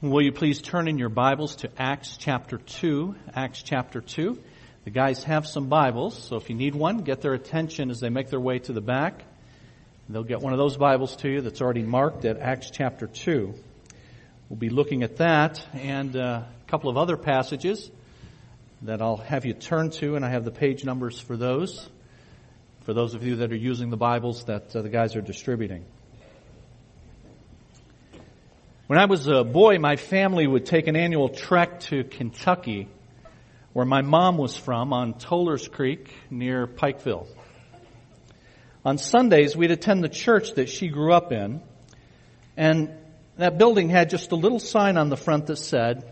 Will 0.00 0.22
you 0.22 0.30
please 0.30 0.62
turn 0.62 0.86
in 0.86 0.96
your 0.96 1.08
Bibles 1.08 1.56
to 1.56 1.70
Acts 1.76 2.16
chapter 2.18 2.58
2? 2.58 3.16
Acts 3.34 3.64
chapter 3.64 4.00
2. 4.00 4.38
The 4.84 4.90
guys 4.90 5.24
have 5.24 5.44
some 5.44 5.66
Bibles, 5.66 6.16
so 6.16 6.36
if 6.36 6.48
you 6.48 6.54
need 6.54 6.76
one, 6.76 6.98
get 6.98 7.20
their 7.20 7.34
attention 7.34 7.90
as 7.90 7.98
they 7.98 8.08
make 8.08 8.30
their 8.30 8.38
way 8.38 8.60
to 8.60 8.72
the 8.72 8.80
back. 8.80 9.24
They'll 10.08 10.22
get 10.22 10.38
one 10.38 10.52
of 10.52 10.58
those 10.60 10.76
Bibles 10.76 11.16
to 11.16 11.28
you 11.28 11.40
that's 11.40 11.60
already 11.60 11.82
marked 11.82 12.24
at 12.24 12.38
Acts 12.38 12.70
chapter 12.70 13.08
2. 13.08 13.52
We'll 14.48 14.56
be 14.56 14.68
looking 14.68 15.02
at 15.02 15.16
that 15.16 15.66
and 15.72 16.14
uh, 16.14 16.42
a 16.44 16.70
couple 16.70 16.90
of 16.90 16.96
other 16.96 17.16
passages 17.16 17.90
that 18.82 19.02
I'll 19.02 19.16
have 19.16 19.46
you 19.46 19.52
turn 19.52 19.90
to, 19.98 20.14
and 20.14 20.24
I 20.24 20.30
have 20.30 20.44
the 20.44 20.52
page 20.52 20.84
numbers 20.84 21.18
for 21.18 21.36
those, 21.36 21.88
for 22.82 22.94
those 22.94 23.14
of 23.14 23.26
you 23.26 23.34
that 23.36 23.50
are 23.50 23.56
using 23.56 23.90
the 23.90 23.96
Bibles 23.96 24.44
that 24.44 24.76
uh, 24.76 24.82
the 24.82 24.90
guys 24.90 25.16
are 25.16 25.22
distributing. 25.22 25.84
When 28.88 28.98
I 28.98 29.04
was 29.04 29.28
a 29.28 29.44
boy, 29.44 29.76
my 29.78 29.96
family 29.96 30.46
would 30.46 30.64
take 30.64 30.86
an 30.86 30.96
annual 30.96 31.28
trek 31.28 31.80
to 31.80 32.04
Kentucky, 32.04 32.88
where 33.74 33.84
my 33.84 34.00
mom 34.00 34.38
was 34.38 34.56
from, 34.56 34.94
on 34.94 35.12
Toller's 35.12 35.68
Creek 35.68 36.10
near 36.30 36.66
Pikeville. 36.66 37.26
On 38.86 38.96
Sundays, 38.96 39.54
we'd 39.54 39.72
attend 39.72 40.02
the 40.02 40.08
church 40.08 40.54
that 40.54 40.70
she 40.70 40.88
grew 40.88 41.12
up 41.12 41.32
in, 41.32 41.60
and 42.56 42.94
that 43.36 43.58
building 43.58 43.90
had 43.90 44.08
just 44.08 44.32
a 44.32 44.36
little 44.36 44.58
sign 44.58 44.96
on 44.96 45.10
the 45.10 45.18
front 45.18 45.48
that 45.48 45.56
said, 45.56 46.10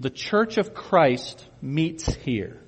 the 0.00 0.08
Church 0.08 0.56
of 0.56 0.72
Christ 0.72 1.46
meets 1.60 2.14
here. 2.14 2.62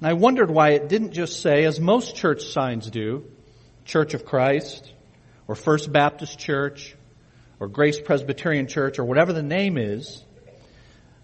And 0.00 0.08
I 0.08 0.14
wondered 0.14 0.50
why 0.50 0.70
it 0.70 0.88
didn't 0.88 1.12
just 1.12 1.40
say, 1.40 1.62
as 1.66 1.78
most 1.78 2.16
church 2.16 2.46
signs 2.46 2.90
do, 2.90 3.30
Church 3.84 4.12
of 4.14 4.24
Christ, 4.24 4.92
or 5.46 5.54
First 5.54 5.92
Baptist 5.92 6.36
Church, 6.36 6.96
or 7.60 7.68
Grace 7.68 8.00
Presbyterian 8.00 8.66
Church 8.66 8.98
or 8.98 9.04
whatever 9.04 9.32
the 9.32 9.42
name 9.42 9.78
is. 9.78 10.22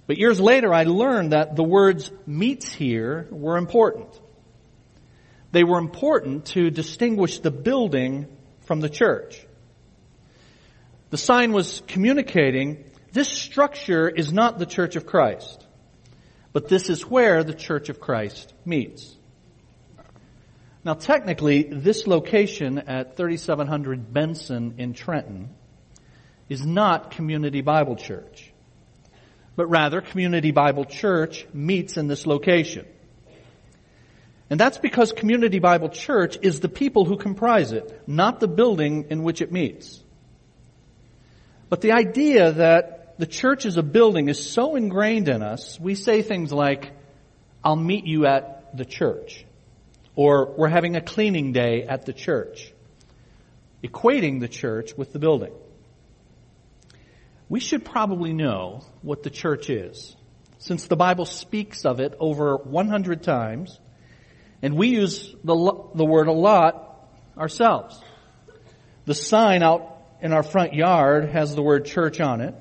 But 0.07 0.19
years 0.19 0.41
later 0.41 0.73
I 0.73 0.85
learned 0.85 1.33
that 1.33 1.57
the 1.57 1.65
words 1.65 2.11
meets 2.27 2.73
here 2.73 3.29
were 3.31 3.57
important. 3.57 4.09
They 5.53 5.65
were 5.65 5.79
important 5.79 6.47
to 6.47 6.71
distinguish 6.71 7.41
the 7.41 7.51
building 7.51 8.27
from 8.63 8.81
the 8.81 8.89
church. 8.89 9.45
The 11.11 11.19
sign 11.19 11.53
was 11.53 11.83
communicating 11.89 12.85
this 13.13 13.29
structure 13.29 14.09
is 14.09 14.33
not 14.33 14.61
the 14.61 14.67
Church 14.67 14.95
of 14.95 15.07
Christ, 15.07 15.67
but 16.53 16.69
this 16.69 16.89
is 16.89 17.05
where 17.05 17.43
the 17.43 17.55
Church 17.55 17.89
of 17.89 18.01
Christ 18.01 18.55
meets. 18.65 19.17
Now 20.85 20.95
technically, 20.95 21.65
this 21.65 22.07
location 22.07 22.79
at 22.79 23.17
3700 23.17 24.13
Benson 24.13 24.75
in 24.79 24.95
Trenton 24.95 25.51
is 26.51 26.67
not 26.67 27.13
Community 27.13 27.63
Bible 27.63 27.95
Church, 27.95 28.53
but 29.55 29.67
rather 29.67 30.01
Community 30.01 30.51
Bible 30.51 30.85
Church 30.85 31.47
meets 31.55 31.97
in 31.97 32.09
this 32.09 32.27
location. 32.27 32.85
And 34.51 34.59
that's 34.59 34.77
because 34.77 35.13
Community 35.13 35.61
Bible 35.61 35.91
Church 35.91 36.37
is 36.43 36.59
the 36.59 36.69
people 36.69 37.05
who 37.05 37.17
comprise 37.17 37.71
it, 37.71 38.03
not 38.09 38.41
the 38.41 38.49
building 38.49 39.07
in 39.11 39.23
which 39.23 39.41
it 39.41 39.53
meets. 39.53 40.03
But 41.69 41.83
the 41.83 41.93
idea 41.93 42.51
that 42.51 43.17
the 43.19 43.27
church 43.27 43.65
is 43.65 43.77
a 43.77 43.83
building 43.85 44.29
is 44.29 44.51
so 44.51 44.75
ingrained 44.75 45.29
in 45.29 45.43
us, 45.43 45.79
we 45.79 45.95
say 45.95 46.23
things 46.23 46.53
like, 46.53 46.91
I'll 47.63 47.77
meet 47.77 48.07
you 48.07 48.27
at 48.27 48.77
the 48.77 48.85
church. 48.85 49.45
Or 50.17 50.53
we're 50.57 50.69
having 50.69 50.97
a 50.97 51.01
cleaning 51.01 51.53
day 51.53 51.85
at 51.85 52.07
the 52.07 52.13
church. 52.13 52.73
Equating 53.85 54.41
the 54.41 54.49
church 54.49 54.97
with 54.97 55.13
the 55.13 55.21
building 55.21 55.53
we 57.51 57.59
should 57.59 57.85
probably 57.85 58.33
know 58.33 58.85
what 59.03 59.25
the 59.25 59.29
church 59.29 59.69
is, 59.69 60.17
since 60.59 60.87
the 60.87 60.97
Bible 60.97 61.27
speaks 61.27 61.85
of 61.85 61.99
it 61.99 62.15
over 62.21 62.57
100 62.57 63.25
times, 63.25 63.79
and 64.63 64.77
we 64.77 64.89
use 64.89 65.35
the, 65.43 65.89
the 65.97 66.05
word 66.05 66.29
a 66.29 66.33
lot 66.33 67.11
ourselves. 67.37 68.01
The 69.05 69.15
sign 69.15 69.65
out 69.65 69.97
in 70.23 70.33
our 70.33 70.45
front 70.45 70.75
yard 70.75 71.31
has 71.31 71.57
the 71.57 71.63
word 71.63 71.87
church 71.87 72.21
on 72.21 72.41
it, 72.41 72.55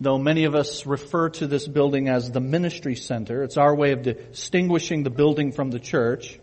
though 0.00 0.16
many 0.16 0.44
of 0.44 0.54
us 0.54 0.86
refer 0.86 1.28
to 1.28 1.46
this 1.46 1.68
building 1.68 2.08
as 2.08 2.30
the 2.30 2.40
ministry 2.40 2.96
center. 2.96 3.42
It's 3.42 3.58
our 3.58 3.74
way 3.74 3.92
of 3.92 4.02
distinguishing 4.02 5.02
the 5.02 5.10
building 5.10 5.52
from 5.52 5.70
the 5.70 5.80
church. 5.80 6.40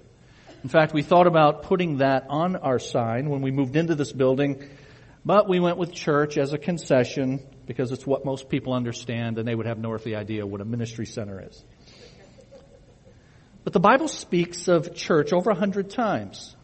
In 0.61 0.69
fact, 0.69 0.93
we 0.93 1.01
thought 1.01 1.25
about 1.25 1.63
putting 1.63 1.97
that 1.97 2.27
on 2.29 2.57
our 2.57 2.77
sign 2.77 3.27
when 3.29 3.41
we 3.41 3.49
moved 3.49 3.75
into 3.75 3.95
this 3.95 4.11
building 4.11 4.69
but 5.25 5.47
we 5.47 5.59
went 5.59 5.77
with 5.77 5.93
church 5.93 6.37
as 6.37 6.53
a 6.53 6.57
concession 6.57 7.45
because 7.65 7.91
it's 7.91 8.05
what 8.05 8.25
most 8.25 8.49
people 8.49 8.73
understand 8.73 9.37
and 9.37 9.47
they 9.47 9.53
would 9.53 9.65
have 9.65 9.77
no 9.77 9.91
earthly 9.91 10.15
idea 10.15 10.45
what 10.45 10.61
a 10.61 10.65
ministry 10.65 11.05
center 11.05 11.43
is. 11.47 11.63
But 13.63 13.73
the 13.73 13.79
Bible 13.79 14.07
speaks 14.07 14.67
of 14.67 14.95
church 14.95 15.33
over 15.33 15.51
a 15.51 15.55
hundred 15.55 15.89
times. 15.89 16.55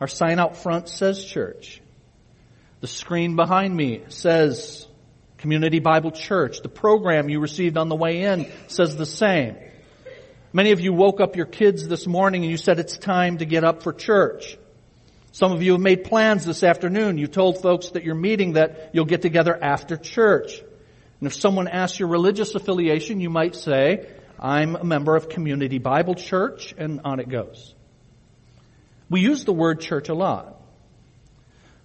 Our 0.00 0.08
sign 0.08 0.38
out 0.38 0.56
front 0.56 0.88
says 0.88 1.24
church. 1.24 1.80
The 2.80 2.86
screen 2.86 3.36
behind 3.36 3.74
me 3.74 4.02
says 4.08 4.86
Community 5.38 5.80
Bible 5.80 6.12
Church. 6.12 6.60
The 6.62 6.68
program 6.68 7.28
you 7.28 7.40
received 7.40 7.76
on 7.76 7.88
the 7.88 7.96
way 7.96 8.22
in 8.22 8.50
says 8.68 8.96
the 8.96 9.06
same. 9.06 9.56
Many 10.52 10.72
of 10.72 10.80
you 10.80 10.92
woke 10.92 11.20
up 11.20 11.34
your 11.34 11.46
kids 11.46 11.88
this 11.88 12.06
morning 12.06 12.42
and 12.42 12.50
you 12.50 12.56
said 12.56 12.78
it's 12.78 12.96
time 12.96 13.38
to 13.38 13.44
get 13.44 13.64
up 13.64 13.82
for 13.82 13.92
church. 13.92 14.58
Some 15.32 15.52
of 15.52 15.62
you 15.62 15.72
have 15.72 15.80
made 15.80 16.04
plans 16.04 16.44
this 16.44 16.62
afternoon. 16.62 17.16
You 17.16 17.26
told 17.26 17.62
folks 17.62 17.90
that 17.90 18.04
you're 18.04 18.14
meeting 18.14 18.52
that 18.52 18.90
you'll 18.92 19.06
get 19.06 19.22
together 19.22 19.58
after 19.60 19.96
church. 19.96 20.60
And 20.60 21.26
if 21.26 21.34
someone 21.34 21.68
asks 21.68 21.98
your 21.98 22.08
religious 22.08 22.54
affiliation, 22.54 23.18
you 23.20 23.30
might 23.30 23.56
say, 23.56 24.06
I'm 24.38 24.76
a 24.76 24.84
member 24.84 25.16
of 25.16 25.30
Community 25.30 25.78
Bible 25.78 26.14
Church, 26.14 26.74
and 26.76 27.00
on 27.04 27.18
it 27.18 27.30
goes. 27.30 27.74
We 29.08 29.20
use 29.20 29.44
the 29.44 29.54
word 29.54 29.80
church 29.80 30.10
a 30.10 30.14
lot. 30.14 30.60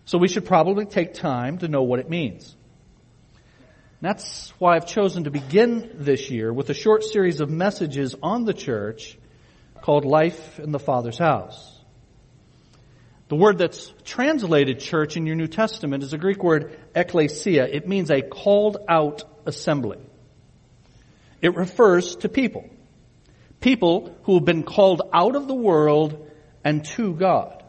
So 0.03 0.17
we 0.17 0.27
should 0.27 0.45
probably 0.45 0.85
take 0.85 1.13
time 1.13 1.59
to 1.59 1.69
know 1.69 1.83
what 1.83 1.99
it 1.99 2.09
means. 2.09 2.53
That's 4.01 4.49
why 4.59 4.75
I've 4.75 4.87
chosen 4.87 5.23
to 5.23 5.31
begin 5.31 5.91
this 5.95 6.29
year 6.29 6.51
with 6.51 6.69
a 6.69 6.73
short 6.73 7.03
series 7.03 7.39
of 7.39 7.49
messages 7.49 8.13
on 8.21 8.43
the 8.43 8.53
church 8.53 9.17
called 9.81 10.03
Life 10.03 10.59
in 10.59 10.71
the 10.71 10.79
Father's 10.79 11.17
House. 11.17 11.76
The 13.29 13.35
word 13.35 13.57
that's 13.57 13.93
translated 14.05 14.79
church 14.79 15.17
in 15.17 15.25
your 15.25 15.35
New 15.35 15.47
Testament 15.47 16.01
is 16.03 16.13
a 16.13 16.17
Greek 16.17 16.41
word 16.41 16.79
ekklesia. 16.95 17.67
It 17.69 17.87
means 17.87 18.09
a 18.09 18.21
called 18.21 18.77
out 18.87 19.23
assembly. 19.45 19.99
It 21.41 21.55
refers 21.55 22.15
to 22.17 22.29
people. 22.29 22.69
People 23.59 24.15
who 24.23 24.35
have 24.35 24.45
been 24.45 24.63
called 24.63 25.01
out 25.13 25.35
of 25.35 25.47
the 25.47 25.55
world 25.55 26.31
and 26.63 26.85
to 26.85 27.13
God. 27.13 27.63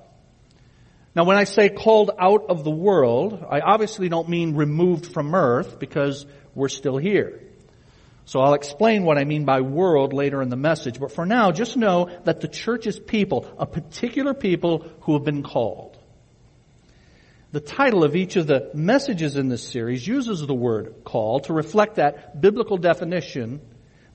Now 1.17 1.25
when 1.25 1.37
I 1.37 1.45
say 1.45 1.69
called 1.69 2.13
out 2.17 2.47
of 2.51 2.63
the 2.63 2.71
world, 2.71 3.45
I 3.51 3.59
obviously 3.61 4.09
don't 4.09 4.29
mean 4.29 4.55
removed 4.55 5.07
from 5.13 5.35
earth 5.35 5.81
because 5.81 6.25
we're 6.55 6.69
still 6.69 6.99
here. 6.99 7.48
So 8.29 8.41
I'll 8.41 8.53
explain 8.53 9.05
what 9.05 9.17
I 9.17 9.25
mean 9.25 9.47
by 9.47 9.63
world 9.63 10.13
later 10.13 10.43
in 10.43 10.51
the 10.51 10.57
message, 10.57 11.01
but 11.01 11.13
for 11.13 11.25
now, 11.25 11.51
just 11.51 11.79
know 11.79 12.11
that 12.25 12.43
the 12.43 12.47
church 12.47 12.87
is 12.87 12.99
people, 12.99 13.51
a 13.57 13.65
particular 13.65 14.35
people 14.35 14.85
who 15.01 15.15
have 15.15 15.25
been 15.25 15.43
called. 15.43 15.97
The 17.53 17.61
title 17.61 18.05
of 18.05 18.15
each 18.15 18.37
of 18.37 18.47
the 18.47 18.71
messages 18.75 19.37
in 19.37 19.49
this 19.49 19.67
series 19.67 20.07
uses 20.07 20.47
the 20.47 20.53
word 20.53 20.97
call 21.05 21.41
to 21.41 21.55
reflect 21.55 21.95
that 21.95 22.39
biblical 22.39 22.77
definition 22.77 23.63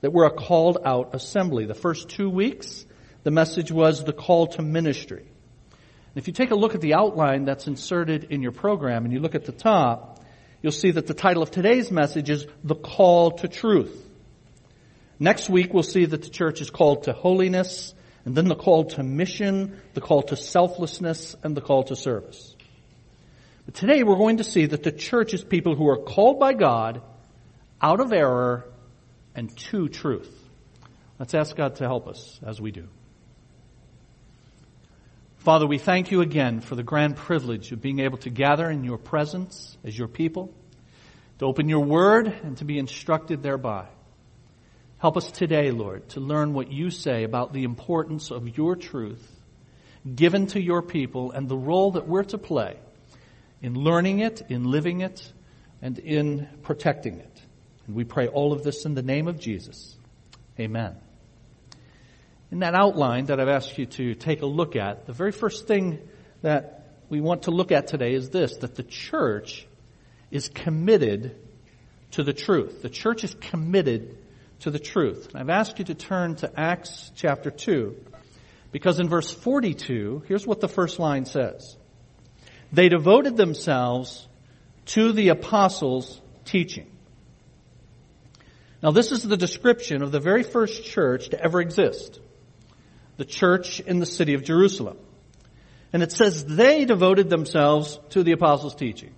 that 0.00 0.12
we're 0.12 0.26
a 0.26 0.30
called 0.30 0.78
out 0.84 1.16
assembly. 1.16 1.66
The 1.66 1.74
first 1.74 2.08
two 2.08 2.30
weeks, 2.30 2.86
the 3.24 3.32
message 3.32 3.72
was 3.72 4.04
the 4.04 4.12
call 4.12 4.46
to 4.46 4.62
ministry. 4.62 5.26
And 5.26 6.14
if 6.14 6.28
you 6.28 6.32
take 6.32 6.52
a 6.52 6.54
look 6.54 6.76
at 6.76 6.80
the 6.80 6.94
outline 6.94 7.46
that's 7.46 7.66
inserted 7.66 8.28
in 8.30 8.42
your 8.42 8.52
program 8.52 9.06
and 9.06 9.12
you 9.12 9.18
look 9.18 9.34
at 9.34 9.44
the 9.44 9.50
top, 9.50 10.24
you'll 10.62 10.70
see 10.70 10.92
that 10.92 11.08
the 11.08 11.14
title 11.14 11.42
of 11.42 11.50
today's 11.50 11.90
message 11.90 12.30
is 12.30 12.46
the 12.62 12.76
call 12.76 13.32
to 13.32 13.48
truth. 13.48 14.02
Next 15.18 15.48
week 15.48 15.72
we'll 15.72 15.82
see 15.82 16.04
that 16.04 16.22
the 16.22 16.30
church 16.30 16.60
is 16.60 16.70
called 16.70 17.04
to 17.04 17.12
holiness, 17.12 17.94
and 18.24 18.34
then 18.34 18.48
the 18.48 18.56
call 18.56 18.84
to 18.84 19.02
mission, 19.02 19.80
the 19.94 20.00
call 20.00 20.22
to 20.24 20.36
selflessness, 20.36 21.36
and 21.42 21.56
the 21.56 21.60
call 21.60 21.84
to 21.84 21.96
service. 21.96 22.56
But 23.66 23.74
today 23.74 24.02
we're 24.02 24.16
going 24.16 24.38
to 24.38 24.44
see 24.44 24.66
that 24.66 24.82
the 24.82 24.92
church 24.92 25.34
is 25.34 25.44
people 25.44 25.74
who 25.74 25.88
are 25.88 25.98
called 25.98 26.38
by 26.38 26.52
God 26.52 27.02
out 27.80 28.00
of 28.00 28.12
error 28.12 28.66
and 29.34 29.56
to 29.56 29.88
truth. 29.88 30.30
Let's 31.18 31.34
ask 31.34 31.54
God 31.54 31.76
to 31.76 31.84
help 31.84 32.08
us 32.08 32.40
as 32.44 32.60
we 32.60 32.70
do. 32.70 32.88
Father, 35.38 35.66
we 35.66 35.78
thank 35.78 36.10
you 36.10 36.22
again 36.22 36.60
for 36.60 36.74
the 36.74 36.82
grand 36.82 37.16
privilege 37.16 37.70
of 37.70 37.80
being 37.80 38.00
able 38.00 38.18
to 38.18 38.30
gather 38.30 38.70
in 38.70 38.82
your 38.82 38.96
presence 38.96 39.76
as 39.84 39.96
your 39.96 40.08
people, 40.08 40.52
to 41.38 41.44
open 41.44 41.68
your 41.68 41.84
word 41.84 42.26
and 42.26 42.56
to 42.58 42.64
be 42.64 42.78
instructed 42.78 43.42
thereby. 43.42 43.86
Help 45.04 45.18
us 45.18 45.30
today, 45.30 45.70
Lord, 45.70 46.08
to 46.08 46.20
learn 46.20 46.54
what 46.54 46.72
you 46.72 46.88
say 46.88 47.24
about 47.24 47.52
the 47.52 47.64
importance 47.64 48.30
of 48.30 48.56
your 48.56 48.74
truth 48.74 49.22
given 50.16 50.46
to 50.46 50.58
your 50.58 50.80
people 50.80 51.30
and 51.30 51.46
the 51.46 51.58
role 51.58 51.90
that 51.90 52.08
we're 52.08 52.22
to 52.22 52.38
play 52.38 52.78
in 53.60 53.74
learning 53.74 54.20
it, 54.20 54.40
in 54.48 54.64
living 54.64 55.02
it, 55.02 55.30
and 55.82 55.98
in 55.98 56.48
protecting 56.62 57.18
it. 57.18 57.42
And 57.86 57.94
we 57.94 58.04
pray 58.04 58.28
all 58.28 58.54
of 58.54 58.62
this 58.62 58.86
in 58.86 58.94
the 58.94 59.02
name 59.02 59.28
of 59.28 59.38
Jesus. 59.38 59.94
Amen. 60.58 60.96
In 62.50 62.60
that 62.60 62.74
outline 62.74 63.26
that 63.26 63.38
I've 63.38 63.48
asked 63.48 63.76
you 63.76 63.84
to 63.84 64.14
take 64.14 64.40
a 64.40 64.46
look 64.46 64.74
at, 64.74 65.04
the 65.04 65.12
very 65.12 65.32
first 65.32 65.66
thing 65.66 65.98
that 66.40 66.86
we 67.10 67.20
want 67.20 67.42
to 67.42 67.50
look 67.50 67.72
at 67.72 67.88
today 67.88 68.14
is 68.14 68.30
this, 68.30 68.56
that 68.56 68.74
the 68.74 68.82
church 68.82 69.66
is 70.30 70.48
committed 70.48 71.36
to 72.12 72.22
the 72.22 72.32
truth. 72.32 72.80
The 72.80 72.88
church 72.88 73.22
is 73.22 73.34
committed 73.34 74.16
to 74.64 74.70
the 74.70 74.78
truth. 74.78 75.28
I've 75.34 75.50
asked 75.50 75.78
you 75.78 75.84
to 75.84 75.94
turn 75.94 76.36
to 76.36 76.50
Acts 76.58 77.12
chapter 77.16 77.50
2, 77.50 77.96
because 78.72 78.98
in 78.98 79.10
verse 79.10 79.30
42, 79.30 80.22
here's 80.26 80.46
what 80.46 80.62
the 80.62 80.68
first 80.68 80.98
line 80.98 81.26
says. 81.26 81.76
They 82.72 82.88
devoted 82.88 83.36
themselves 83.36 84.26
to 84.86 85.12
the 85.12 85.28
apostles' 85.28 86.18
teaching. 86.46 86.90
Now 88.82 88.90
this 88.90 89.12
is 89.12 89.22
the 89.22 89.36
description 89.36 90.02
of 90.02 90.12
the 90.12 90.20
very 90.20 90.42
first 90.42 90.82
church 90.84 91.28
to 91.28 91.42
ever 91.42 91.60
exist. 91.60 92.18
The 93.18 93.26
church 93.26 93.80
in 93.80 93.98
the 93.98 94.06
city 94.06 94.32
of 94.32 94.44
Jerusalem. 94.44 94.96
And 95.92 96.02
it 96.02 96.10
says 96.10 96.42
they 96.42 96.86
devoted 96.86 97.28
themselves 97.28 98.00
to 98.10 98.22
the 98.22 98.32
apostles' 98.32 98.74
teaching. 98.74 99.12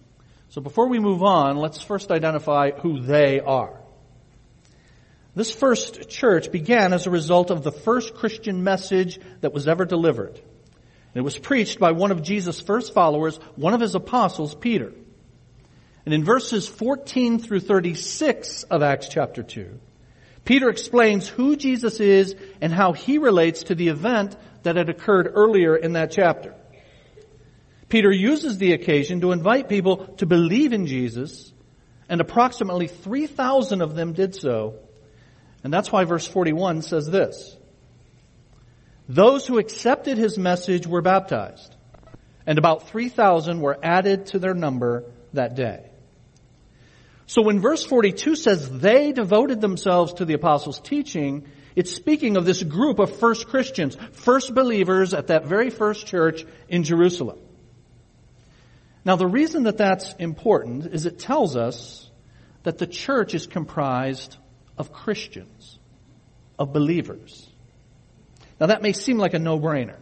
So 0.49 0.61
before 0.61 0.89
we 0.89 0.99
move 0.99 1.23
on, 1.23 1.57
let's 1.57 1.81
first 1.81 2.11
identify 2.11 2.73
who 2.73 3.01
they 3.01 3.39
are. 3.39 3.81
This 5.37 5.55
first 5.55 6.09
church 6.09 6.51
began 6.51 6.95
as 6.95 7.07
a 7.07 7.11
result 7.11 7.51
of 7.51 7.63
the 7.63 7.71
first 7.71 8.15
Christian 8.15 8.65
message 8.65 9.21
that 9.43 9.53
was 9.53 9.69
ever 9.69 9.85
delivered. 9.85 10.41
It 11.15 11.21
was 11.21 11.39
preached 11.39 11.79
by 11.79 11.93
one 11.93 12.11
of 12.11 12.23
Jesus' 12.23 12.59
first 12.59 12.95
followers, 12.95 13.37
one 13.55 13.75
of 13.75 13.83
his 13.83 13.95
apostles, 13.95 14.55
Peter. 14.55 14.95
And 16.07 16.15
in 16.15 16.25
verses 16.25 16.67
14 16.67 17.39
through 17.39 17.61
36 17.61 18.63
of 18.65 18.83
Acts 18.83 19.09
chapter 19.09 19.43
2, 19.43 19.79
Peter 20.47 20.71
explains 20.71 21.29
who 21.29 21.55
Jesus 21.55 22.01
is 22.01 22.35
and 22.63 22.73
how 22.73 22.95
he 22.95 23.19
relates 23.19 23.65
to 23.65 23.75
the 23.75 23.89
event 23.89 24.35
that 24.63 24.77
had 24.77 24.89
occurred 24.89 25.31
earlier 25.35 25.77
in 25.77 25.93
that 25.93 26.13
chapter. 26.13 26.55
Peter 27.91 28.11
uses 28.11 28.57
the 28.57 28.73
occasion 28.73 29.21
to 29.21 29.33
invite 29.33 29.69
people 29.69 29.99
to 30.17 30.25
believe 30.25 30.73
in 30.73 30.87
Jesus, 30.87 31.53
and 32.09 32.23
approximately 32.23 32.87
3,000 32.87 33.83
of 33.83 33.95
them 33.95 34.15
did 34.15 34.35
so. 34.35 34.79
And 35.67 35.75
that's 35.75 35.91
why 35.91 36.05
verse 36.05 36.25
41 36.29 36.83
says 36.83 37.07
this. 37.07 37.57
Those 39.09 39.49
who 39.49 39.59
accepted 39.59 40.17
his 40.17 40.39
message 40.39 40.87
were 40.87 41.03
baptized, 41.03 41.75
and 42.47 42.57
about 42.57 42.89
3,000 42.89 43.61
were 43.61 43.77
added 43.83 44.27
to 44.27 44.39
their 44.39 44.55
number 44.55 45.11
that 45.33 45.57
day. 45.57 45.91
So 47.27 47.43
when 47.43 47.59
verse 47.59 47.85
42 47.85 48.37
says 48.37 48.79
they 48.79 49.11
devoted 49.11 49.61
themselves 49.61 50.13
to 50.15 50.25
the 50.25 50.35
apostles' 50.35 50.79
teaching, 50.79 51.49
it's 51.75 51.93
speaking 51.93 52.37
of 52.37 52.45
this 52.45 52.63
group 52.63 53.01
of 53.01 53.19
first 53.19 53.49
Christians, 53.49 53.97
first 54.13 54.55
believers 54.55 55.15
at 55.15 55.27
that 55.27 55.47
very 55.47 55.71
first 55.71 56.07
church 56.07 56.45
in 56.69 56.85
Jerusalem. 56.85 57.41
Now 59.05 59.17
the 59.17 59.27
reason 59.27 59.65
that 59.65 59.79
that's 59.79 60.15
important 60.21 60.87
is 60.95 61.07
it 61.07 61.19
tells 61.19 61.57
us 61.57 62.09
that 62.63 62.79
the 62.79 62.87
church 62.87 63.35
is 63.35 63.49
comprised 63.49 64.37
of 64.79 64.93
Christians, 64.93 65.79
of 66.59 66.73
believers. 66.73 67.49
Now 68.61 68.67
that 68.67 68.83
may 68.83 68.93
seem 68.93 69.19
like 69.19 69.35
a 69.35 69.39
no-brainer. 69.39 69.99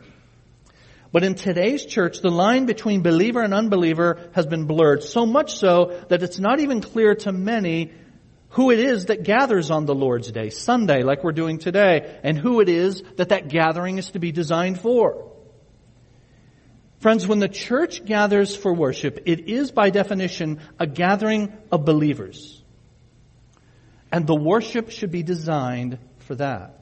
But 1.12 1.22
in 1.22 1.36
today's 1.36 1.86
church, 1.86 2.20
the 2.20 2.30
line 2.30 2.66
between 2.66 3.02
believer 3.02 3.40
and 3.40 3.54
unbeliever 3.54 4.18
has 4.32 4.46
been 4.46 4.64
blurred, 4.64 5.04
so 5.04 5.26
much 5.26 5.54
so 5.54 6.04
that 6.08 6.24
it's 6.24 6.40
not 6.40 6.58
even 6.58 6.80
clear 6.80 7.14
to 7.14 7.30
many 7.30 7.92
who 8.48 8.72
it 8.72 8.80
is 8.80 9.06
that 9.06 9.22
gathers 9.22 9.70
on 9.70 9.84
the 9.84 9.94
Lord's 9.94 10.32
Day, 10.32 10.50
Sunday, 10.50 11.04
like 11.04 11.22
we're 11.22 11.32
doing 11.32 11.58
today, 11.58 12.18
and 12.24 12.36
who 12.36 12.60
it 12.60 12.68
is 12.68 13.02
that 13.16 13.28
that 13.28 13.48
gathering 13.48 13.98
is 13.98 14.10
to 14.10 14.18
be 14.18 14.32
designed 14.32 14.80
for. 14.80 15.30
Friends, 16.98 17.26
when 17.28 17.38
the 17.38 17.48
church 17.48 18.04
gathers 18.04 18.56
for 18.56 18.72
worship, 18.72 19.20
it 19.26 19.48
is 19.48 19.70
by 19.70 19.90
definition 19.90 20.60
a 20.80 20.86
gathering 20.86 21.52
of 21.70 21.84
believers. 21.84 22.62
And 24.14 24.28
the 24.28 24.36
worship 24.36 24.90
should 24.92 25.10
be 25.10 25.24
designed 25.24 25.98
for 26.18 26.36
that. 26.36 26.78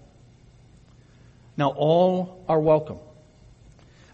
Now 1.56 1.70
all 1.70 2.44
are 2.46 2.60
welcome. 2.60 2.98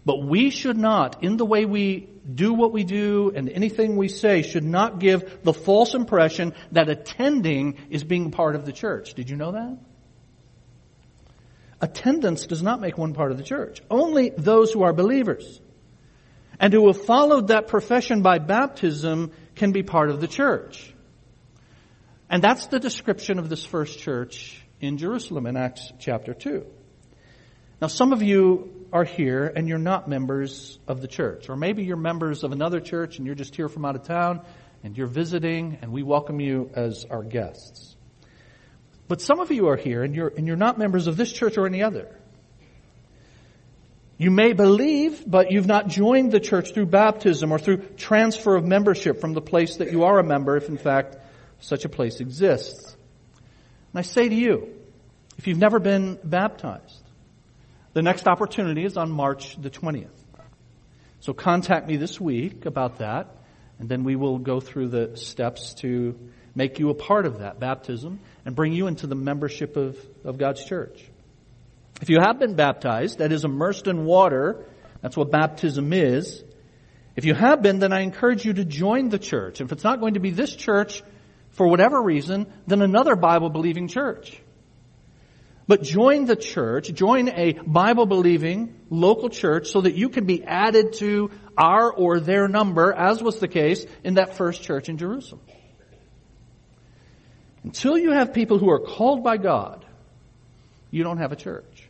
But 0.04 0.22
we 0.22 0.50
should 0.50 0.76
not, 0.76 1.24
in 1.24 1.36
the 1.36 1.44
way 1.44 1.64
we 1.64 2.08
do 2.32 2.54
what 2.54 2.72
we 2.72 2.84
do 2.84 3.32
and 3.34 3.48
anything 3.48 3.96
we 3.96 4.06
say, 4.06 4.42
should 4.42 4.62
not 4.62 5.00
give 5.00 5.42
the 5.42 5.52
false 5.52 5.94
impression 5.94 6.54
that 6.70 6.88
attending 6.88 7.78
is 7.90 8.04
being 8.04 8.30
part 8.30 8.54
of 8.54 8.64
the 8.64 8.72
church. 8.72 9.14
Did 9.14 9.28
you 9.28 9.34
know 9.34 9.50
that? 9.50 9.78
Attendance 11.80 12.46
does 12.46 12.62
not 12.62 12.80
make 12.80 12.96
one 12.96 13.14
part 13.14 13.32
of 13.32 13.36
the 13.36 13.42
church. 13.42 13.82
Only 13.90 14.30
those 14.30 14.72
who 14.72 14.84
are 14.84 14.92
believers 14.92 15.60
and 16.60 16.72
who 16.72 16.86
have 16.86 17.04
followed 17.04 17.48
that 17.48 17.66
profession 17.66 18.22
by 18.22 18.38
baptism 18.38 19.32
can 19.56 19.72
be 19.72 19.82
part 19.82 20.08
of 20.08 20.20
the 20.20 20.28
church. 20.28 20.94
And 22.30 22.42
that's 22.42 22.66
the 22.66 22.78
description 22.78 23.38
of 23.38 23.48
this 23.48 23.64
first 23.64 23.98
church 23.98 24.62
in 24.80 24.98
Jerusalem 24.98 25.46
in 25.46 25.56
Acts 25.56 25.92
chapter 25.98 26.34
2. 26.34 26.64
Now 27.80 27.86
some 27.86 28.12
of 28.12 28.22
you 28.22 28.86
are 28.92 29.04
here 29.04 29.50
and 29.54 29.66
you're 29.68 29.78
not 29.78 30.08
members 30.08 30.78
of 30.86 31.00
the 31.00 31.08
church. 31.08 31.48
Or 31.48 31.56
maybe 31.56 31.84
you're 31.84 31.96
members 31.96 32.44
of 32.44 32.52
another 32.52 32.80
church 32.80 33.16
and 33.16 33.26
you're 33.26 33.34
just 33.34 33.56
here 33.56 33.68
from 33.68 33.84
out 33.84 33.96
of 33.96 34.02
town 34.02 34.42
and 34.84 34.96
you're 34.96 35.06
visiting 35.06 35.78
and 35.80 35.90
we 35.90 36.02
welcome 36.02 36.38
you 36.38 36.70
as 36.74 37.06
our 37.06 37.22
guests. 37.22 37.96
But 39.08 39.22
some 39.22 39.40
of 39.40 39.50
you 39.50 39.68
are 39.68 39.76
here 39.76 40.02
and 40.02 40.14
you're, 40.14 40.28
and 40.28 40.46
you're 40.46 40.56
not 40.56 40.78
members 40.78 41.06
of 41.06 41.16
this 41.16 41.32
church 41.32 41.56
or 41.56 41.66
any 41.66 41.82
other. 41.82 42.14
You 44.18 44.30
may 44.30 44.52
believe, 44.52 45.24
but 45.26 45.50
you've 45.50 45.68
not 45.68 45.88
joined 45.88 46.32
the 46.32 46.40
church 46.40 46.74
through 46.74 46.86
baptism 46.86 47.52
or 47.52 47.58
through 47.58 47.78
transfer 47.96 48.54
of 48.56 48.66
membership 48.66 49.20
from 49.20 49.32
the 49.32 49.40
place 49.40 49.76
that 49.76 49.92
you 49.92 50.02
are 50.04 50.18
a 50.18 50.24
member, 50.24 50.56
if 50.56 50.68
in 50.68 50.76
fact 50.76 51.16
such 51.60 51.84
a 51.84 51.88
place 51.88 52.20
exists. 52.20 52.96
And 53.92 53.98
I 53.98 54.02
say 54.02 54.28
to 54.28 54.34
you, 54.34 54.74
if 55.38 55.46
you've 55.46 55.58
never 55.58 55.78
been 55.78 56.18
baptized, 56.22 57.02
the 57.92 58.02
next 58.02 58.26
opportunity 58.26 58.84
is 58.84 58.96
on 58.96 59.10
March 59.10 59.60
the 59.60 59.70
20th. 59.70 60.10
So 61.20 61.32
contact 61.32 61.88
me 61.88 61.96
this 61.96 62.20
week 62.20 62.66
about 62.66 62.98
that, 62.98 63.28
and 63.78 63.88
then 63.88 64.04
we 64.04 64.16
will 64.16 64.38
go 64.38 64.60
through 64.60 64.88
the 64.88 65.16
steps 65.16 65.74
to 65.74 66.18
make 66.54 66.78
you 66.78 66.90
a 66.90 66.94
part 66.94 67.26
of 67.26 67.40
that 67.40 67.60
baptism 67.60 68.20
and 68.44 68.54
bring 68.54 68.72
you 68.72 68.86
into 68.86 69.06
the 69.06 69.14
membership 69.14 69.76
of, 69.76 69.96
of 70.24 70.38
God's 70.38 70.64
church. 70.64 71.08
If 72.00 72.10
you 72.10 72.18
have 72.20 72.38
been 72.38 72.54
baptized, 72.54 73.18
that 73.18 73.32
is 73.32 73.44
immersed 73.44 73.86
in 73.86 74.04
water, 74.04 74.64
that's 75.00 75.16
what 75.16 75.30
baptism 75.30 75.92
is. 75.92 76.42
If 77.16 77.24
you 77.24 77.34
have 77.34 77.62
been, 77.62 77.80
then 77.80 77.92
I 77.92 78.00
encourage 78.00 78.44
you 78.44 78.52
to 78.52 78.64
join 78.64 79.08
the 79.08 79.18
church. 79.18 79.60
If 79.60 79.72
it's 79.72 79.84
not 79.84 80.00
going 80.00 80.14
to 80.14 80.20
be 80.20 80.30
this 80.30 80.54
church, 80.54 81.02
for 81.58 81.66
whatever 81.66 82.00
reason, 82.00 82.46
then 82.68 82.82
another 82.82 83.16
Bible 83.16 83.50
believing 83.50 83.88
church. 83.88 84.40
But 85.66 85.82
join 85.82 86.24
the 86.24 86.36
church, 86.36 86.94
join 86.94 87.28
a 87.28 87.52
Bible 87.52 88.06
believing 88.06 88.76
local 88.90 89.28
church 89.28 89.66
so 89.68 89.80
that 89.80 89.96
you 89.96 90.08
can 90.08 90.24
be 90.24 90.44
added 90.44 90.92
to 90.94 91.32
our 91.58 91.92
or 91.92 92.20
their 92.20 92.46
number 92.46 92.92
as 92.92 93.20
was 93.20 93.40
the 93.40 93.48
case 93.48 93.84
in 94.04 94.14
that 94.14 94.36
first 94.36 94.62
church 94.62 94.88
in 94.88 94.98
Jerusalem. 94.98 95.42
Until 97.64 97.98
you 97.98 98.12
have 98.12 98.32
people 98.32 98.58
who 98.58 98.70
are 98.70 98.78
called 98.78 99.24
by 99.24 99.36
God, 99.36 99.84
you 100.92 101.02
don't 101.02 101.18
have 101.18 101.32
a 101.32 101.36
church. 101.36 101.88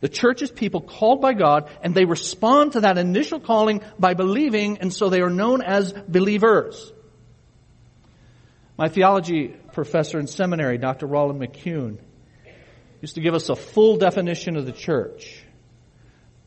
The 0.00 0.08
church 0.08 0.40
is 0.42 0.52
people 0.52 0.82
called 0.82 1.20
by 1.20 1.32
God 1.32 1.68
and 1.82 1.96
they 1.96 2.04
respond 2.04 2.74
to 2.74 2.82
that 2.82 2.96
initial 2.96 3.40
calling 3.40 3.80
by 3.98 4.14
believing 4.14 4.78
and 4.78 4.94
so 4.94 5.08
they 5.10 5.20
are 5.20 5.30
known 5.30 5.62
as 5.62 5.92
believers. 5.92 6.92
My 8.78 8.88
theology 8.88 9.48
professor 9.72 10.20
in 10.20 10.28
seminary, 10.28 10.78
Dr. 10.78 11.08
Rolland 11.08 11.40
McCune, 11.40 11.98
used 13.00 13.16
to 13.16 13.20
give 13.20 13.34
us 13.34 13.48
a 13.48 13.56
full 13.56 13.96
definition 13.96 14.56
of 14.56 14.66
the 14.66 14.72
church. 14.72 15.42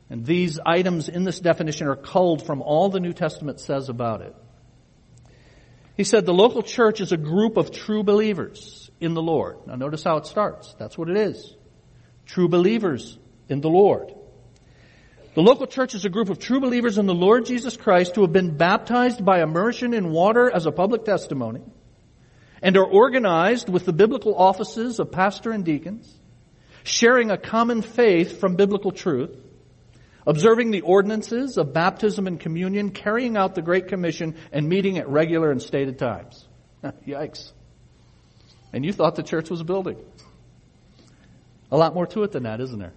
And 0.09 0.25
these 0.25 0.57
items 0.65 1.09
in 1.09 1.25
this 1.25 1.41
definition 1.41 1.87
are 1.87 1.97
culled 1.97 2.45
from 2.45 2.61
all 2.61 2.87
the 2.87 3.01
New 3.01 3.11
Testament 3.11 3.59
says 3.59 3.89
about 3.89 4.21
it. 4.21 4.33
He 5.97 6.05
said 6.05 6.25
the 6.25 6.33
local 6.33 6.63
church 6.63 7.01
is 7.01 7.11
a 7.11 7.17
group 7.17 7.57
of 7.57 7.71
true 7.71 8.01
believers 8.01 8.89
in 9.01 9.13
the 9.13 9.21
Lord. 9.21 9.67
Now 9.67 9.75
notice 9.75 10.03
how 10.03 10.15
it 10.15 10.25
starts. 10.25 10.73
That's 10.79 10.97
what 10.97 11.09
it 11.09 11.17
is. 11.17 11.53
True 12.25 12.47
believers 12.47 13.19
in 13.49 13.59
the 13.59 13.69
Lord. 13.69 14.13
The 15.35 15.41
local 15.41 15.67
church 15.67 15.95
is 15.95 16.05
a 16.05 16.09
group 16.09 16.29
of 16.29 16.39
true 16.39 16.61
believers 16.61 16.97
in 16.97 17.07
the 17.07 17.13
Lord 17.13 17.45
Jesus 17.45 17.75
Christ 17.75 18.15
who 18.15 18.21
have 18.21 18.33
been 18.33 18.55
baptized 18.55 19.23
by 19.23 19.41
immersion 19.41 19.93
in 19.93 20.11
water 20.11 20.49
as 20.49 20.65
a 20.65 20.71
public 20.71 21.03
testimony 21.03 21.61
and 22.61 22.77
are 22.77 22.85
organized 22.85 23.69
with 23.69 23.85
the 23.85 23.93
biblical 23.93 24.35
offices 24.35 24.99
of 24.99 25.11
pastor 25.11 25.51
and 25.51 25.65
deacons, 25.65 26.13
sharing 26.83 27.31
a 27.31 27.37
common 27.37 27.81
faith 27.81 28.39
from 28.39 28.55
biblical 28.55 28.91
truth, 28.91 29.35
observing 30.27 30.71
the 30.71 30.81
ordinances 30.81 31.57
of 31.57 31.73
baptism 31.73 32.27
and 32.27 32.39
communion, 32.39 32.91
carrying 32.91 33.37
out 33.37 33.55
the 33.55 33.61
Great 33.61 33.87
Commission, 33.87 34.35
and 34.51 34.67
meeting 34.67 34.97
at 34.97 35.09
regular 35.09 35.51
and 35.51 35.61
stated 35.61 35.97
times. 35.97 36.47
Yikes. 37.07 37.51
And 38.73 38.85
you 38.85 38.93
thought 38.93 39.15
the 39.15 39.23
church 39.23 39.49
was 39.49 39.61
a 39.61 39.65
building. 39.65 39.97
A 41.71 41.77
lot 41.77 41.93
more 41.93 42.05
to 42.07 42.23
it 42.23 42.31
than 42.31 42.43
that, 42.43 42.61
isn't 42.61 42.79
there? 42.79 42.93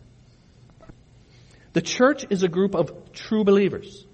The 1.73 1.83
church 1.83 2.25
is 2.31 2.43
a 2.43 2.49
group 2.49 2.75
of 2.75 3.13
true 3.13 3.45
believers. 3.45 4.07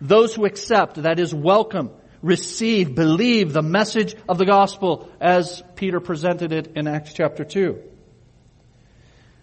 Those 0.00 0.34
who 0.34 0.44
accept, 0.44 1.02
that 1.02 1.18
is, 1.18 1.34
welcome, 1.34 1.90
receive, 2.24 2.94
believe 2.94 3.52
the 3.52 3.62
message 3.62 4.16
of 4.26 4.38
the 4.38 4.46
gospel 4.46 5.10
as 5.20 5.62
Peter 5.76 6.00
presented 6.00 6.52
it 6.52 6.72
in 6.74 6.88
Acts 6.88 7.12
chapter 7.12 7.44
2. 7.44 7.80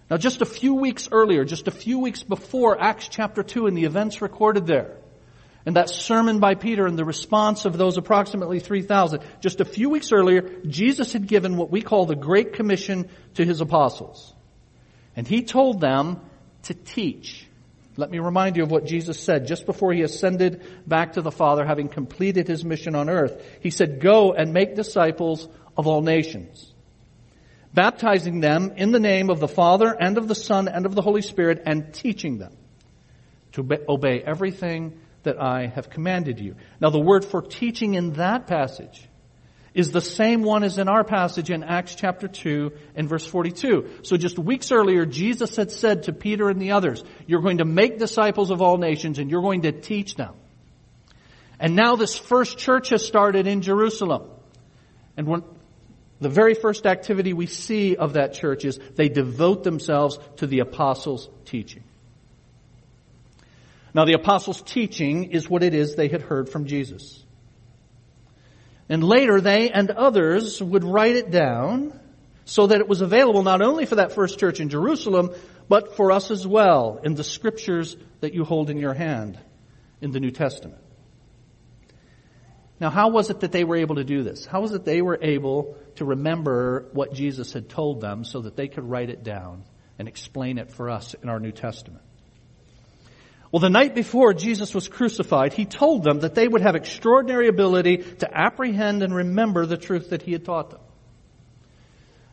Now 0.09 0.17
just 0.17 0.41
a 0.41 0.45
few 0.45 0.73
weeks 0.73 1.07
earlier, 1.11 1.45
just 1.45 1.67
a 1.67 1.71
few 1.71 1.99
weeks 1.99 2.23
before 2.23 2.81
Acts 2.81 3.07
chapter 3.07 3.43
2 3.43 3.67
and 3.67 3.77
the 3.77 3.85
events 3.85 4.21
recorded 4.21 4.65
there, 4.65 4.97
and 5.63 5.75
that 5.75 5.91
sermon 5.91 6.39
by 6.39 6.55
Peter 6.55 6.87
and 6.87 6.97
the 6.97 7.05
response 7.05 7.65
of 7.65 7.77
those 7.77 7.97
approximately 7.97 8.59
3,000, 8.59 9.21
just 9.41 9.61
a 9.61 9.65
few 9.65 9.91
weeks 9.91 10.11
earlier, 10.11 10.41
Jesus 10.65 11.13
had 11.13 11.27
given 11.27 11.57
what 11.57 11.69
we 11.69 11.83
call 11.83 12.07
the 12.07 12.15
Great 12.15 12.53
Commission 12.53 13.09
to 13.35 13.45
his 13.45 13.61
apostles. 13.61 14.33
And 15.15 15.27
he 15.27 15.43
told 15.43 15.79
them 15.81 16.19
to 16.63 16.73
teach. 16.73 17.47
Let 17.97 18.09
me 18.09 18.19
remind 18.19 18.57
you 18.57 18.63
of 18.63 18.71
what 18.71 18.85
Jesus 18.85 19.19
said 19.19 19.47
just 19.47 19.65
before 19.65 19.93
he 19.93 20.01
ascended 20.01 20.61
back 20.87 21.13
to 21.13 21.21
the 21.21 21.31
Father, 21.31 21.65
having 21.65 21.89
completed 21.89 22.47
his 22.47 22.63
mission 22.63 22.95
on 22.95 23.09
earth. 23.09 23.43
He 23.59 23.69
said, 23.69 23.99
go 23.99 24.33
and 24.33 24.53
make 24.53 24.75
disciples 24.75 25.47
of 25.77 25.87
all 25.87 26.01
nations 26.01 26.71
baptizing 27.73 28.39
them 28.39 28.73
in 28.75 28.91
the 28.91 28.99
name 28.99 29.29
of 29.29 29.39
the 29.39 29.47
Father 29.47 29.95
and 29.97 30.17
of 30.17 30.27
the 30.27 30.35
Son 30.35 30.67
and 30.67 30.85
of 30.85 30.95
the 30.95 31.01
Holy 31.01 31.21
Spirit 31.21 31.63
and 31.65 31.93
teaching 31.93 32.37
them 32.37 32.55
to 33.53 33.67
obey 33.87 34.21
everything 34.21 34.99
that 35.23 35.41
I 35.41 35.67
have 35.67 35.89
commanded 35.89 36.39
you. 36.39 36.55
Now 36.79 36.89
the 36.89 36.99
word 36.99 37.25
for 37.25 37.41
teaching 37.41 37.95
in 37.95 38.13
that 38.13 38.47
passage 38.47 39.07
is 39.73 39.91
the 39.91 40.01
same 40.01 40.43
one 40.43 40.63
as 40.63 40.77
in 40.77 40.89
our 40.89 41.03
passage 41.03 41.49
in 41.49 41.63
Acts 41.63 41.95
chapter 41.95 42.27
2 42.27 42.71
and 42.95 43.07
verse 43.07 43.25
42. 43.25 44.01
So 44.03 44.17
just 44.17 44.37
weeks 44.37 44.71
earlier, 44.71 45.05
Jesus 45.05 45.55
had 45.55 45.71
said 45.71 46.03
to 46.03 46.13
Peter 46.13 46.49
and 46.49 46.61
the 46.61 46.71
others, 46.71 47.03
you're 47.25 47.41
going 47.41 47.59
to 47.59 47.65
make 47.65 47.97
disciples 47.97 48.51
of 48.51 48.61
all 48.61 48.77
nations 48.77 49.17
and 49.17 49.31
you're 49.31 49.41
going 49.41 49.61
to 49.61 49.71
teach 49.71 50.15
them. 50.15 50.35
And 51.59 51.75
now 51.75 51.95
this 51.95 52.17
first 52.17 52.57
church 52.57 52.89
has 52.89 53.05
started 53.05 53.47
in 53.47 53.61
Jerusalem. 53.61 54.23
And 55.15 55.27
when, 55.27 55.43
the 56.19 56.29
very 56.29 56.53
first 56.53 56.85
activity 56.85 57.33
we 57.33 57.47
see 57.47 57.95
of 57.95 58.13
that 58.13 58.33
church 58.33 58.65
is 58.65 58.79
they 58.95 59.09
devote 59.09 59.63
themselves 59.63 60.19
to 60.37 60.47
the 60.47 60.59
apostles' 60.59 61.29
teaching. 61.45 61.83
Now 63.93 64.05
the 64.05 64.13
apostles' 64.13 64.61
teaching 64.61 65.31
is 65.31 65.49
what 65.49 65.63
it 65.63 65.73
is 65.73 65.95
they 65.95 66.07
had 66.09 66.21
heard 66.21 66.49
from 66.49 66.65
Jesus. 66.65 67.23
And 68.89 69.03
later 69.03 69.39
they 69.39 69.69
and 69.69 69.89
others 69.91 70.61
would 70.61 70.83
write 70.83 71.15
it 71.15 71.31
down 71.31 71.97
so 72.45 72.67
that 72.67 72.79
it 72.79 72.87
was 72.87 73.01
available 73.01 73.43
not 73.43 73.61
only 73.61 73.85
for 73.85 73.95
that 73.95 74.11
first 74.11 74.39
church 74.39 74.59
in 74.59 74.69
Jerusalem, 74.69 75.31
but 75.69 75.95
for 75.95 76.11
us 76.11 76.31
as 76.31 76.45
well 76.45 76.99
in 77.03 77.15
the 77.15 77.23
scriptures 77.23 77.95
that 78.19 78.33
you 78.33 78.43
hold 78.43 78.69
in 78.69 78.77
your 78.77 78.93
hand 78.93 79.39
in 80.01 80.11
the 80.11 80.19
New 80.19 80.31
Testament. 80.31 80.81
Now, 82.79 82.89
how 82.89 83.09
was 83.09 83.29
it 83.29 83.41
that 83.41 83.51
they 83.51 83.63
were 83.63 83.75
able 83.75 83.95
to 83.95 84.03
do 84.03 84.23
this? 84.23 84.45
How 84.45 84.61
was 84.61 84.73
it 84.73 84.83
they 84.83 85.03
were 85.03 85.19
able 85.21 85.77
to 85.97 86.05
remember 86.05 86.89
what 86.93 87.13
Jesus 87.13 87.53
had 87.53 87.69
told 87.69 88.01
them 88.01 88.23
so 88.23 88.41
that 88.41 88.55
they 88.55 88.67
could 88.67 88.83
write 88.83 89.11
it 89.11 89.23
down 89.23 89.63
and 89.99 90.07
explain 90.07 90.57
it 90.57 90.71
for 90.71 90.89
us 90.89 91.13
in 91.21 91.29
our 91.29 91.39
New 91.39 91.51
Testament? 91.51 92.01
Well, 93.51 93.59
the 93.59 93.69
night 93.69 93.93
before 93.95 94.33
Jesus 94.33 94.73
was 94.73 94.87
crucified, 94.87 95.53
he 95.53 95.65
told 95.65 96.03
them 96.03 96.21
that 96.21 96.35
they 96.35 96.47
would 96.47 96.61
have 96.61 96.75
extraordinary 96.75 97.49
ability 97.49 97.97
to 97.97 98.29
apprehend 98.33 99.03
and 99.03 99.13
remember 99.13 99.65
the 99.65 99.77
truth 99.77 100.11
that 100.11 100.21
he 100.21 100.31
had 100.31 100.45
taught 100.45 100.69
them. 100.69 100.79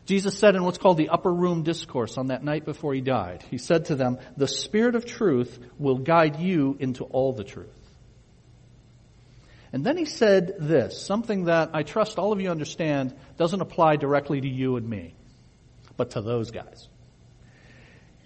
Jesus 0.05 0.37
said 0.39 0.55
in 0.55 0.63
what's 0.63 0.77
called 0.77 0.97
the 0.97 1.09
upper 1.09 1.31
room 1.31 1.63
discourse 1.63 2.17
on 2.17 2.27
that 2.27 2.43
night 2.43 2.65
before 2.65 2.93
he 2.93 3.01
died, 3.01 3.43
he 3.51 3.57
said 3.57 3.85
to 3.85 3.95
them, 3.95 4.17
the 4.37 4.47
Spirit 4.47 4.95
of 4.95 5.05
truth 5.05 5.59
will 5.77 5.97
guide 5.97 6.39
you 6.39 6.77
into 6.79 7.03
all 7.03 7.33
the 7.33 7.43
truth. 7.43 7.67
And 9.71 9.85
then 9.85 9.97
he 9.97 10.05
said 10.05 10.55
this, 10.57 10.99
something 10.99 11.43
that 11.43 11.71
I 11.73 11.83
trust 11.83 12.17
all 12.17 12.31
of 12.31 12.41
you 12.41 12.49
understand 12.49 13.13
doesn't 13.37 13.61
apply 13.61 13.97
directly 13.97 14.41
to 14.41 14.47
you 14.47 14.77
and 14.77 14.89
me, 14.89 15.13
but 15.95 16.11
to 16.11 16.21
those 16.21 16.49
guys. 16.49 16.87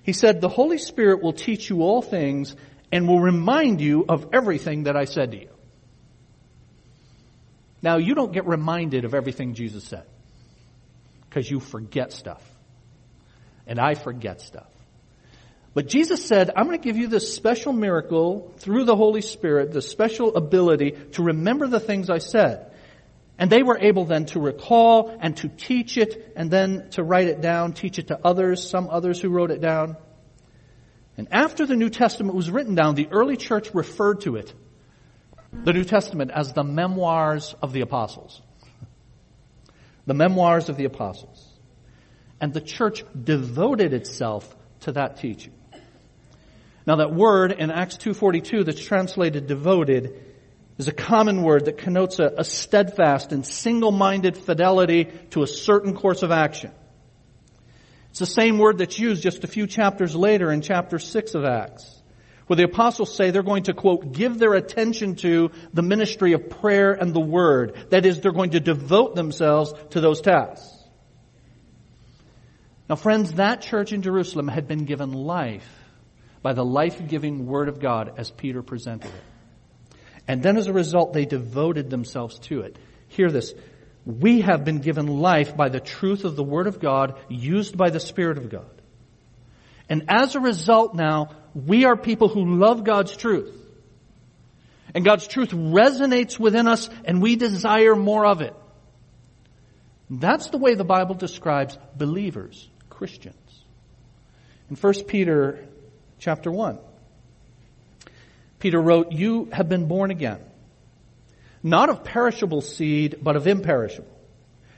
He 0.04 0.14
said, 0.14 0.40
the 0.40 0.50
Holy 0.50 0.78
Spirit 0.78 1.22
will 1.22 1.34
teach 1.34 1.70
you 1.70 1.82
all 1.82 2.02
things 2.02 2.56
and 2.94 3.08
will 3.08 3.20
remind 3.20 3.82
you 3.82 4.06
of 4.08 4.28
everything 4.34 4.84
that 4.84 4.96
I 4.96 5.06
said 5.06 5.32
to 5.32 5.38
you. 5.42 5.50
Now 7.82 7.98
you 7.98 8.14
don't 8.14 8.32
get 8.32 8.46
reminded 8.46 9.04
of 9.04 9.16
everything 9.16 9.56
Jesus 9.56 9.84
said 9.84 10.06
because 11.28 11.50
you 11.50 11.60
forget 11.60 12.14
stuff. 12.14 12.44
And 13.66 13.80
I 13.80 13.96
forget 13.96 14.42
stuff. 14.42 14.70
But 15.74 15.88
Jesus 15.88 16.24
said, 16.24 16.52
I'm 16.56 16.68
going 16.68 16.78
to 16.78 16.84
give 16.84 16.98
you 16.98 17.08
this 17.08 17.34
special 17.34 17.74
miracle 17.74 18.54
through 18.58 18.86
the 18.86 18.96
Holy 18.96 19.22
Spirit, 19.22 19.72
the 19.72 19.82
special 19.82 20.36
ability 20.36 20.92
to 21.14 21.24
remember 21.24 21.66
the 21.66 21.80
things 21.80 22.12
I 22.12 22.20
said. 22.20 22.74
And 23.40 23.50
they 23.50 23.64
were 23.64 23.80
able 23.80 24.06
then 24.06 24.26
to 24.28 24.40
recall 24.40 25.18
and 25.20 25.36
to 25.38 25.48
teach 25.48 25.98
it 25.98 26.32
and 26.36 26.52
then 26.52 26.92
to 26.92 27.04
write 27.04 27.28
it 27.28 27.42
down, 27.42 27.74
teach 27.74 27.98
it 27.98 28.10
to 28.10 28.20
others, 28.24 28.70
some 28.70 28.88
others 28.92 29.20
who 29.20 29.30
wrote 29.30 29.50
it 29.50 29.62
down. 29.62 29.98
And 31.18 31.28
after 31.32 31.66
the 31.66 31.76
New 31.76 31.90
Testament 31.90 32.36
was 32.36 32.50
written 32.50 32.76
down, 32.76 32.96
the 32.96 33.08
early 33.12 33.38
church 33.38 33.74
referred 33.74 34.22
to 34.22 34.36
it, 34.36 34.54
the 35.52 35.74
New 35.74 35.84
Testament, 35.84 36.32
as 36.32 36.54
the 36.54 36.64
memoirs 36.64 37.54
of 37.62 37.74
the 37.74 37.82
apostles. 37.82 38.42
The 40.06 40.16
memoirs 40.16 40.70
of 40.70 40.78
the 40.78 40.86
apostles. 40.86 41.48
And 42.42 42.54
the 42.54 42.62
church 42.62 43.04
devoted 43.22 43.94
itself 43.94 44.56
to 44.82 44.94
that 44.94 45.18
teaching. 45.18 45.54
Now 46.86 46.98
that 46.98 47.14
word 47.14 47.52
in 47.54 47.72
Acts 47.72 47.98
2.42 47.98 48.66
that's 48.66 48.84
translated 48.84 49.48
devoted 49.48 50.20
is 50.78 50.88
a 50.88 50.92
common 50.92 51.44
word 51.44 51.66
that 51.66 51.78
connotes 51.78 52.20
a, 52.20 52.34
a 52.38 52.44
steadfast 52.44 53.32
and 53.32 53.46
single-minded 53.46 54.36
fidelity 54.36 55.06
to 55.30 55.44
a 55.44 55.48
certain 55.48 55.96
course 55.96 56.24
of 56.24 56.32
action. 56.32 56.72
It's 58.14 58.20
the 58.20 58.28
same 58.28 58.60
word 58.60 58.78
that's 58.78 59.00
used 59.00 59.24
just 59.24 59.44
a 59.44 59.48
few 59.48 59.66
chapters 59.66 60.16
later 60.16 60.52
in 60.52 60.62
chapter 60.62 61.00
6 61.00 61.34
of 61.34 61.46
Acts, 61.46 62.00
where 62.46 62.58
the 62.58 62.66
apostles 62.66 63.16
say 63.16 63.32
they're 63.32 63.42
going 63.42 63.64
to 63.64 63.74
quote, 63.74 64.12
give 64.12 64.38
their 64.38 64.54
attention 64.54 65.16
to 65.16 65.50
the 65.74 65.82
ministry 65.82 66.34
of 66.34 66.48
prayer 66.48 66.94
and 66.94 67.12
the 67.12 67.20
word. 67.20 67.76
That 67.90 68.06
is, 68.06 68.22
they're 68.22 68.32
going 68.32 68.52
to 68.52 68.60
devote 68.60 69.16
themselves 69.16 69.74
to 69.90 70.00
those 70.00 70.22
tasks. 70.22 70.78
Now 72.88 72.98
friends, 72.98 73.34
that 73.34 73.62
church 73.64 73.94
in 73.94 74.04
Jerusalem 74.04 74.48
had 74.48 74.68
been 74.68 74.86
given 74.86 75.12
life 75.12 75.68
by 76.44 76.54
the 76.54 76.64
life-giving 76.64 77.48
Word 77.48 77.68
of 77.68 77.80
God 77.80 78.14
as 78.18 78.30
Peter 78.30 78.62
presented 78.62 79.10
it. 79.10 79.98
And 80.28 80.44
then 80.44 80.58
as 80.58 80.68
a 80.68 80.74
result, 80.74 81.14
they 81.14 81.26
devoted 81.26 81.90
themselves 81.90 82.38
to 82.42 82.62
it. 82.62 82.78
Hear 83.08 83.32
this. 83.32 83.56
We 84.06 84.42
have 84.42 84.66
been 84.66 84.80
given 84.80 85.08
life 85.08 85.56
by 85.56 85.70
the 85.70 85.80
truth 85.80 86.26
of 86.26 86.36
the 86.36 86.44
Word 86.44 86.68
of 86.68 86.80
God 86.80 87.20
used 87.30 87.78
by 87.78 87.90
the 87.90 88.00
Spirit 88.00 88.38
of 88.38 88.50
God. 88.50 88.70
And 89.90 90.06
as 90.10 90.36
a 90.36 90.40
result 90.40 90.96
now, 90.96 91.36
we 91.54 91.86
are 91.86 91.96
people 91.96 92.28
who 92.28 92.58
love 92.58 92.84
God's 92.84 93.16
truth. 93.16 93.56
And 94.94 95.06
God's 95.06 95.28
truth 95.28 95.50
resonates 95.50 96.38
within 96.38 96.68
us 96.68 96.90
and 97.06 97.22
we 97.22 97.36
desire 97.36 97.96
more 97.96 98.26
of 98.26 98.42
it. 98.42 98.56
That's 100.10 100.50
the 100.50 100.58
way 100.58 100.76
the 100.76 100.84
Bible 100.84 101.16
describes 101.16 101.78
believers, 101.96 102.70
Christians. 102.90 103.36
In 104.70 104.76
1 104.76 104.94
Peter 105.06 105.66
chapter 106.20 106.52
1. 106.52 106.80
Peter 108.60 108.80
wrote, 108.80 109.12
You 109.12 109.50
have 109.52 109.68
been 109.68 109.88
born 109.88 110.12
again, 110.12 110.40
not 111.64 111.90
of 111.90 112.04
perishable 112.04 112.62
seed, 112.62 113.20
but 113.22 113.38
of 113.38 113.48
imperishable, 113.48 114.12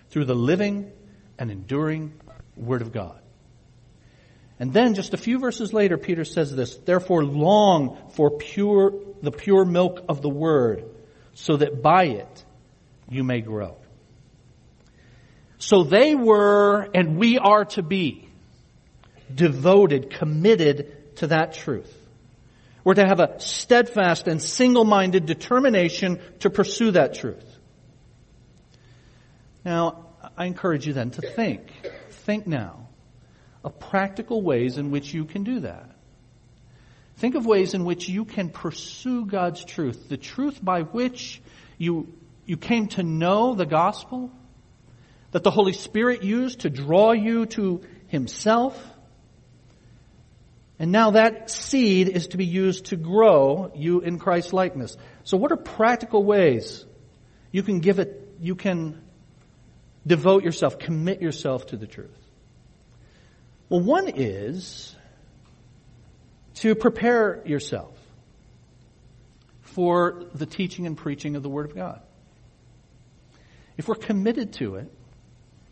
through 0.10 0.26
the 0.26 0.36
living 0.36 0.92
and 1.38 1.50
enduring 1.50 2.14
Word 2.56 2.84
of 2.84 2.94
God. 2.94 3.20
And 4.60 4.72
then 4.72 4.94
just 4.94 5.14
a 5.14 5.18
few 5.18 5.40
verses 5.40 5.74
later, 5.74 5.98
Peter 5.98 6.24
says 6.24 6.56
this, 6.56 6.76
Therefore 6.78 7.26
long 7.26 8.12
for 8.14 8.32
pure, 8.38 8.94
the 9.22 9.32
pure 9.32 9.66
milk 9.66 10.06
of 10.08 10.22
the 10.22 10.30
Word, 10.30 10.86
so 11.34 11.58
that 11.58 11.82
by 11.82 12.06
it 12.06 12.46
you 13.10 13.24
may 13.24 13.42
grow. 13.42 13.76
So 15.58 15.84
they 15.84 16.16
were, 16.16 16.88
and 16.94 17.18
we 17.18 17.38
are 17.38 17.66
to 17.66 17.82
be, 17.82 18.30
devoted, 19.34 20.12
committed 20.12 21.16
to 21.18 21.28
that 21.28 21.54
truth. 21.54 21.94
We're 22.86 22.94
to 22.94 23.06
have 23.06 23.20
a 23.20 23.40
steadfast 23.40 24.28
and 24.28 24.42
single-minded 24.42 25.26
determination 25.26 26.22
to 26.40 26.52
pursue 26.52 26.92
that 26.92 27.16
truth. 27.16 27.44
Now, 29.66 30.06
I 30.38 30.46
encourage 30.46 30.86
you 30.86 30.94
then 30.94 31.10
to 31.12 31.22
think. 31.22 31.72
Think 32.12 32.46
now 32.46 32.88
of 33.64 33.80
practical 33.80 34.44
ways 34.44 34.78
in 34.78 34.92
which 34.92 35.12
you 35.14 35.26
can 35.26 35.44
do 35.44 35.62
that. 35.62 35.90
Think 37.18 37.34
of 37.34 37.48
ways 37.48 37.74
in 37.74 37.86
which 37.86 38.08
you 38.08 38.24
can 38.24 38.50
pursue 38.50 39.26
God's 39.26 39.66
truth, 39.66 40.08
the 40.08 40.18
truth 40.18 40.64
by 40.64 40.82
which 40.82 41.42
you, 41.80 42.14
you 42.46 42.56
came 42.56 42.88
to 42.90 43.02
know 43.02 43.56
the 43.56 43.66
gospel, 43.66 44.32
that 45.32 45.44
the 45.44 45.50
Holy 45.50 45.74
Spirit 45.74 46.22
used 46.24 46.60
to 46.60 46.70
draw 46.70 47.14
you 47.14 47.48
to 47.48 47.82
Himself. 48.08 48.80
And 50.78 50.92
now 50.92 51.12
that 51.12 51.50
seed 51.50 52.10
is 52.10 52.28
to 52.28 52.38
be 52.38 52.46
used 52.46 52.86
to 52.88 52.98
grow 52.98 53.72
you 53.76 54.02
in 54.02 54.20
Christ's 54.20 54.52
likeness. 54.52 54.98
So 55.24 55.38
what 55.38 55.52
are 55.52 55.58
practical 55.58 56.24
ways 56.24 56.86
you 57.52 57.64
can 57.64 57.80
give 57.80 58.00
it, 58.00 58.36
you 58.42 58.56
can 58.56 59.02
devote 60.06 60.44
yourself, 60.44 60.78
commit 60.78 61.22
yourself 61.22 61.68
to 61.68 61.78
the 61.78 61.88
truth? 61.88 62.10
Well, 63.70 63.80
one 63.80 64.10
is 64.10 64.94
to 66.56 66.76
prepare 66.76 67.42
yourself 67.46 67.98
for 69.62 70.26
the 70.34 70.46
teaching 70.46 70.86
and 70.86 70.98
preaching 70.98 71.36
of 71.36 71.44
the 71.44 71.50
Word 71.50 71.70
of 71.70 71.76
God. 71.76 72.02
If 73.78 73.88
we're 73.88 73.96
committed 73.96 74.54
to 74.54 74.76
it, 74.76 74.92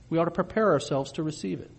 we 0.09 0.17
ought 0.17 0.25
to 0.25 0.31
prepare 0.31 0.71
ourselves 0.71 1.13
to 1.13 1.23
receive 1.23 1.59
it. 1.59 1.71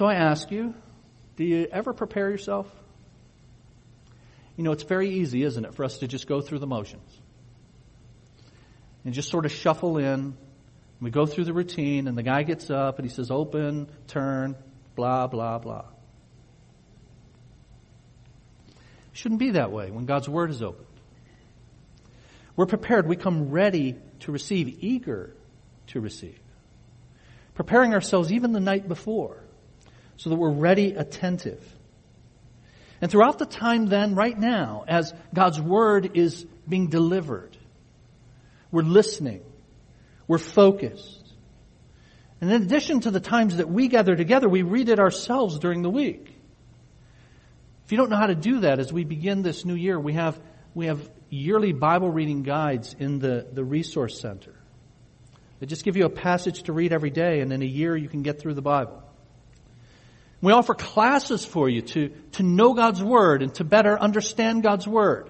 So 0.00 0.06
I 0.06 0.14
ask 0.14 0.50
you, 0.50 0.72
do 1.36 1.44
you 1.44 1.68
ever 1.70 1.92
prepare 1.92 2.30
yourself? 2.30 2.66
You 4.56 4.64
know, 4.64 4.72
it's 4.72 4.84
very 4.84 5.10
easy, 5.10 5.42
isn't 5.42 5.62
it, 5.62 5.74
for 5.74 5.84
us 5.84 5.98
to 5.98 6.08
just 6.08 6.26
go 6.26 6.40
through 6.40 6.60
the 6.60 6.66
motions 6.66 7.20
and 9.04 9.12
just 9.12 9.28
sort 9.28 9.44
of 9.44 9.52
shuffle 9.52 9.98
in. 9.98 10.38
We 11.02 11.10
go 11.10 11.26
through 11.26 11.44
the 11.44 11.52
routine, 11.52 12.08
and 12.08 12.16
the 12.16 12.22
guy 12.22 12.44
gets 12.44 12.70
up 12.70 12.98
and 12.98 13.06
he 13.06 13.14
says, 13.14 13.30
open, 13.30 13.90
turn, 14.06 14.56
blah, 14.96 15.26
blah, 15.26 15.58
blah. 15.58 15.84
shouldn't 19.12 19.40
be 19.40 19.50
that 19.50 19.70
way 19.70 19.90
when 19.90 20.06
God's 20.06 20.30
Word 20.30 20.48
is 20.48 20.62
opened. 20.62 20.86
We're 22.56 22.64
prepared. 22.64 23.06
We 23.06 23.16
come 23.16 23.50
ready 23.50 23.96
to 24.20 24.32
receive, 24.32 24.82
eager 24.82 25.36
to 25.88 26.00
receive. 26.00 26.40
Preparing 27.52 27.92
ourselves 27.92 28.32
even 28.32 28.52
the 28.52 28.60
night 28.60 28.88
before 28.88 29.44
so 30.20 30.28
that 30.28 30.36
we're 30.36 30.52
ready, 30.52 30.92
attentive. 30.92 31.64
And 33.00 33.10
throughout 33.10 33.38
the 33.38 33.46
time 33.46 33.86
then, 33.86 34.14
right 34.14 34.38
now, 34.38 34.84
as 34.86 35.14
God's 35.32 35.58
Word 35.58 36.10
is 36.12 36.44
being 36.68 36.88
delivered, 36.88 37.56
we're 38.70 38.82
listening. 38.82 39.40
We're 40.28 40.36
focused. 40.36 41.32
And 42.42 42.52
in 42.52 42.62
addition 42.62 43.00
to 43.00 43.10
the 43.10 43.18
times 43.18 43.56
that 43.56 43.70
we 43.70 43.88
gather 43.88 44.14
together, 44.14 44.46
we 44.46 44.60
read 44.60 44.90
it 44.90 44.98
ourselves 44.98 45.58
during 45.58 45.80
the 45.80 45.88
week. 45.88 46.36
If 47.86 47.92
you 47.92 47.96
don't 47.96 48.10
know 48.10 48.16
how 48.16 48.26
to 48.26 48.34
do 48.34 48.60
that 48.60 48.78
as 48.78 48.92
we 48.92 49.04
begin 49.04 49.40
this 49.40 49.64
new 49.64 49.74
year, 49.74 49.98
we 49.98 50.12
have, 50.12 50.38
we 50.74 50.84
have 50.86 51.00
yearly 51.30 51.72
Bible 51.72 52.10
reading 52.10 52.42
guides 52.42 52.94
in 52.98 53.20
the, 53.20 53.46
the 53.50 53.64
resource 53.64 54.20
center. 54.20 54.54
They 55.60 55.66
just 55.66 55.82
give 55.82 55.96
you 55.96 56.04
a 56.04 56.10
passage 56.10 56.64
to 56.64 56.74
read 56.74 56.92
every 56.92 57.10
day 57.10 57.40
and 57.40 57.50
in 57.54 57.62
a 57.62 57.66
year 57.66 57.96
you 57.96 58.10
can 58.10 58.20
get 58.20 58.38
through 58.38 58.54
the 58.54 58.62
Bible. 58.62 59.02
We 60.42 60.52
offer 60.52 60.74
classes 60.74 61.44
for 61.44 61.68
you 61.68 61.82
to, 61.82 62.08
to 62.32 62.42
know 62.42 62.72
God's 62.72 63.02
Word 63.02 63.42
and 63.42 63.54
to 63.56 63.64
better 63.64 63.98
understand 63.98 64.62
God's 64.62 64.86
Word. 64.86 65.28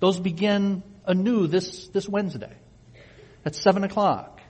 Those 0.00 0.20
begin 0.20 0.82
anew 1.06 1.46
this, 1.46 1.88
this 1.88 2.08
Wednesday 2.08 2.52
at 3.44 3.54
7 3.54 3.84
o'clock. 3.84 4.40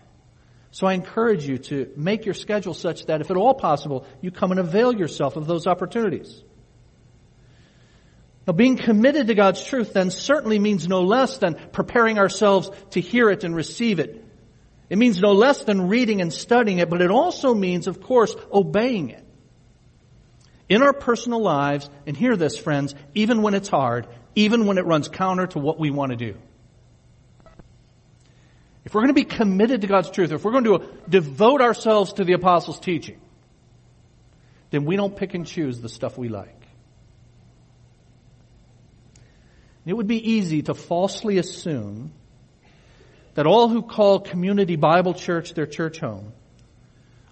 So 0.72 0.88
I 0.88 0.94
encourage 0.94 1.46
you 1.46 1.58
to 1.58 1.92
make 1.96 2.24
your 2.24 2.34
schedule 2.34 2.74
such 2.74 3.06
that 3.06 3.20
if 3.20 3.30
at 3.30 3.36
all 3.36 3.54
possible, 3.54 4.06
you 4.20 4.32
come 4.32 4.50
and 4.50 4.58
avail 4.58 4.92
yourself 4.92 5.36
of 5.36 5.46
those 5.46 5.68
opportunities. 5.68 6.42
Now 8.46 8.54
being 8.54 8.76
committed 8.76 9.28
to 9.28 9.34
God's 9.34 9.64
truth 9.64 9.92
then 9.92 10.10
certainly 10.10 10.58
means 10.58 10.88
no 10.88 11.02
less 11.02 11.38
than 11.38 11.54
preparing 11.72 12.18
ourselves 12.18 12.70
to 12.90 13.00
hear 13.00 13.30
it 13.30 13.44
and 13.44 13.54
receive 13.54 14.00
it. 14.00 14.24
It 14.90 14.98
means 14.98 15.20
no 15.20 15.32
less 15.32 15.62
than 15.64 15.88
reading 15.88 16.20
and 16.20 16.32
studying 16.32 16.78
it, 16.78 16.90
but 16.90 17.00
it 17.00 17.10
also 17.10 17.54
means, 17.54 17.86
of 17.86 18.02
course, 18.02 18.34
obeying 18.52 19.10
it. 19.10 19.23
In 20.74 20.82
our 20.82 20.92
personal 20.92 21.40
lives, 21.40 21.88
and 22.04 22.16
hear 22.16 22.34
this 22.34 22.58
friends, 22.58 22.96
even 23.14 23.42
when 23.42 23.54
it's 23.54 23.68
hard, 23.68 24.08
even 24.34 24.66
when 24.66 24.76
it 24.76 24.84
runs 24.84 25.06
counter 25.06 25.46
to 25.46 25.60
what 25.60 25.78
we 25.78 25.92
want 25.92 26.10
to 26.10 26.16
do. 26.16 26.34
If 28.84 28.92
we're 28.92 29.02
going 29.02 29.14
to 29.14 29.14
be 29.14 29.22
committed 29.22 29.82
to 29.82 29.86
God's 29.86 30.10
truth, 30.10 30.32
if 30.32 30.44
we're 30.44 30.50
going 30.50 30.64
to 30.64 30.84
devote 31.08 31.60
ourselves 31.60 32.14
to 32.14 32.24
the 32.24 32.32
apostles' 32.32 32.80
teaching, 32.80 33.20
then 34.70 34.84
we 34.84 34.96
don't 34.96 35.16
pick 35.16 35.34
and 35.34 35.46
choose 35.46 35.80
the 35.80 35.88
stuff 35.88 36.18
we 36.18 36.28
like. 36.28 36.66
It 39.86 39.92
would 39.92 40.08
be 40.08 40.28
easy 40.32 40.62
to 40.62 40.74
falsely 40.74 41.38
assume 41.38 42.12
that 43.34 43.46
all 43.46 43.68
who 43.68 43.82
call 43.82 44.18
Community 44.18 44.74
Bible 44.74 45.14
Church 45.14 45.54
their 45.54 45.66
church 45.66 46.00
home 46.00 46.32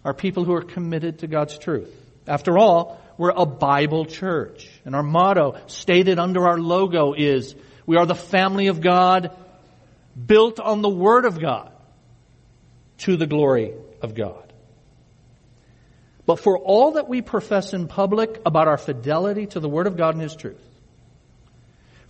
are 0.04 0.14
people 0.14 0.44
who 0.44 0.54
are 0.54 0.62
committed 0.62 1.18
to 1.18 1.26
God's 1.26 1.58
truth. 1.58 1.92
After 2.28 2.56
all, 2.56 3.01
we're 3.16 3.30
a 3.30 3.46
Bible 3.46 4.04
church. 4.04 4.68
And 4.84 4.94
our 4.94 5.02
motto, 5.02 5.56
stated 5.66 6.18
under 6.18 6.46
our 6.46 6.58
logo, 6.58 7.12
is 7.12 7.54
we 7.86 7.96
are 7.96 8.06
the 8.06 8.14
family 8.14 8.68
of 8.68 8.80
God, 8.80 9.36
built 10.26 10.60
on 10.60 10.82
the 10.82 10.88
Word 10.88 11.24
of 11.24 11.40
God, 11.40 11.72
to 12.98 13.16
the 13.16 13.26
glory 13.26 13.74
of 14.00 14.14
God. 14.14 14.52
But 16.24 16.38
for 16.38 16.56
all 16.58 16.92
that 16.92 17.08
we 17.08 17.20
profess 17.20 17.74
in 17.74 17.88
public 17.88 18.40
about 18.46 18.68
our 18.68 18.78
fidelity 18.78 19.46
to 19.46 19.60
the 19.60 19.68
Word 19.68 19.86
of 19.86 19.96
God 19.96 20.14
and 20.14 20.22
His 20.22 20.36
truth, 20.36 20.60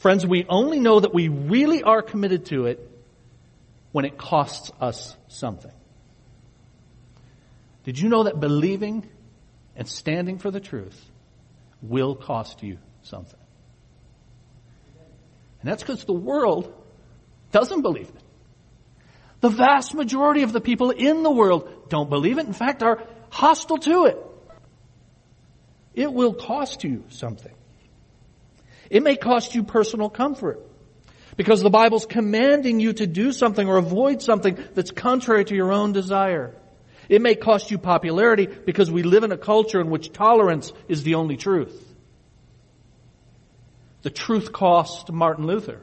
Friends, 0.03 0.27
we 0.27 0.45
only 0.49 0.81
know 0.81 0.99
that 0.99 1.15
we 1.15 1.29
really 1.29 1.85
are 1.85 2.03
committed 2.03 2.47
to 2.47 2.67
it 2.67 2.91
when 3.93 4.05
it 4.05 4.19
costs 4.19 4.73
us 4.81 5.17
something. 5.29 5.71
Did 7.85 8.01
you 8.01 8.09
know 8.09 8.25
that 8.25 8.41
believing 8.41 9.09
and 9.77 9.89
standing 9.89 10.39
for 10.39 10.51
the 10.51 10.61
truth 10.61 11.01
will 11.81 12.15
cost 12.15 12.63
you 12.63 12.79
something? 13.03 13.39
And 15.61 15.71
that's 15.71 15.83
because 15.83 16.05
the 16.05 16.13
world 16.13 16.73
doesn't 17.53 17.83
believe 17.83 18.09
it. 18.09 18.23
The 19.41 19.49
vast 19.49 19.95
majority 19.95 20.43
of 20.43 20.53
the 20.53 20.61
people 20.61 20.91
in 20.91 21.23
the 21.23 21.31
world 21.31 21.89
don't 21.89 22.09
believe 22.09 22.39
it. 22.39 22.47
In 22.47 22.53
fact, 22.53 22.83
are 22.83 23.03
hostile 23.31 23.79
to 23.79 24.07
it. 24.07 24.19
It 25.95 26.13
will 26.13 26.33
cost 26.33 26.85
you 26.85 27.05
something. 27.09 27.53
It 28.89 29.03
may 29.03 29.17
cost 29.17 29.55
you 29.55 29.63
personal 29.63 30.11
comfort. 30.11 30.61
Because 31.37 31.63
the 31.63 31.71
Bible's 31.71 32.07
commanding 32.07 32.79
you 32.79 32.93
to 32.93 33.07
do 33.07 33.33
something 33.33 33.67
or 33.67 33.79
avoid 33.79 34.21
something 34.21 34.59
that's 34.75 34.91
contrary 34.91 35.45
to 35.47 35.55
your 35.55 35.73
own 35.73 35.93
desire. 35.93 36.55
It 37.09 37.23
may 37.23 37.35
cost 37.35 37.71
you 37.71 37.79
popularity 37.79 38.47
because 38.47 38.91
we 38.91 39.03
live 39.03 39.25
in 39.25 39.33
a 39.33 39.39
culture 39.39 39.81
in 39.81 39.91
which 39.91 40.13
tolerance 40.13 40.73
is 40.89 41.03
the 41.03 41.17
only 41.17 41.37
truth. 41.37 41.93
The 44.03 44.11
truth 44.11 44.53
cost 44.53 45.13
Martin 45.13 45.47
Luther. 45.47 45.81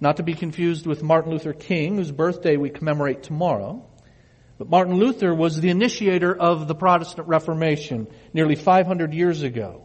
Not 0.00 0.16
to 0.16 0.22
be 0.22 0.34
confused 0.34 0.86
with 0.86 1.02
Martin 1.02 1.32
Luther 1.32 1.52
King, 1.52 1.96
whose 1.96 2.10
birthday 2.10 2.56
we 2.56 2.70
commemorate 2.70 3.22
tomorrow. 3.22 3.86
But 4.58 4.68
Martin 4.68 4.96
Luther 4.96 5.34
was 5.34 5.60
the 5.60 5.70
initiator 5.70 6.34
of 6.34 6.68
the 6.68 6.74
Protestant 6.74 7.28
Reformation 7.28 8.08
nearly 8.32 8.54
500 8.54 9.14
years 9.14 9.42
ago. 9.42 9.82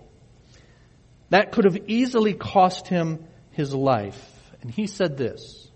That 1.29 1.51
could 1.51 1.65
have 1.65 1.77
easily 1.87 2.33
cost 2.33 2.87
him 2.87 3.25
his 3.51 3.73
life. 3.73 4.33
And 4.61 4.71
he 4.71 4.87
said 4.87 5.17
this, 5.17 5.66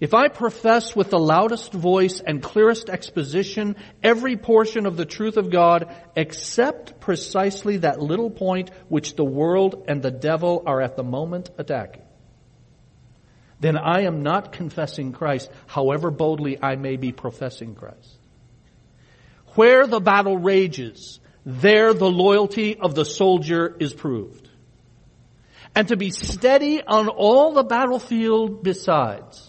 if 0.00 0.14
I 0.14 0.28
profess 0.28 0.94
with 0.94 1.10
the 1.10 1.18
loudest 1.18 1.72
voice 1.72 2.20
and 2.24 2.40
clearest 2.40 2.88
exposition 2.88 3.74
every 4.02 4.36
portion 4.36 4.86
of 4.86 4.96
the 4.96 5.04
truth 5.04 5.36
of 5.36 5.50
God 5.50 5.92
except 6.14 7.00
precisely 7.00 7.78
that 7.78 8.00
little 8.00 8.30
point 8.30 8.70
which 8.88 9.16
the 9.16 9.24
world 9.24 9.86
and 9.88 10.00
the 10.00 10.12
devil 10.12 10.62
are 10.66 10.80
at 10.80 10.96
the 10.96 11.02
moment 11.02 11.50
attacking, 11.58 12.04
then 13.58 13.76
I 13.76 14.02
am 14.02 14.22
not 14.22 14.52
confessing 14.52 15.12
Christ, 15.12 15.50
however 15.66 16.12
boldly 16.12 16.62
I 16.62 16.76
may 16.76 16.96
be 16.96 17.10
professing 17.10 17.74
Christ. 17.74 18.18
Where 19.56 19.88
the 19.88 20.00
battle 20.00 20.38
rages, 20.38 21.18
there 21.44 21.92
the 21.92 22.10
loyalty 22.10 22.78
of 22.78 22.94
the 22.94 23.04
soldier 23.04 23.74
is 23.80 23.92
proved. 23.92 24.48
And 25.74 25.88
to 25.88 25.96
be 25.96 26.10
steady 26.10 26.82
on 26.84 27.08
all 27.08 27.52
the 27.52 27.64
battlefield 27.64 28.62
besides 28.62 29.47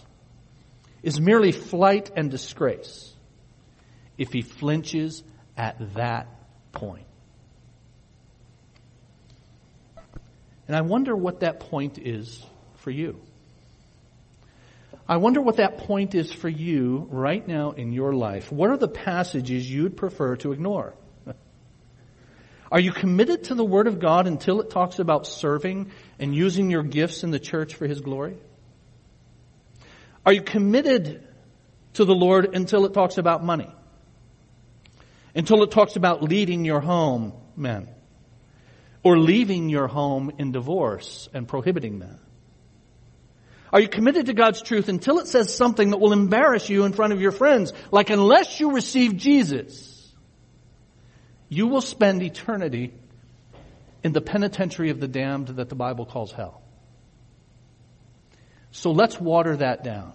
is 1.02 1.20
merely 1.20 1.52
flight 1.52 2.10
and 2.16 2.30
disgrace 2.30 3.12
if 4.18 4.32
he 4.32 4.42
flinches 4.42 5.22
at 5.56 5.94
that 5.94 6.28
point. 6.72 7.06
And 10.68 10.76
I 10.76 10.82
wonder 10.82 11.16
what 11.16 11.40
that 11.40 11.60
point 11.60 11.98
is 11.98 12.44
for 12.76 12.90
you. 12.90 13.20
I 15.08 15.16
wonder 15.16 15.40
what 15.40 15.56
that 15.56 15.78
point 15.78 16.14
is 16.14 16.32
for 16.32 16.48
you 16.48 17.08
right 17.10 17.46
now 17.46 17.72
in 17.72 17.92
your 17.92 18.12
life. 18.12 18.52
What 18.52 18.70
are 18.70 18.76
the 18.76 18.86
passages 18.86 19.68
you'd 19.68 19.96
prefer 19.96 20.36
to 20.36 20.52
ignore? 20.52 20.94
Are 22.70 22.78
you 22.78 22.92
committed 22.92 23.44
to 23.44 23.56
the 23.56 23.64
Word 23.64 23.88
of 23.88 23.98
God 23.98 24.28
until 24.28 24.60
it 24.60 24.70
talks 24.70 25.00
about 25.00 25.26
serving 25.26 25.90
and 26.20 26.32
using 26.32 26.70
your 26.70 26.84
gifts 26.84 27.24
in 27.24 27.32
the 27.32 27.40
church 27.40 27.74
for 27.74 27.88
His 27.88 28.00
glory? 28.00 28.36
Are 30.24 30.32
you 30.32 30.42
committed 30.42 31.26
to 31.94 32.04
the 32.04 32.14
Lord 32.14 32.54
until 32.54 32.84
it 32.84 32.94
talks 32.94 33.18
about 33.18 33.44
money? 33.44 33.70
Until 35.34 35.62
it 35.62 35.70
talks 35.70 35.96
about 35.96 36.22
leading 36.22 36.64
your 36.64 36.80
home, 36.80 37.32
men? 37.56 37.88
Or 39.02 39.18
leaving 39.18 39.68
your 39.68 39.86
home 39.86 40.32
in 40.38 40.52
divorce 40.52 41.28
and 41.32 41.48
prohibiting 41.48 42.00
that? 42.00 42.18
Are 43.72 43.80
you 43.80 43.88
committed 43.88 44.26
to 44.26 44.34
God's 44.34 44.60
truth 44.62 44.88
until 44.88 45.20
it 45.20 45.28
says 45.28 45.54
something 45.54 45.90
that 45.90 45.98
will 45.98 46.12
embarrass 46.12 46.68
you 46.68 46.84
in 46.84 46.92
front 46.92 47.12
of 47.12 47.20
your 47.20 47.30
friends? 47.30 47.72
Like 47.92 48.10
unless 48.10 48.58
you 48.58 48.72
receive 48.72 49.16
Jesus, 49.16 50.12
you 51.48 51.68
will 51.68 51.80
spend 51.80 52.22
eternity 52.22 52.92
in 54.02 54.12
the 54.12 54.20
penitentiary 54.20 54.90
of 54.90 54.98
the 54.98 55.08
damned 55.08 55.48
that 55.48 55.68
the 55.68 55.74
Bible 55.76 56.04
calls 56.04 56.32
hell. 56.32 56.59
So 58.72 58.92
let's 58.92 59.20
water 59.20 59.56
that 59.56 59.82
down. 59.82 60.12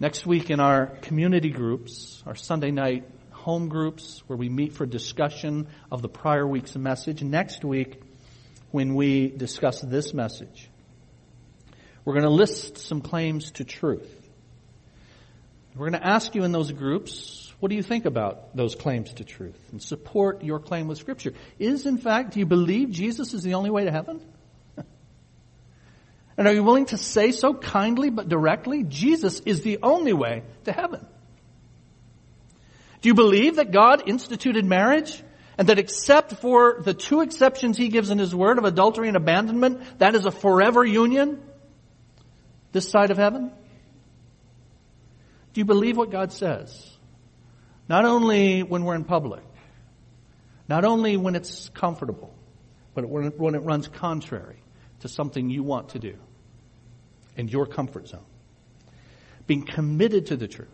Next 0.00 0.26
week 0.26 0.50
in 0.50 0.60
our 0.60 0.86
community 1.02 1.50
groups, 1.50 2.22
our 2.26 2.36
Sunday 2.36 2.70
night 2.70 3.08
home 3.32 3.68
groups 3.68 4.22
where 4.26 4.36
we 4.36 4.48
meet 4.48 4.74
for 4.74 4.86
discussion 4.86 5.68
of 5.90 6.02
the 6.02 6.08
prior 6.08 6.46
week's 6.46 6.76
message. 6.76 7.22
Next 7.22 7.64
week, 7.64 8.00
when 8.70 8.94
we 8.94 9.28
discuss 9.28 9.80
this 9.80 10.12
message. 10.12 10.68
We're 12.04 12.14
going 12.14 12.24
to 12.24 12.30
list 12.30 12.78
some 12.78 13.00
claims 13.00 13.50
to 13.52 13.64
truth. 13.64 14.14
We're 15.74 15.90
going 15.90 16.00
to 16.00 16.06
ask 16.06 16.34
you 16.34 16.44
in 16.44 16.52
those 16.52 16.72
groups, 16.72 17.47
what 17.60 17.70
do 17.70 17.76
you 17.76 17.82
think 17.82 18.04
about 18.04 18.54
those 18.56 18.76
claims 18.76 19.12
to 19.14 19.24
truth? 19.24 19.58
And 19.72 19.82
support 19.82 20.44
your 20.44 20.60
claim 20.60 20.86
with 20.86 20.98
Scripture. 20.98 21.34
Is, 21.58 21.86
in 21.86 21.98
fact, 21.98 22.34
do 22.34 22.40
you 22.40 22.46
believe 22.46 22.90
Jesus 22.90 23.34
is 23.34 23.42
the 23.42 23.54
only 23.54 23.70
way 23.70 23.84
to 23.84 23.90
heaven? 23.90 24.20
and 26.36 26.46
are 26.46 26.52
you 26.52 26.62
willing 26.62 26.86
to 26.86 26.96
say 26.96 27.32
so 27.32 27.54
kindly 27.54 28.10
but 28.10 28.28
directly? 28.28 28.84
Jesus 28.84 29.40
is 29.40 29.62
the 29.62 29.80
only 29.82 30.12
way 30.12 30.44
to 30.64 30.72
heaven. 30.72 31.04
Do 33.00 33.08
you 33.08 33.14
believe 33.14 33.56
that 33.56 33.72
God 33.72 34.08
instituted 34.08 34.64
marriage 34.64 35.22
and 35.56 35.68
that 35.68 35.80
except 35.80 36.34
for 36.34 36.80
the 36.84 36.94
two 36.94 37.22
exceptions 37.22 37.76
he 37.76 37.88
gives 37.88 38.10
in 38.10 38.18
his 38.18 38.32
word 38.32 38.58
of 38.58 38.64
adultery 38.64 39.08
and 39.08 39.16
abandonment, 39.16 39.98
that 39.98 40.14
is 40.14 40.24
a 40.24 40.30
forever 40.30 40.84
union 40.84 41.42
this 42.70 42.88
side 42.88 43.10
of 43.10 43.16
heaven? 43.16 43.50
Do 45.54 45.60
you 45.60 45.64
believe 45.64 45.96
what 45.96 46.12
God 46.12 46.32
says? 46.32 46.97
Not 47.88 48.04
only 48.04 48.62
when 48.62 48.84
we're 48.84 48.94
in 48.94 49.04
public, 49.04 49.42
not 50.68 50.84
only 50.84 51.16
when 51.16 51.34
it's 51.34 51.70
comfortable, 51.70 52.34
but 52.94 53.08
when 53.08 53.26
it, 53.26 53.38
when 53.38 53.54
it 53.54 53.60
runs 53.60 53.88
contrary 53.88 54.62
to 55.00 55.08
something 55.08 55.48
you 55.48 55.62
want 55.62 55.90
to 55.90 55.98
do 55.98 56.16
in 57.36 57.48
your 57.48 57.66
comfort 57.66 58.08
zone. 58.08 58.24
Being 59.46 59.64
committed 59.64 60.26
to 60.26 60.36
the 60.36 60.48
truth 60.48 60.68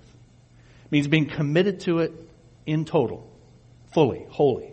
means 0.90 1.06
being 1.06 1.28
committed 1.28 1.80
to 1.80 1.98
it 2.00 2.12
in 2.66 2.84
total, 2.84 3.30
fully, 3.92 4.26
wholly 4.30 4.72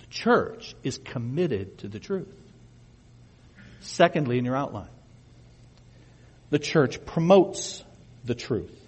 The 0.00 0.06
church 0.06 0.74
is 0.82 0.98
committed 0.98 1.78
to 1.78 1.88
the 1.88 1.98
truth. 1.98 2.34
Secondly, 3.80 4.38
in 4.38 4.44
your 4.44 4.56
outline, 4.56 4.88
the 6.48 6.58
church 6.58 7.04
promotes 7.04 7.84
the 8.24 8.34
truth. 8.34 8.83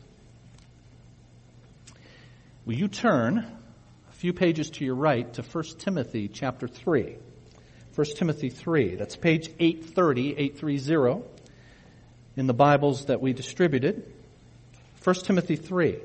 Will 2.66 2.74
you 2.74 2.88
turn 2.88 3.46
a 4.08 4.12
few 4.14 4.32
pages 4.32 4.70
to 4.70 4.84
your 4.84 4.96
right 4.96 5.32
to 5.34 5.42
1 5.42 5.64
Timothy 5.78 6.26
chapter 6.26 6.66
3? 6.66 7.16
1 7.94 8.06
Timothy 8.16 8.50
3. 8.50 8.96
That's 8.96 9.14
page 9.14 9.48
830, 9.60 10.32
830 10.36 11.22
in 12.34 12.48
the 12.48 12.54
Bibles 12.54 13.04
that 13.04 13.20
we 13.20 13.32
distributed. 13.32 14.12
1 15.04 15.14
Timothy 15.14 15.54
3. 15.54 16.00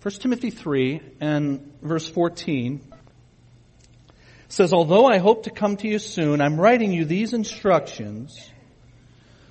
1 0.00 0.14
Timothy 0.14 0.50
3 0.50 1.02
and 1.20 1.70
verse 1.82 2.08
14 2.08 2.80
says, 4.48 4.72
Although 4.72 5.04
I 5.04 5.18
hope 5.18 5.42
to 5.42 5.50
come 5.50 5.76
to 5.76 5.86
you 5.86 5.98
soon, 5.98 6.40
I'm 6.40 6.58
writing 6.58 6.94
you 6.94 7.04
these 7.04 7.34
instructions 7.34 8.50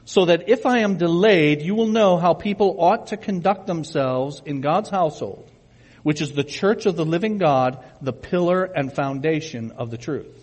so 0.08 0.24
that 0.24 0.48
if 0.48 0.66
I 0.66 0.80
am 0.80 0.96
delayed, 0.96 1.62
you 1.62 1.76
will 1.76 1.88
know 1.88 2.16
how 2.16 2.34
people 2.34 2.78
ought 2.80 3.08
to 3.08 3.18
conduct 3.18 3.68
themselves 3.68 4.42
in 4.46 4.62
God's 4.62 4.90
household, 4.90 5.52
which 6.02 6.22
is 6.22 6.32
the 6.32 6.46
church 6.46 6.86
of 6.86 6.96
the 6.96 7.04
living 7.04 7.40
God, 7.40 7.84
the 8.02 8.14
pillar 8.14 8.64
and 8.64 8.92
foundation 8.92 9.72
of 9.72 9.92
the 9.92 9.98
truth. 9.98 10.34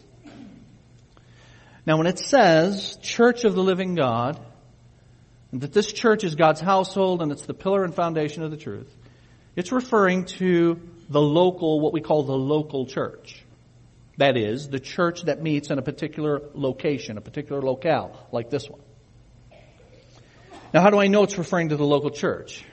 Now 1.87 1.97
when 1.97 2.07
it 2.07 2.19
says 2.19 2.99
church 3.01 3.45
of 3.45 3.55
the 3.55 3.63
living 3.63 3.95
God, 3.95 4.39
and 5.51 5.63
that 5.63 5.73
this 5.73 5.91
church 5.91 6.25
is 6.25 6.35
God's 6.35 6.61
household 6.61 7.23
and 7.23 7.33
it's 7.33 7.47
the 7.47 7.55
pillar 7.55 7.85
and 7.85 7.95
foundation 7.95 8.43
of 8.43 8.51
the 8.51 8.59
truth, 8.59 8.95
it's 9.57 9.73
referring 9.73 10.27
to 10.27 10.79
the 11.09 11.23
local, 11.23 11.81
what 11.81 11.95
we 11.95 12.03
call 12.03 12.23
the 12.25 12.37
local 12.37 12.85
church. 12.85 13.43
That 14.19 14.37
is, 14.37 14.69
the 14.69 14.79
church 14.79 15.23
that 15.23 15.43
meets 15.43 15.71
in 15.71 15.79
a 15.79 15.83
particular 15.83 16.43
location, 16.53 17.17
a 17.17 17.23
particular 17.23 17.63
locale, 17.63 18.29
like 18.31 18.51
this 18.51 18.69
one. 18.69 18.84
Now 20.75 20.81
how 20.81 20.91
do 20.91 20.99
I 20.99 21.07
know 21.07 21.23
it's 21.23 21.39
referring 21.39 21.69
to 21.69 21.77
the 21.77 21.85
local 21.85 22.11
church? 22.11 22.65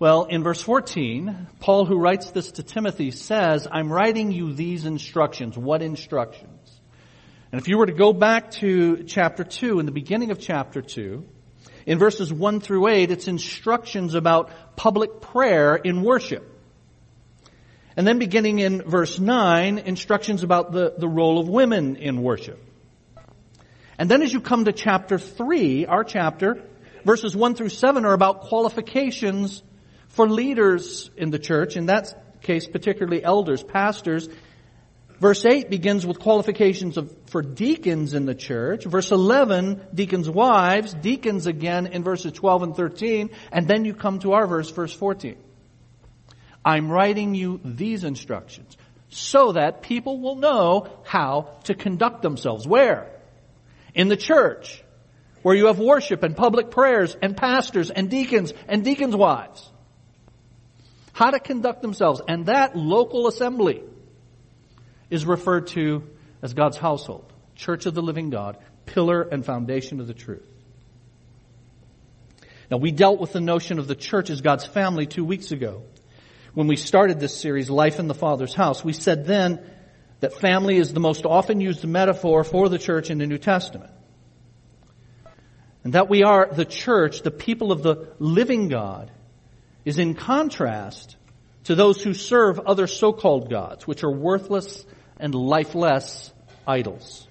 Well, 0.00 0.24
in 0.24 0.42
verse 0.42 0.60
14, 0.60 1.46
Paul 1.60 1.84
who 1.84 1.96
writes 1.96 2.32
this 2.32 2.50
to 2.52 2.64
Timothy 2.64 3.12
says, 3.12 3.68
I'm 3.70 3.92
writing 3.92 4.32
you 4.32 4.52
these 4.52 4.84
instructions. 4.84 5.56
What 5.56 5.80
instructions? 5.80 6.80
And 7.52 7.60
if 7.60 7.68
you 7.68 7.78
were 7.78 7.86
to 7.86 7.92
go 7.92 8.12
back 8.12 8.50
to 8.62 9.04
chapter 9.04 9.44
2, 9.44 9.78
in 9.78 9.86
the 9.86 9.92
beginning 9.92 10.32
of 10.32 10.40
chapter 10.40 10.82
2, 10.82 11.24
in 11.86 11.98
verses 12.00 12.32
1 12.32 12.60
through 12.60 12.88
8, 12.88 13.12
it's 13.12 13.28
instructions 13.28 14.14
about 14.14 14.50
public 14.74 15.20
prayer 15.20 15.76
in 15.76 16.02
worship. 16.02 16.52
And 17.96 18.04
then 18.04 18.18
beginning 18.18 18.58
in 18.58 18.82
verse 18.82 19.20
9, 19.20 19.78
instructions 19.78 20.42
about 20.42 20.72
the, 20.72 20.94
the 20.98 21.08
role 21.08 21.38
of 21.38 21.48
women 21.48 21.94
in 21.94 22.24
worship. 22.24 22.60
And 23.98 24.10
then 24.10 24.22
as 24.22 24.32
you 24.32 24.40
come 24.40 24.64
to 24.64 24.72
chapter 24.72 25.16
3, 25.18 25.86
our 25.86 26.02
chapter, 26.02 26.64
verses 27.04 27.34
1 27.36 27.54
through 27.54 27.68
7 27.68 28.04
are 28.04 28.12
about 28.12 28.42
qualifications 28.42 29.62
for 30.08 30.28
leaders 30.28 31.10
in 31.16 31.30
the 31.30 31.38
church, 31.38 31.76
in 31.76 31.86
that 31.86 32.42
case 32.42 32.66
particularly 32.66 33.22
elders, 33.22 33.62
pastors, 33.62 34.28
Verse 35.20 35.44
8 35.44 35.68
begins 35.68 36.06
with 36.06 36.20
qualifications 36.20 36.96
of, 36.96 37.12
for 37.26 37.42
deacons 37.42 38.14
in 38.14 38.24
the 38.24 38.36
church. 38.36 38.84
Verse 38.84 39.10
11, 39.10 39.80
deacons' 39.92 40.30
wives, 40.30 40.94
deacons 40.94 41.46
again 41.46 41.86
in 41.88 42.04
verses 42.04 42.32
12 42.32 42.62
and 42.62 42.76
13, 42.76 43.30
and 43.50 43.66
then 43.66 43.84
you 43.84 43.94
come 43.94 44.20
to 44.20 44.32
our 44.32 44.46
verse, 44.46 44.70
verse 44.70 44.92
14. 44.92 45.36
I'm 46.64 46.90
writing 46.90 47.34
you 47.34 47.60
these 47.64 48.04
instructions 48.04 48.76
so 49.08 49.52
that 49.52 49.82
people 49.82 50.20
will 50.20 50.36
know 50.36 50.86
how 51.04 51.58
to 51.64 51.74
conduct 51.74 52.22
themselves. 52.22 52.66
Where? 52.66 53.10
In 53.94 54.06
the 54.06 54.16
church, 54.16 54.84
where 55.42 55.54
you 55.54 55.66
have 55.66 55.78
worship 55.78 56.22
and 56.22 56.36
public 56.36 56.70
prayers 56.70 57.16
and 57.20 57.36
pastors 57.36 57.90
and 57.90 58.10
deacons 58.10 58.52
and 58.66 58.84
deacons' 58.84 59.16
wives. 59.16 59.70
How 61.12 61.30
to 61.30 61.40
conduct 61.40 61.82
themselves. 61.82 62.20
And 62.26 62.46
that 62.46 62.76
local 62.76 63.26
assembly 63.26 63.82
is 65.10 65.26
referred 65.26 65.68
to 65.68 66.08
as 66.42 66.54
God's 66.54 66.76
household, 66.76 67.32
church 67.56 67.86
of 67.86 67.94
the 67.94 68.02
living 68.02 68.30
God, 68.30 68.58
pillar 68.86 69.22
and 69.22 69.44
foundation 69.44 70.00
of 70.00 70.06
the 70.06 70.14
truth. 70.14 70.46
Now 72.70 72.76
we 72.76 72.90
dealt 72.90 73.18
with 73.18 73.32
the 73.32 73.40
notion 73.40 73.78
of 73.78 73.88
the 73.88 73.94
church 73.94 74.30
as 74.30 74.40
God's 74.40 74.66
family 74.66 75.06
two 75.06 75.24
weeks 75.24 75.52
ago. 75.52 75.82
When 76.54 76.66
we 76.66 76.76
started 76.76 77.18
this 77.20 77.38
series, 77.38 77.70
Life 77.70 77.98
in 77.98 78.08
the 78.08 78.14
Father's 78.14 78.54
House, 78.54 78.84
we 78.84 78.92
said 78.92 79.26
then 79.26 79.60
that 80.20 80.34
family 80.34 80.76
is 80.76 80.92
the 80.92 81.00
most 81.00 81.24
often 81.24 81.60
used 81.60 81.84
metaphor 81.84 82.44
for 82.44 82.68
the 82.68 82.78
church 82.78 83.10
in 83.10 83.18
the 83.18 83.26
New 83.26 83.38
Testament. 83.38 83.90
And 85.88 85.94
that 85.94 86.10
we 86.10 86.22
are 86.22 86.46
the 86.52 86.66
church, 86.66 87.22
the 87.22 87.30
people 87.30 87.72
of 87.72 87.82
the 87.82 88.08
living 88.18 88.68
God, 88.68 89.10
is 89.86 89.98
in 89.98 90.12
contrast 90.12 91.16
to 91.64 91.74
those 91.74 92.02
who 92.02 92.12
serve 92.12 92.60
other 92.60 92.86
so-called 92.86 93.48
gods, 93.48 93.86
which 93.86 94.04
are 94.04 94.10
worthless 94.10 94.84
and 95.18 95.34
lifeless 95.34 96.30
idols. 96.66 97.26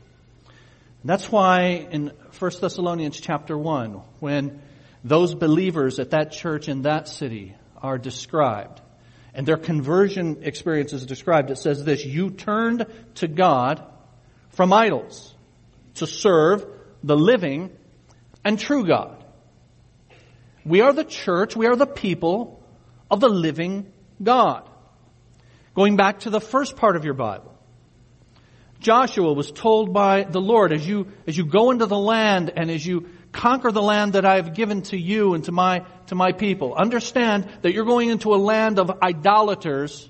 And 1.03 1.09
that's 1.11 1.31
why 1.31 1.87
in 1.91 2.11
1 2.39 2.51
Thessalonians 2.59 3.21
chapter 3.21 3.55
1, 3.55 4.01
when 4.21 4.59
those 5.03 5.35
believers 5.35 5.99
at 5.99 6.09
that 6.09 6.31
church 6.31 6.67
in 6.67 6.81
that 6.81 7.07
city 7.07 7.53
are 7.79 7.99
described, 7.99 8.81
and 9.35 9.45
their 9.45 9.57
conversion 9.57 10.39
experience 10.41 10.93
is 10.93 11.05
described. 11.05 11.51
It 11.51 11.59
says 11.59 11.83
this, 11.83 12.03
you 12.03 12.31
turned 12.31 12.87
to 13.17 13.27
God 13.27 13.85
from 14.49 14.73
idols 14.73 15.35
to 15.93 16.07
serve 16.07 16.65
the 17.03 17.15
living 17.15 17.69
and 18.47 18.57
true 18.57 18.85
God. 18.85 19.25
We 20.65 20.79
are 20.79 20.93
the 20.93 21.03
church, 21.03 21.53
we 21.53 21.67
are 21.67 21.75
the 21.75 21.85
people 21.85 22.63
of 23.11 23.19
the 23.19 23.27
living 23.27 23.91
God. 24.23 24.69
Going 25.75 25.97
back 25.97 26.21
to 26.21 26.29
the 26.29 26.39
first 26.39 26.77
part 26.77 26.95
of 26.95 27.03
your 27.03 27.13
Bible. 27.13 27.53
Joshua 28.79 29.33
was 29.33 29.51
told 29.51 29.93
by 29.93 30.23
the 30.23 30.39
Lord, 30.39 30.71
as 30.71 30.87
you, 30.87 31.07
as 31.27 31.37
you 31.37 31.45
go 31.45 31.71
into 31.71 31.87
the 31.87 31.97
land 31.97 32.53
and 32.55 32.71
as 32.71 32.85
you 32.85 33.09
conquer 33.33 33.69
the 33.69 33.81
land 33.81 34.13
that 34.13 34.25
I 34.25 34.37
have 34.37 34.53
given 34.53 34.81
to 34.83 34.97
you 34.97 35.33
and 35.33 35.43
to 35.43 35.51
my, 35.51 35.85
to 36.05 36.15
my 36.15 36.31
people, 36.31 36.73
understand 36.73 37.49
that 37.63 37.73
you're 37.73 37.83
going 37.83 38.09
into 38.09 38.33
a 38.33 38.39
land 38.53 38.79
of 38.79 38.89
idolaters 39.03 40.09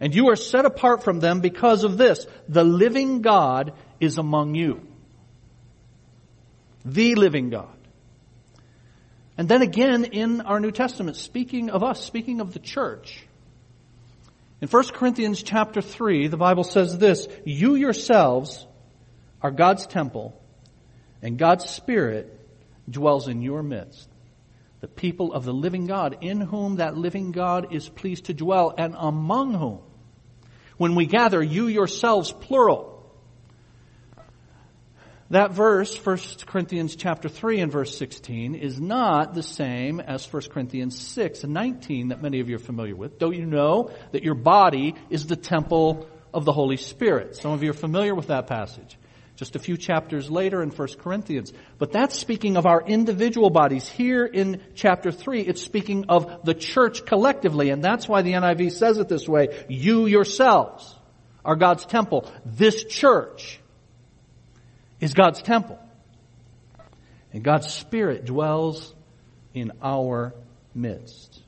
and 0.00 0.12
you 0.12 0.30
are 0.30 0.36
set 0.36 0.64
apart 0.64 1.04
from 1.04 1.20
them 1.20 1.40
because 1.40 1.84
of 1.84 1.96
this. 1.96 2.26
The 2.48 2.64
living 2.64 3.22
God 3.22 3.72
is 4.00 4.18
among 4.18 4.56
you. 4.56 4.87
The 6.84 7.14
living 7.14 7.50
God. 7.50 7.76
And 9.36 9.48
then 9.48 9.62
again 9.62 10.04
in 10.04 10.40
our 10.40 10.58
New 10.58 10.72
Testament, 10.72 11.16
speaking 11.16 11.70
of 11.70 11.82
us, 11.82 12.04
speaking 12.04 12.40
of 12.40 12.52
the 12.52 12.58
church, 12.58 13.24
in 14.60 14.66
1 14.66 14.88
Corinthians 14.88 15.42
chapter 15.42 15.80
3, 15.80 16.26
the 16.26 16.36
Bible 16.36 16.64
says 16.64 16.98
this, 16.98 17.28
you 17.44 17.76
yourselves 17.76 18.66
are 19.40 19.52
God's 19.52 19.86
temple 19.86 20.40
and 21.22 21.38
God's 21.38 21.68
Spirit 21.70 22.34
dwells 22.90 23.28
in 23.28 23.42
your 23.42 23.62
midst. 23.62 24.08
The 24.80 24.88
people 24.88 25.32
of 25.32 25.44
the 25.44 25.52
living 25.52 25.86
God 25.86 26.18
in 26.20 26.40
whom 26.40 26.76
that 26.76 26.96
living 26.96 27.30
God 27.30 27.72
is 27.72 27.88
pleased 27.88 28.26
to 28.26 28.34
dwell 28.34 28.74
and 28.76 28.94
among 28.98 29.54
whom 29.54 29.80
when 30.76 30.94
we 30.94 31.06
gather 31.06 31.42
you 31.42 31.66
yourselves 31.66 32.32
plural 32.32 32.97
that 35.30 35.52
verse, 35.52 35.94
1 35.96 36.18
Corinthians 36.46 36.96
chapter 36.96 37.28
3 37.28 37.60
and 37.60 37.72
verse 37.72 37.96
16, 37.98 38.54
is 38.54 38.80
not 38.80 39.34
the 39.34 39.42
same 39.42 40.00
as 40.00 40.30
1 40.32 40.42
Corinthians 40.50 40.98
6 40.98 41.44
and 41.44 41.52
19 41.52 42.08
that 42.08 42.22
many 42.22 42.40
of 42.40 42.48
you 42.48 42.56
are 42.56 42.60
familiar 42.60 42.96
with. 42.96 43.18
Don't 43.18 43.36
you 43.36 43.44
know 43.44 43.90
that 44.12 44.22
your 44.22 44.34
body 44.34 44.94
is 45.10 45.26
the 45.26 45.36
temple 45.36 46.08
of 46.32 46.44
the 46.44 46.52
Holy 46.52 46.78
Spirit? 46.78 47.36
Some 47.36 47.52
of 47.52 47.62
you 47.62 47.70
are 47.70 47.74
familiar 47.74 48.14
with 48.14 48.28
that 48.28 48.46
passage. 48.46 48.96
Just 49.36 49.54
a 49.54 49.58
few 49.60 49.76
chapters 49.76 50.30
later 50.30 50.62
in 50.62 50.70
1 50.70 50.88
Corinthians. 50.98 51.52
But 51.78 51.92
that's 51.92 52.18
speaking 52.18 52.56
of 52.56 52.66
our 52.66 52.82
individual 52.82 53.50
bodies. 53.50 53.88
Here 53.88 54.24
in 54.24 54.62
chapter 54.74 55.12
3, 55.12 55.42
it's 55.42 55.62
speaking 55.62 56.06
of 56.08 56.44
the 56.44 56.54
church 56.54 57.04
collectively. 57.04 57.70
And 57.70 57.84
that's 57.84 58.08
why 58.08 58.22
the 58.22 58.32
NIV 58.32 58.72
says 58.72 58.98
it 58.98 59.08
this 59.08 59.28
way. 59.28 59.64
You 59.68 60.06
yourselves 60.06 60.92
are 61.44 61.54
God's 61.54 61.86
temple. 61.86 62.28
This 62.44 62.82
church 62.82 63.60
is 65.00 65.14
God's 65.14 65.42
temple. 65.42 65.78
And 67.32 67.42
God's 67.42 67.72
Spirit 67.72 68.24
dwells 68.24 68.94
in 69.54 69.72
our 69.82 70.34
midst. 70.74 71.42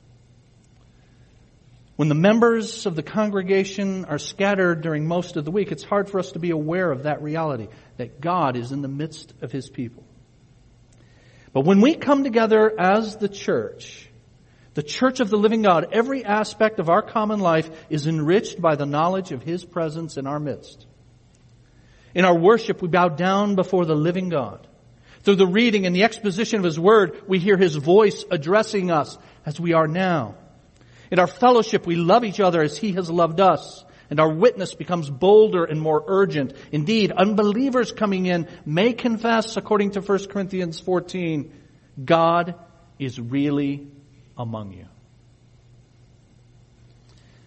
When 1.95 2.07
the 2.07 2.15
members 2.15 2.85
of 2.85 2.95
the 2.95 3.03
congregation 3.03 4.05
are 4.05 4.17
scattered 4.17 4.81
during 4.81 5.07
most 5.07 5.37
of 5.37 5.45
the 5.45 5.51
week, 5.51 5.71
it's 5.71 5.83
hard 5.83 6.09
for 6.09 6.19
us 6.19 6.31
to 6.31 6.39
be 6.39 6.49
aware 6.49 6.91
of 6.91 7.03
that 7.03 7.21
reality, 7.21 7.67
that 7.97 8.19
God 8.19 8.55
is 8.55 8.71
in 8.71 8.81
the 8.81 8.87
midst 8.87 9.33
of 9.41 9.51
His 9.51 9.69
people. 9.69 10.03
But 11.53 11.65
when 11.65 11.81
we 11.81 11.95
come 11.95 12.23
together 12.23 12.73
as 12.79 13.17
the 13.17 13.29
church, 13.29 14.09
the 14.73 14.83
church 14.83 15.19
of 15.19 15.29
the 15.29 15.37
living 15.37 15.61
God, 15.61 15.89
every 15.91 16.23
aspect 16.23 16.79
of 16.79 16.89
our 16.89 17.01
common 17.01 17.39
life 17.39 17.69
is 17.89 18.07
enriched 18.07 18.61
by 18.61 18.75
the 18.75 18.85
knowledge 18.85 19.31
of 19.31 19.43
His 19.43 19.65
presence 19.65 20.17
in 20.17 20.27
our 20.27 20.39
midst. 20.39 20.85
In 22.13 22.25
our 22.25 22.37
worship, 22.37 22.81
we 22.81 22.87
bow 22.87 23.09
down 23.09 23.55
before 23.55 23.85
the 23.85 23.95
living 23.95 24.29
God. 24.29 24.67
Through 25.23 25.35
the 25.35 25.47
reading 25.47 25.85
and 25.85 25.95
the 25.95 26.03
exposition 26.03 26.59
of 26.59 26.65
His 26.65 26.79
Word, 26.79 27.21
we 27.27 27.39
hear 27.39 27.57
His 27.57 27.75
voice 27.75 28.25
addressing 28.29 28.91
us 28.91 29.17
as 29.45 29.59
we 29.59 29.73
are 29.73 29.87
now. 29.87 30.35
In 31.11 31.19
our 31.19 31.27
fellowship, 31.27 31.85
we 31.85 31.95
love 31.95 32.23
each 32.23 32.39
other 32.39 32.61
as 32.61 32.77
He 32.77 32.93
has 32.93 33.09
loved 33.09 33.39
us, 33.39 33.85
and 34.09 34.19
our 34.19 34.33
witness 34.33 34.73
becomes 34.73 35.09
bolder 35.09 35.63
and 35.63 35.79
more 35.79 36.03
urgent. 36.07 36.53
Indeed, 36.71 37.11
unbelievers 37.11 37.91
coming 37.91 38.25
in 38.25 38.47
may 38.65 38.93
confess, 38.93 39.57
according 39.57 39.91
to 39.91 40.01
1 40.01 40.27
Corinthians 40.27 40.79
14, 40.79 41.53
God 42.03 42.55
is 42.97 43.19
really 43.19 43.87
among 44.37 44.73
you. 44.73 44.85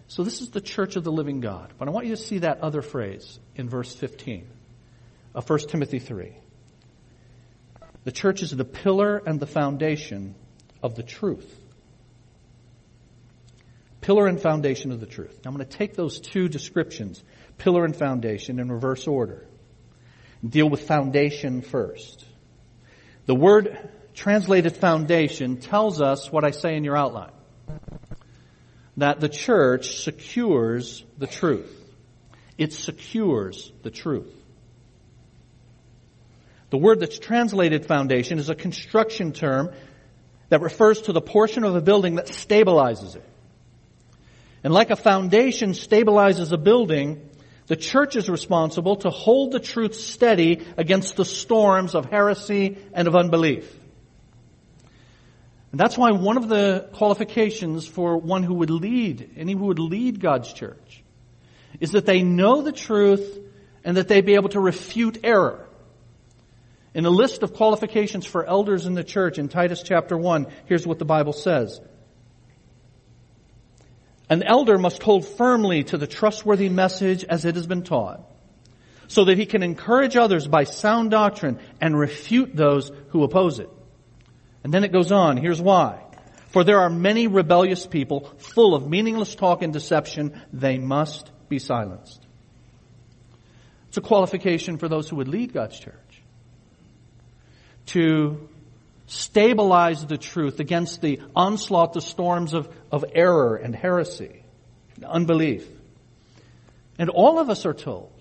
So 0.07 0.23
this 0.23 0.41
is 0.41 0.51
the 0.51 0.61
church 0.61 0.95
of 0.95 1.03
the 1.03 1.11
living 1.11 1.41
God. 1.41 1.73
But 1.77 1.89
I 1.89 1.91
want 1.91 2.07
you 2.07 2.15
to 2.15 2.21
see 2.21 2.39
that 2.39 2.61
other 2.61 2.81
phrase 2.81 3.37
in 3.55 3.67
verse 3.67 3.93
15 3.93 4.47
of 5.35 5.47
1 5.47 5.59
Timothy 5.67 5.99
3. 5.99 6.33
The 8.05 8.11
church 8.11 8.41
is 8.41 8.51
the 8.51 8.65
pillar 8.65 9.17
and 9.17 9.39
the 9.39 9.45
foundation 9.45 10.35
of 10.81 10.95
the 10.95 11.03
truth. 11.03 11.59
Pillar 14.01 14.27
and 14.27 14.39
foundation 14.39 14.91
of 14.91 14.99
the 14.99 15.05
truth. 15.05 15.41
Now 15.43 15.49
I'm 15.51 15.57
going 15.57 15.67
to 15.67 15.77
take 15.77 15.95
those 15.95 16.19
two 16.19 16.47
descriptions, 16.47 17.23
pillar 17.57 17.83
and 17.83 17.95
foundation, 17.95 18.59
in 18.59 18.71
reverse 18.71 19.07
order. 19.07 19.45
Deal 20.47 20.69
with 20.69 20.87
foundation 20.87 21.61
first. 21.61 22.23
The 23.25 23.35
word 23.35 23.89
translated 24.13 24.77
foundation 24.77 25.57
tells 25.57 26.01
us 26.01 26.31
what 26.31 26.45
I 26.45 26.51
say 26.51 26.75
in 26.75 26.83
your 26.83 26.95
outline. 26.95 27.31
That 28.97 29.19
the 29.19 29.29
church 29.29 30.03
secures 30.03 31.03
the 31.17 31.27
truth. 31.27 31.73
It 32.57 32.71
secures 32.71 33.71
the 33.81 33.89
truth. 33.89 34.31
The 36.69 36.77
word 36.77 36.99
that's 36.99 37.19
translated 37.19 37.85
foundation 37.85 38.39
is 38.39 38.49
a 38.49 38.55
construction 38.55 39.31
term 39.31 39.71
that 40.49 40.61
refers 40.61 41.01
to 41.03 41.13
the 41.13 41.21
portion 41.21 41.63
of 41.63 41.75
a 41.75 41.81
building 41.81 42.15
that 42.15 42.27
stabilizes 42.27 43.15
it. 43.15 43.23
And 44.63 44.73
like 44.73 44.89
a 44.89 44.95
foundation 44.95 45.71
stabilizes 45.71 46.51
a 46.51 46.57
building, 46.57 47.29
the 47.67 47.75
church 47.75 48.15
is 48.15 48.29
responsible 48.29 48.97
to 48.97 49.09
hold 49.09 49.51
the 49.51 49.59
truth 49.59 49.95
steady 49.95 50.65
against 50.77 51.15
the 51.15 51.25
storms 51.25 51.95
of 51.95 52.05
heresy 52.05 52.77
and 52.93 53.07
of 53.07 53.15
unbelief. 53.15 53.71
And 55.71 55.79
that's 55.79 55.97
why 55.97 56.11
one 56.11 56.37
of 56.37 56.47
the 56.47 56.89
qualifications 56.93 57.85
for 57.85 58.17
one 58.17 58.43
who 58.43 58.53
would 58.55 58.69
lead, 58.69 59.31
any 59.35 59.53
who 59.53 59.65
would 59.65 59.79
lead 59.79 60.19
God's 60.19 60.53
church, 60.53 61.03
is 61.79 61.91
that 61.91 62.05
they 62.05 62.23
know 62.23 62.61
the 62.61 62.71
truth 62.71 63.39
and 63.83 63.97
that 63.97 64.07
they 64.07 64.21
be 64.21 64.35
able 64.35 64.49
to 64.49 64.59
refute 64.59 65.19
error. 65.23 65.64
In 66.95 67.05
a 67.05 67.09
list 67.09 67.43
of 67.43 67.53
qualifications 67.53 68.25
for 68.25 68.45
elders 68.45 68.85
in 68.85 68.93
the 68.93 69.03
church 69.03 69.37
in 69.37 69.49
Titus 69.49 69.83
chapter 69.83 70.17
1, 70.17 70.47
here's 70.65 70.87
what 70.87 70.97
the 70.97 71.03
Bible 71.03 71.33
says. 71.33 71.81
An 74.29 74.43
elder 74.43 74.77
must 74.77 75.03
hold 75.03 75.27
firmly 75.27 75.83
to 75.83 75.97
the 75.97 76.07
trustworthy 76.07 76.69
message 76.69 77.25
as 77.25 77.43
it 77.43 77.55
has 77.55 77.67
been 77.67 77.83
taught, 77.83 78.21
so 79.09 79.25
that 79.25 79.37
he 79.37 79.45
can 79.45 79.61
encourage 79.61 80.15
others 80.15 80.47
by 80.47 80.63
sound 80.63 81.11
doctrine 81.11 81.59
and 81.81 81.99
refute 81.99 82.55
those 82.55 82.93
who 83.09 83.23
oppose 83.23 83.59
it. 83.59 83.69
And 84.63 84.73
then 84.73 84.85
it 84.85 84.93
goes 84.93 85.11
on, 85.11 85.35
here's 85.35 85.61
why. 85.61 86.01
For 86.51 86.63
there 86.63 86.79
are 86.79 86.89
many 86.89 87.27
rebellious 87.27 87.85
people 87.85 88.31
full 88.37 88.73
of 88.73 88.89
meaningless 88.89 89.35
talk 89.35 89.61
and 89.61 89.73
deception. 89.73 90.41
They 90.53 90.77
must 90.77 91.29
be 91.49 91.59
silenced. 91.59 92.25
It's 93.89 93.97
a 93.97 94.01
qualification 94.01 94.77
for 94.77 94.87
those 94.87 95.09
who 95.09 95.17
would 95.17 95.27
lead 95.27 95.51
God's 95.51 95.77
church 95.77 96.04
to 97.87 98.49
stabilize 99.07 100.05
the 100.05 100.17
truth 100.17 100.59
against 100.59 101.01
the 101.01 101.21
onslaught, 101.35 101.93
the 101.93 102.01
storms 102.01 102.53
of, 102.53 102.73
of 102.91 103.05
error 103.13 103.55
and 103.55 103.75
heresy, 103.75 104.43
and 104.95 105.05
unbelief. 105.05 105.67
And 106.97 107.09
all 107.09 107.39
of 107.39 107.49
us 107.49 107.65
are 107.65 107.73
told, 107.73 108.11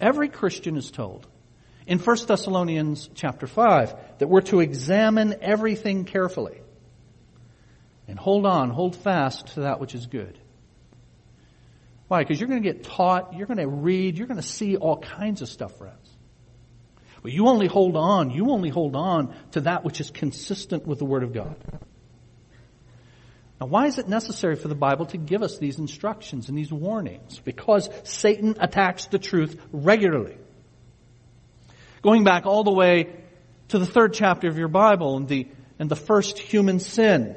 every 0.00 0.28
Christian 0.28 0.76
is 0.76 0.90
told, 0.90 1.26
in 1.86 1.98
1 1.98 2.16
Thessalonians 2.26 3.10
chapter 3.14 3.46
5, 3.46 4.18
that 4.18 4.28
we're 4.28 4.42
to 4.42 4.60
examine 4.60 5.34
everything 5.40 6.04
carefully. 6.04 6.60
And 8.06 8.18
hold 8.18 8.46
on, 8.46 8.70
hold 8.70 8.94
fast 8.94 9.48
to 9.54 9.60
that 9.60 9.80
which 9.80 9.94
is 9.94 10.06
good. 10.06 10.38
Why? 12.08 12.20
Because 12.20 12.38
you're 12.38 12.48
going 12.48 12.62
to 12.62 12.72
get 12.72 12.84
taught, 12.84 13.34
you're 13.34 13.46
going 13.46 13.58
to 13.58 13.66
read, 13.66 14.18
you're 14.18 14.26
going 14.26 14.40
to 14.40 14.46
see 14.46 14.76
all 14.76 14.98
kinds 14.98 15.42
of 15.42 15.48
stuff, 15.48 15.76
friends. 15.78 16.01
But 17.22 17.32
you 17.32 17.46
only 17.46 17.68
hold 17.68 17.96
on, 17.96 18.30
you 18.30 18.50
only 18.50 18.68
hold 18.68 18.96
on 18.96 19.34
to 19.52 19.60
that 19.62 19.84
which 19.84 20.00
is 20.00 20.10
consistent 20.10 20.86
with 20.86 20.98
the 20.98 21.04
Word 21.04 21.22
of 21.22 21.32
God. 21.32 21.56
Now, 23.60 23.68
why 23.68 23.86
is 23.86 23.98
it 23.98 24.08
necessary 24.08 24.56
for 24.56 24.66
the 24.66 24.74
Bible 24.74 25.06
to 25.06 25.18
give 25.18 25.42
us 25.42 25.58
these 25.58 25.78
instructions 25.78 26.48
and 26.48 26.58
these 26.58 26.72
warnings? 26.72 27.38
Because 27.38 27.88
Satan 28.02 28.56
attacks 28.58 29.06
the 29.06 29.20
truth 29.20 29.60
regularly. 29.70 30.36
Going 32.02 32.24
back 32.24 32.44
all 32.44 32.64
the 32.64 32.72
way 32.72 33.14
to 33.68 33.78
the 33.78 33.86
third 33.86 34.14
chapter 34.14 34.48
of 34.48 34.58
your 34.58 34.66
Bible 34.66 35.16
and 35.16 35.28
the, 35.28 35.46
and 35.78 35.88
the 35.88 35.94
first 35.94 36.40
human 36.40 36.80
sin, 36.80 37.36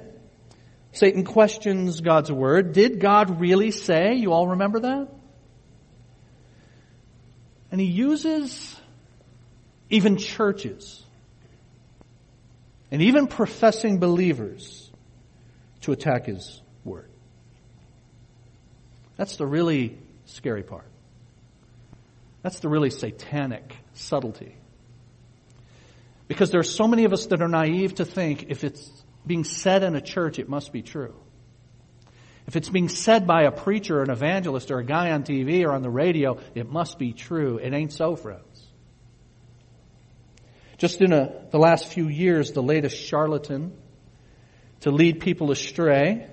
Satan 0.93 1.25
questions 1.25 2.01
God's 2.01 2.31
word. 2.31 2.73
Did 2.73 2.99
God 2.99 3.39
really 3.39 3.69
say? 3.69 4.15
You 4.15 4.33
all 4.33 4.47
remember 4.47 4.79
that? 4.79 5.09
And 7.71 7.79
he 7.79 7.85
uses 7.85 8.75
even 9.89 10.17
churches 10.17 11.03
and 12.91 13.01
even 13.01 13.27
professing 13.27 13.99
believers 13.99 14.89
to 15.81 15.91
attack 15.91 16.25
his 16.25 16.61
word. 16.83 17.09
That's 19.17 19.37
the 19.37 19.45
really 19.45 19.97
scary 20.25 20.63
part. 20.63 20.89
That's 22.41 22.59
the 22.59 22.69
really 22.69 22.89
satanic 22.89 23.75
subtlety. 23.93 24.55
Because 26.27 26.51
there 26.51 26.59
are 26.59 26.63
so 26.63 26.87
many 26.87 27.05
of 27.05 27.13
us 27.13 27.27
that 27.27 27.41
are 27.41 27.47
naive 27.47 27.95
to 27.95 28.05
think 28.05 28.47
if 28.49 28.63
it's 28.63 28.89
being 29.25 29.43
said 29.43 29.83
in 29.83 29.95
a 29.95 30.01
church, 30.01 30.39
it 30.39 30.49
must 30.49 30.71
be 30.71 30.81
true. 30.81 31.15
If 32.47 32.55
it's 32.55 32.69
being 32.69 32.89
said 32.89 33.25
by 33.25 33.43
a 33.43 33.51
preacher, 33.51 34.03
an 34.03 34.11
evangelist, 34.11 34.69
or 34.69 34.79
a 34.79 34.85
guy 34.85 35.11
on 35.11 35.23
TV 35.23 35.65
or 35.65 35.71
on 35.71 35.81
the 35.81 35.89
radio, 35.89 36.37
it 36.53 36.71
must 36.71 36.99
be 36.99 37.13
true. 37.13 37.57
It 37.57 37.73
ain't 37.73 37.91
so, 37.91 38.15
friends. 38.15 38.54
Just 40.77 41.01
in 41.01 41.13
a, 41.13 41.31
the 41.51 41.57
last 41.57 41.87
few 41.87 42.07
years, 42.07 42.51
the 42.51 42.63
latest 42.63 42.97
charlatan 42.97 43.73
to 44.81 44.91
lead 44.91 45.19
people 45.19 45.51
astray 45.51 46.27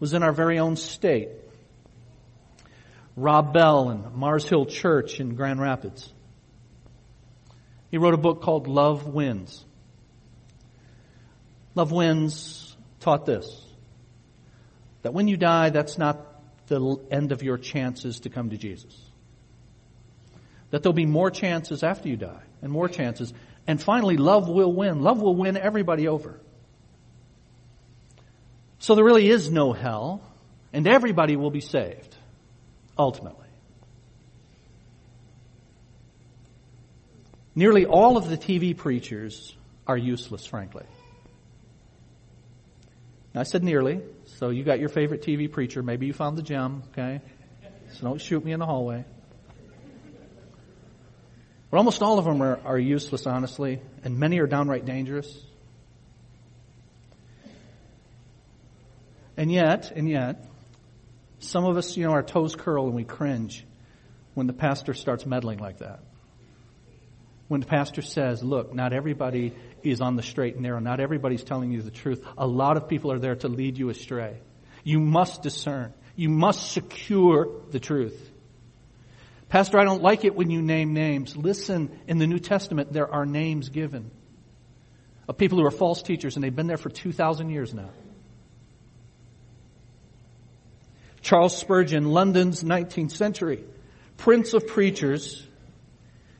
was 0.00 0.14
in 0.14 0.22
our 0.22 0.32
very 0.32 0.58
own 0.58 0.76
state. 0.76 1.28
Rob 3.14 3.52
Bell 3.52 3.90
and 3.90 4.14
Mars 4.14 4.48
Hill 4.48 4.66
Church 4.66 5.20
in 5.20 5.34
Grand 5.34 5.60
Rapids. 5.60 6.12
He 7.90 7.98
wrote 7.98 8.14
a 8.14 8.18
book 8.18 8.42
called 8.42 8.66
Love 8.66 9.06
Wins. 9.06 9.64
Love 11.74 11.92
Wins 11.92 12.76
taught 13.00 13.26
this 13.26 13.66
that 15.02 15.12
when 15.12 15.26
you 15.26 15.36
die, 15.36 15.70
that's 15.70 15.98
not 15.98 16.26
the 16.68 16.96
end 17.10 17.32
of 17.32 17.42
your 17.42 17.58
chances 17.58 18.20
to 18.20 18.30
come 18.30 18.50
to 18.50 18.56
Jesus. 18.56 18.96
That 20.70 20.82
there'll 20.82 20.94
be 20.94 21.06
more 21.06 21.30
chances 21.30 21.82
after 21.82 22.08
you 22.08 22.16
die, 22.16 22.42
and 22.62 22.72
more 22.72 22.88
chances. 22.88 23.32
And 23.66 23.80
finally, 23.80 24.16
love 24.16 24.48
will 24.48 24.72
win. 24.72 25.02
Love 25.02 25.20
will 25.20 25.36
win 25.36 25.56
everybody 25.56 26.08
over. 26.08 26.40
So 28.78 28.96
there 28.96 29.04
really 29.04 29.28
is 29.28 29.50
no 29.50 29.72
hell, 29.72 30.22
and 30.72 30.88
everybody 30.88 31.36
will 31.36 31.52
be 31.52 31.60
saved, 31.60 32.16
ultimately. 32.98 33.46
Nearly 37.54 37.86
all 37.86 38.16
of 38.16 38.28
the 38.28 38.36
TV 38.36 38.76
preachers 38.76 39.54
are 39.86 39.96
useless, 39.96 40.46
frankly. 40.46 40.84
I 43.34 43.44
said 43.44 43.62
nearly, 43.62 44.00
so 44.26 44.50
you 44.50 44.64
got 44.64 44.80
your 44.80 44.88
favorite 44.88 45.22
TV 45.22 45.50
preacher. 45.50 45.82
Maybe 45.82 46.06
you 46.06 46.12
found 46.12 46.36
the 46.36 46.42
gem, 46.42 46.82
okay? 46.90 47.20
So 47.92 48.02
don't 48.02 48.20
shoot 48.20 48.44
me 48.44 48.52
in 48.52 48.58
the 48.58 48.66
hallway. 48.66 49.04
But 51.72 51.78
almost 51.78 52.00
all 52.02 52.20
of 52.20 52.24
them 52.24 52.40
are, 52.40 52.60
are 52.64 52.78
useless, 52.78 53.26
honestly, 53.26 53.80
and 54.04 54.16
many 54.16 54.38
are 54.38 54.46
downright 54.46 54.84
dangerous. 54.84 55.36
And 59.36 59.50
yet, 59.50 59.90
and 59.90 60.08
yet, 60.08 60.44
some 61.40 61.64
of 61.64 61.76
us, 61.76 61.96
you 61.96 62.06
know, 62.06 62.12
our 62.12 62.22
toes 62.22 62.54
curl 62.54 62.86
and 62.86 62.94
we 62.94 63.02
cringe 63.02 63.66
when 64.34 64.46
the 64.46 64.52
pastor 64.52 64.94
starts 64.94 65.26
meddling 65.26 65.58
like 65.58 65.78
that 65.78 65.98
when 67.52 67.60
the 67.60 67.66
pastor 67.66 68.00
says, 68.00 68.42
look, 68.42 68.74
not 68.74 68.94
everybody 68.94 69.52
is 69.82 70.00
on 70.00 70.16
the 70.16 70.22
straight 70.22 70.54
and 70.54 70.62
narrow. 70.62 70.78
Not 70.78 71.00
everybody's 71.00 71.44
telling 71.44 71.70
you 71.70 71.82
the 71.82 71.90
truth. 71.90 72.24
A 72.38 72.46
lot 72.46 72.78
of 72.78 72.88
people 72.88 73.12
are 73.12 73.18
there 73.18 73.36
to 73.36 73.48
lead 73.48 73.76
you 73.76 73.90
astray. 73.90 74.38
You 74.84 75.00
must 75.00 75.42
discern. 75.42 75.92
You 76.16 76.30
must 76.30 76.72
secure 76.72 77.60
the 77.70 77.78
truth. 77.78 78.31
Pastor, 79.52 79.78
I 79.78 79.84
don't 79.84 80.02
like 80.02 80.24
it 80.24 80.34
when 80.34 80.50
you 80.50 80.62
name 80.62 80.94
names. 80.94 81.36
Listen, 81.36 81.90
in 82.08 82.16
the 82.16 82.26
New 82.26 82.38
Testament, 82.38 82.90
there 82.90 83.12
are 83.12 83.26
names 83.26 83.68
given 83.68 84.10
of 85.28 85.36
people 85.36 85.58
who 85.58 85.66
are 85.66 85.70
false 85.70 86.00
teachers, 86.00 86.36
and 86.36 86.42
they've 86.42 86.56
been 86.56 86.68
there 86.68 86.78
for 86.78 86.88
2,000 86.88 87.50
years 87.50 87.74
now. 87.74 87.90
Charles 91.20 91.54
Spurgeon, 91.54 92.06
London's 92.06 92.64
19th 92.64 93.10
century, 93.10 93.62
prince 94.16 94.54
of 94.54 94.66
preachers, 94.66 95.46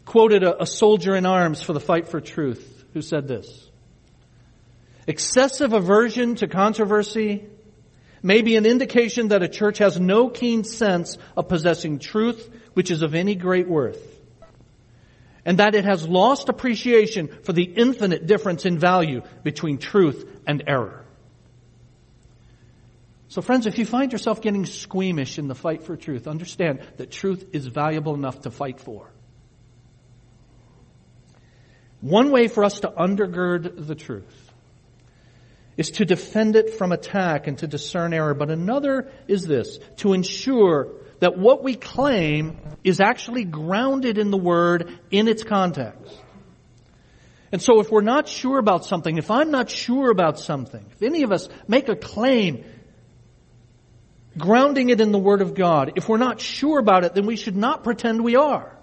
quoted 0.06 0.42
a, 0.42 0.62
a 0.62 0.66
soldier 0.66 1.14
in 1.14 1.26
arms 1.26 1.60
for 1.60 1.74
the 1.74 1.80
fight 1.80 2.08
for 2.08 2.18
truth 2.18 2.82
who 2.94 3.02
said 3.02 3.28
this. 3.28 3.68
Excessive 5.06 5.74
aversion 5.74 6.36
to 6.36 6.48
controversy 6.48 7.44
may 8.22 8.42
be 8.42 8.56
an 8.56 8.66
indication 8.66 9.28
that 9.28 9.42
a 9.42 9.48
church 9.48 9.78
has 9.78 9.98
no 9.98 10.28
keen 10.28 10.64
sense 10.64 11.18
of 11.36 11.48
possessing 11.48 11.98
truth 11.98 12.48
which 12.74 12.90
is 12.90 13.02
of 13.02 13.14
any 13.14 13.34
great 13.34 13.68
worth. 13.68 14.00
And 15.44 15.58
that 15.58 15.74
it 15.74 15.84
has 15.84 16.06
lost 16.06 16.48
appreciation 16.48 17.28
for 17.42 17.52
the 17.52 17.64
infinite 17.64 18.26
difference 18.26 18.64
in 18.64 18.78
value 18.78 19.22
between 19.42 19.78
truth 19.78 20.24
and 20.46 20.62
error. 20.66 21.04
So 23.28 23.42
friends, 23.42 23.66
if 23.66 23.78
you 23.78 23.86
find 23.86 24.12
yourself 24.12 24.40
getting 24.40 24.66
squeamish 24.66 25.38
in 25.38 25.48
the 25.48 25.54
fight 25.54 25.84
for 25.84 25.96
truth, 25.96 26.28
understand 26.28 26.80
that 26.98 27.10
truth 27.10 27.46
is 27.52 27.66
valuable 27.66 28.14
enough 28.14 28.42
to 28.42 28.50
fight 28.50 28.78
for. 28.78 29.08
One 32.02 32.30
way 32.30 32.48
for 32.48 32.62
us 32.62 32.80
to 32.80 32.88
undergird 32.88 33.86
the 33.86 33.94
truth 33.94 34.41
is 35.76 35.92
to 35.92 36.04
defend 36.04 36.56
it 36.56 36.74
from 36.74 36.92
attack 36.92 37.46
and 37.46 37.58
to 37.58 37.66
discern 37.66 38.12
error. 38.12 38.34
But 38.34 38.50
another 38.50 39.10
is 39.26 39.46
this, 39.46 39.78
to 39.98 40.12
ensure 40.12 40.88
that 41.20 41.38
what 41.38 41.62
we 41.62 41.76
claim 41.76 42.58
is 42.82 43.00
actually 43.00 43.44
grounded 43.44 44.18
in 44.18 44.30
the 44.30 44.36
Word 44.36 44.98
in 45.10 45.28
its 45.28 45.44
context. 45.44 46.12
And 47.52 47.60
so 47.60 47.80
if 47.80 47.90
we're 47.90 48.00
not 48.00 48.28
sure 48.28 48.58
about 48.58 48.84
something, 48.84 49.18
if 49.18 49.30
I'm 49.30 49.50
not 49.50 49.70
sure 49.70 50.10
about 50.10 50.38
something, 50.38 50.84
if 50.90 51.02
any 51.02 51.22
of 51.22 51.32
us 51.32 51.48
make 51.68 51.88
a 51.88 51.96
claim 51.96 52.64
grounding 54.36 54.88
it 54.88 55.00
in 55.00 55.12
the 55.12 55.18
Word 55.18 55.42
of 55.42 55.54
God, 55.54 55.92
if 55.96 56.08
we're 56.08 56.16
not 56.16 56.40
sure 56.40 56.78
about 56.78 57.04
it, 57.04 57.14
then 57.14 57.26
we 57.26 57.36
should 57.36 57.56
not 57.56 57.84
pretend 57.84 58.24
we 58.24 58.36
are. 58.36 58.76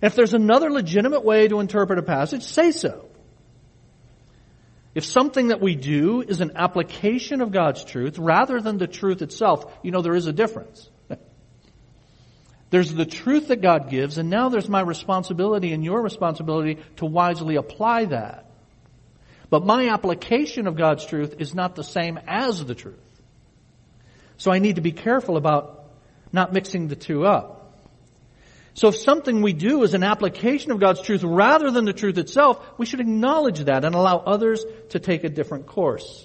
If 0.00 0.14
there's 0.14 0.34
another 0.34 0.70
legitimate 0.70 1.24
way 1.24 1.48
to 1.48 1.60
interpret 1.60 1.98
a 1.98 2.02
passage, 2.02 2.42
say 2.44 2.70
so. 2.70 3.07
If 4.98 5.04
something 5.04 5.48
that 5.48 5.60
we 5.60 5.76
do 5.76 6.22
is 6.22 6.40
an 6.40 6.56
application 6.56 7.40
of 7.40 7.52
God's 7.52 7.84
truth 7.84 8.18
rather 8.18 8.60
than 8.60 8.78
the 8.78 8.88
truth 8.88 9.22
itself, 9.22 9.72
you 9.84 9.92
know 9.92 10.02
there 10.02 10.16
is 10.16 10.26
a 10.26 10.32
difference. 10.32 10.90
There's 12.70 12.92
the 12.92 13.06
truth 13.06 13.46
that 13.46 13.62
God 13.62 13.90
gives, 13.90 14.18
and 14.18 14.28
now 14.28 14.48
there's 14.48 14.68
my 14.68 14.80
responsibility 14.80 15.72
and 15.72 15.84
your 15.84 16.02
responsibility 16.02 16.78
to 16.96 17.06
wisely 17.06 17.54
apply 17.54 18.06
that. 18.06 18.50
But 19.50 19.64
my 19.64 19.90
application 19.90 20.66
of 20.66 20.76
God's 20.76 21.06
truth 21.06 21.36
is 21.38 21.54
not 21.54 21.76
the 21.76 21.84
same 21.84 22.18
as 22.26 22.64
the 22.64 22.74
truth. 22.74 22.98
So 24.36 24.50
I 24.50 24.58
need 24.58 24.74
to 24.74 24.82
be 24.82 24.90
careful 24.90 25.36
about 25.36 25.84
not 26.32 26.52
mixing 26.52 26.88
the 26.88 26.96
two 26.96 27.24
up. 27.24 27.57
So 28.78 28.86
if 28.86 28.96
something 28.96 29.42
we 29.42 29.54
do 29.54 29.82
is 29.82 29.94
an 29.94 30.04
application 30.04 30.70
of 30.70 30.78
God's 30.78 31.00
truth 31.00 31.24
rather 31.24 31.72
than 31.72 31.84
the 31.84 31.92
truth 31.92 32.16
itself, 32.16 32.64
we 32.78 32.86
should 32.86 33.00
acknowledge 33.00 33.58
that 33.64 33.84
and 33.84 33.92
allow 33.92 34.18
others 34.18 34.64
to 34.90 35.00
take 35.00 35.24
a 35.24 35.28
different 35.28 35.66
course. 35.66 36.24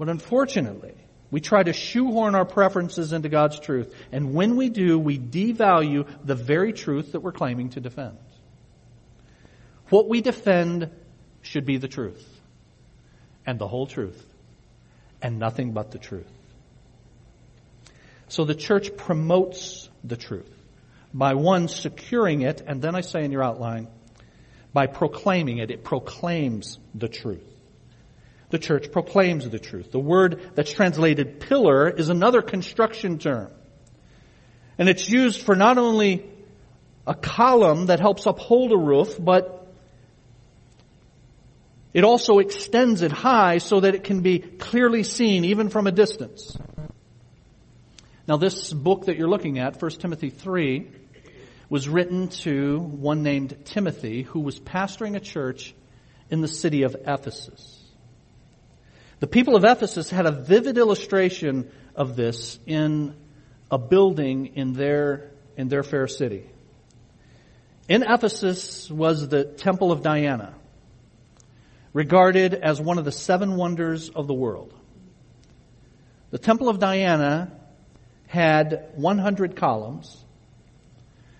But 0.00 0.08
unfortunately, 0.08 0.94
we 1.30 1.40
try 1.40 1.62
to 1.62 1.72
shoehorn 1.72 2.34
our 2.34 2.44
preferences 2.44 3.12
into 3.12 3.28
God's 3.28 3.60
truth, 3.60 3.94
and 4.10 4.34
when 4.34 4.56
we 4.56 4.68
do, 4.68 4.98
we 4.98 5.16
devalue 5.16 6.08
the 6.24 6.34
very 6.34 6.72
truth 6.72 7.12
that 7.12 7.20
we're 7.20 7.30
claiming 7.30 7.68
to 7.70 7.80
defend. 7.80 8.18
What 9.90 10.08
we 10.08 10.22
defend 10.22 10.90
should 11.42 11.64
be 11.64 11.76
the 11.76 11.86
truth, 11.86 12.26
and 13.46 13.60
the 13.60 13.68
whole 13.68 13.86
truth, 13.86 14.26
and 15.22 15.38
nothing 15.38 15.70
but 15.70 15.92
the 15.92 15.98
truth. 15.98 16.26
So 18.26 18.44
the 18.44 18.56
church 18.56 18.96
promotes 18.96 19.88
the 20.02 20.16
truth 20.16 20.57
by 21.12 21.34
one 21.34 21.68
securing 21.68 22.42
it, 22.42 22.62
and 22.66 22.82
then 22.82 22.94
I 22.94 23.00
say 23.00 23.24
in 23.24 23.32
your 23.32 23.42
outline, 23.42 23.88
by 24.72 24.86
proclaiming 24.86 25.58
it. 25.58 25.70
It 25.70 25.84
proclaims 25.84 26.78
the 26.94 27.08
truth. 27.08 27.44
The 28.50 28.58
church 28.58 28.92
proclaims 28.92 29.48
the 29.48 29.58
truth. 29.58 29.92
The 29.92 29.98
word 29.98 30.52
that's 30.54 30.72
translated 30.72 31.40
pillar 31.40 31.88
is 31.88 32.08
another 32.08 32.42
construction 32.42 33.18
term. 33.18 33.50
And 34.78 34.88
it's 34.88 35.08
used 35.08 35.42
for 35.42 35.56
not 35.56 35.76
only 35.76 36.30
a 37.06 37.14
column 37.14 37.86
that 37.86 38.00
helps 38.00 38.26
uphold 38.26 38.72
a 38.72 38.76
roof, 38.76 39.16
but 39.18 39.66
it 41.92 42.04
also 42.04 42.38
extends 42.38 43.02
it 43.02 43.12
high 43.12 43.58
so 43.58 43.80
that 43.80 43.94
it 43.94 44.04
can 44.04 44.20
be 44.20 44.38
clearly 44.38 45.02
seen 45.02 45.44
even 45.44 45.68
from 45.68 45.86
a 45.86 45.92
distance. 45.92 46.56
Now 48.26 48.36
this 48.36 48.72
book 48.72 49.06
that 49.06 49.16
you're 49.16 49.28
looking 49.28 49.58
at, 49.58 49.80
1 49.80 49.90
Timothy 49.92 50.30
3, 50.30 50.90
was 51.68 51.88
written 51.88 52.28
to 52.28 52.78
one 52.78 53.22
named 53.22 53.56
Timothy 53.64 54.22
who 54.22 54.40
was 54.40 54.58
pastoring 54.58 55.16
a 55.16 55.20
church 55.20 55.74
in 56.30 56.40
the 56.40 56.48
city 56.48 56.82
of 56.82 56.96
Ephesus. 57.06 57.74
The 59.20 59.26
people 59.26 59.56
of 59.56 59.64
Ephesus 59.64 60.10
had 60.10 60.26
a 60.26 60.32
vivid 60.32 60.78
illustration 60.78 61.70
of 61.94 62.16
this 62.16 62.58
in 62.66 63.14
a 63.70 63.78
building 63.78 64.54
in 64.54 64.72
their, 64.72 65.30
in 65.56 65.68
their 65.68 65.82
fair 65.82 66.06
city. 66.06 66.48
In 67.88 68.02
Ephesus 68.02 68.90
was 68.90 69.28
the 69.28 69.44
Temple 69.44 69.90
of 69.90 70.02
Diana, 70.02 70.54
regarded 71.92 72.54
as 72.54 72.80
one 72.80 72.98
of 72.98 73.04
the 73.04 73.12
seven 73.12 73.56
wonders 73.56 74.08
of 74.10 74.26
the 74.26 74.34
world. 74.34 74.72
The 76.30 76.38
Temple 76.38 76.68
of 76.68 76.78
Diana 76.78 77.50
had 78.26 78.90
100 78.94 79.56
columns, 79.56 80.24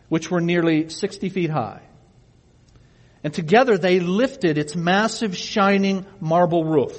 which 0.09 0.31
were 0.31 0.41
nearly 0.41 0.89
60 0.89 1.29
feet 1.29 1.51
high. 1.51 1.83
And 3.25 3.35
together 3.35 3.77
they 3.77 4.01
lifted 4.01 4.59
its 4.59 4.77
massive 4.77 5.37
shining 5.37 6.07
marble 6.21 6.65
roof. 6.65 6.97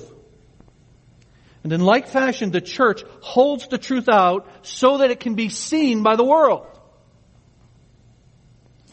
And 1.64 1.74
in 1.74 1.82
like 1.82 2.07
fashion, 2.07 2.51
the 2.51 2.62
church 2.62 3.03
holds 3.22 3.68
the 3.68 3.78
truth 3.78 4.07
out 4.10 4.47
so 4.62 4.99
that 4.99 5.12
it 5.12 5.20
can 5.20 5.36
be 5.36 5.49
seen 5.49 6.03
by 6.03 6.16
the 6.16 6.24
world. 6.24 6.68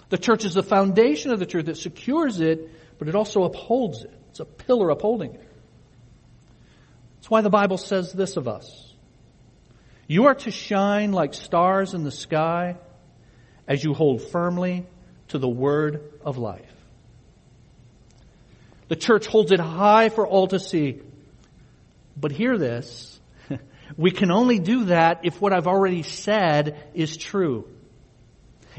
The 0.08 0.18
church 0.18 0.44
is 0.44 0.54
the 0.54 0.62
foundation 0.62 1.32
of 1.32 1.38
the 1.38 1.46
truth. 1.46 1.68
It 1.68 1.76
secures 1.76 2.40
it, 2.40 2.70
but 2.98 3.08
it 3.08 3.14
also 3.14 3.44
upholds 3.44 4.02
it. 4.04 4.12
It's 4.30 4.40
a 4.40 4.44
pillar 4.44 4.90
upholding 4.90 5.34
it. 5.34 5.48
That's 7.16 7.30
why 7.30 7.40
the 7.40 7.50
Bible 7.50 7.76
says 7.76 8.12
this 8.12 8.36
of 8.36 8.46
us. 8.46 8.94
You 10.06 10.26
are 10.26 10.34
to 10.36 10.50
shine 10.50 11.10
like 11.10 11.34
stars 11.34 11.92
in 11.94 12.04
the 12.04 12.12
sky 12.12 12.76
as 13.66 13.82
you 13.82 13.94
hold 13.94 14.22
firmly 14.22 14.86
to 15.28 15.38
the 15.38 15.48
word 15.48 16.12
of 16.24 16.38
life. 16.38 16.62
The 18.88 18.96
church 18.96 19.26
holds 19.26 19.50
it 19.52 19.60
high 19.60 20.08
for 20.08 20.26
all 20.26 20.46
to 20.48 20.58
see. 20.60 21.00
But 22.16 22.32
hear 22.32 22.56
this. 22.58 23.20
We 23.96 24.10
can 24.10 24.32
only 24.32 24.58
do 24.58 24.86
that 24.86 25.20
if 25.22 25.40
what 25.40 25.52
I've 25.52 25.68
already 25.68 26.02
said 26.02 26.90
is 26.92 27.16
true. 27.16 27.68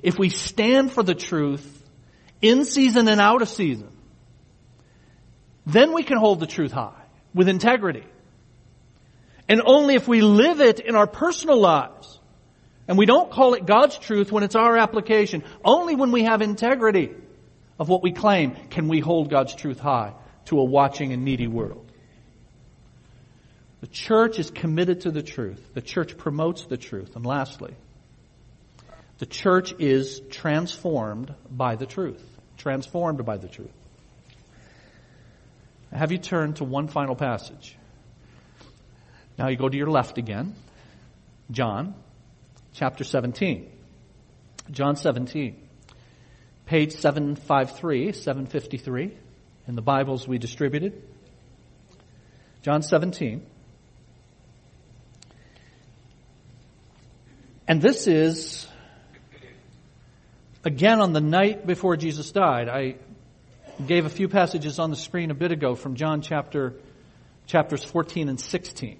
If 0.03 0.19
we 0.19 0.29
stand 0.29 0.91
for 0.91 1.01
the 1.01 1.15
truth 1.15 1.65
in 2.41 2.65
season 2.65 3.07
and 3.07 3.21
out 3.21 3.41
of 3.41 3.47
season, 3.47 3.89
then 5.65 5.93
we 5.93 6.03
can 6.03 6.17
hold 6.17 6.41
the 6.41 6.45
truth 6.45 6.73
high 6.73 7.01
with 7.33 7.47
integrity. 7.47 8.03
And 9.47 9.61
only 9.65 9.95
if 9.95 10.07
we 10.07 10.21
live 10.21 10.59
it 10.59 10.81
in 10.81 10.95
our 10.95 11.07
personal 11.07 11.57
lives, 11.57 12.16
and 12.88 12.97
we 12.97 13.05
don't 13.05 13.31
call 13.31 13.53
it 13.53 13.65
God's 13.65 13.97
truth 13.97 14.31
when 14.31 14.43
it's 14.43 14.55
our 14.55 14.77
application, 14.77 15.43
only 15.63 15.95
when 15.95 16.11
we 16.11 16.23
have 16.23 16.41
integrity 16.41 17.11
of 17.79 17.89
what 17.89 18.01
we 18.01 18.11
claim 18.11 18.55
can 18.69 18.88
we 18.88 18.99
hold 18.99 19.29
God's 19.29 19.53
truth 19.53 19.79
high 19.79 20.13
to 20.45 20.59
a 20.59 20.63
watching 20.63 21.11
and 21.11 21.25
needy 21.25 21.47
world. 21.47 21.83
The 23.81 23.88
church 23.88 24.39
is 24.39 24.49
committed 24.49 25.01
to 25.01 25.11
the 25.11 25.21
truth. 25.21 25.61
The 25.73 25.81
church 25.81 26.17
promotes 26.17 26.65
the 26.65 26.77
truth. 26.77 27.15
And 27.15 27.25
lastly, 27.25 27.75
the 29.19 29.25
church 29.25 29.73
is 29.77 30.19
transformed 30.31 31.33
by 31.49 31.75
the 31.75 31.85
truth. 31.85 32.23
Transformed 32.57 33.23
by 33.23 33.38
the 33.38 33.47
truth. 33.47 33.69
Have 35.93 36.11
you 36.11 36.17
turned 36.17 36.57
to 36.57 36.63
one 36.63 36.88
final 36.88 37.15
passage? 37.15 37.77
Now 39.38 39.49
you 39.49 39.57
go 39.57 39.69
to 39.69 39.77
your 39.77 39.91
left 39.91 40.17
again. 40.17 40.55
John 41.51 41.93
chapter 42.78 43.03
17. 43.03 43.71
John 44.69 44.95
17. 44.95 45.55
Page 46.67 46.91
753, 46.91 48.11
753 48.11 49.17
in 49.67 49.75
the 49.75 49.82
Bibles 49.82 50.28
we 50.28 50.38
distributed. 50.38 51.01
John 52.61 52.84
17. 52.84 53.43
And 57.67 57.82
this 57.82 58.05
is 58.05 58.67
again 60.63 61.01
on 61.01 61.13
the 61.13 61.21
night 61.21 61.65
before 61.65 61.97
Jesus 61.97 62.32
died. 62.32 62.69
I 62.69 62.97
gave 63.84 64.05
a 64.05 64.09
few 64.09 64.30
passages 64.30 64.78
on 64.78 64.91
the 64.91 64.95
screen 64.95 65.32
a 65.32 65.36
bit 65.36 65.51
ago 65.51 65.73
from 65.73 65.95
John 65.95 66.21
chapter 66.21 66.75
chapters 67.47 67.84
14 67.84 68.30
and 68.30 68.39
16. 68.39 68.99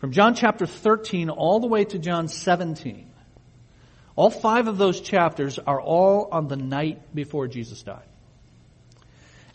From 0.00 0.12
John 0.12 0.34
chapter 0.34 0.64
13 0.64 1.28
all 1.28 1.60
the 1.60 1.66
way 1.66 1.84
to 1.84 1.98
John 1.98 2.28
17. 2.28 3.10
All 4.16 4.30
five 4.30 4.66
of 4.66 4.78
those 4.78 5.00
chapters 5.00 5.58
are 5.58 5.80
all 5.80 6.28
on 6.32 6.48
the 6.48 6.56
night 6.56 7.14
before 7.14 7.46
Jesus 7.48 7.82
died. 7.82 8.08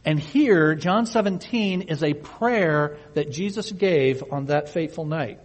And 0.05 0.19
here, 0.19 0.75
John 0.75 1.07
17 1.07 1.83
is 1.83 2.03
a 2.03 2.13
prayer 2.13 2.97
that 3.15 3.31
Jesus 3.31 3.71
gave 3.71 4.23
on 4.31 4.45
that 4.45 4.69
fateful 4.69 5.05
night. 5.05 5.39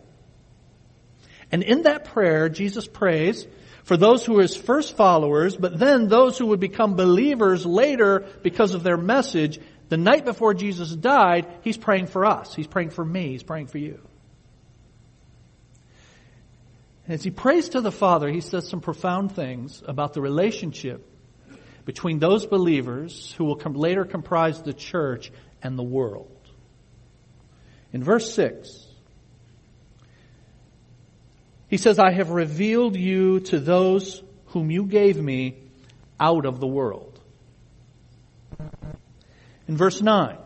And 1.50 1.62
in 1.62 1.82
that 1.82 2.04
prayer, 2.04 2.50
Jesus 2.50 2.86
prays 2.86 3.46
for 3.84 3.96
those 3.96 4.24
who 4.24 4.38
are 4.38 4.42
his 4.42 4.54
first 4.54 4.96
followers, 4.96 5.56
but 5.56 5.78
then 5.78 6.08
those 6.08 6.36
who 6.36 6.46
would 6.48 6.60
become 6.60 6.94
believers 6.94 7.64
later 7.64 8.26
because 8.42 8.74
of 8.74 8.82
their 8.82 8.98
message. 8.98 9.58
The 9.88 9.96
night 9.96 10.26
before 10.26 10.52
Jesus 10.52 10.94
died, 10.94 11.46
he's 11.62 11.78
praying 11.78 12.08
for 12.08 12.26
us. 12.26 12.54
He's 12.54 12.66
praying 12.66 12.90
for 12.90 13.04
me. 13.04 13.30
He's 13.30 13.42
praying 13.42 13.68
for 13.68 13.78
you. 13.78 13.98
As 17.10 17.24
he 17.24 17.32
prays 17.32 17.70
to 17.70 17.80
the 17.80 17.90
Father, 17.90 18.28
he 18.28 18.40
says 18.40 18.68
some 18.68 18.80
profound 18.80 19.32
things 19.32 19.82
about 19.84 20.14
the 20.14 20.20
relationship 20.20 21.04
between 21.84 22.20
those 22.20 22.46
believers 22.46 23.34
who 23.36 23.46
will 23.46 23.56
come 23.56 23.74
later 23.74 24.04
comprise 24.04 24.62
the 24.62 24.72
church 24.72 25.32
and 25.60 25.76
the 25.76 25.82
world. 25.82 26.30
In 27.92 28.04
verse 28.04 28.32
6, 28.32 28.86
he 31.66 31.78
says, 31.78 31.98
I 31.98 32.12
have 32.12 32.30
revealed 32.30 32.94
you 32.94 33.40
to 33.40 33.58
those 33.58 34.22
whom 34.46 34.70
you 34.70 34.86
gave 34.86 35.20
me 35.20 35.56
out 36.20 36.46
of 36.46 36.60
the 36.60 36.68
world. 36.68 37.18
In 39.66 39.76
verse 39.76 40.00
9, 40.00 40.38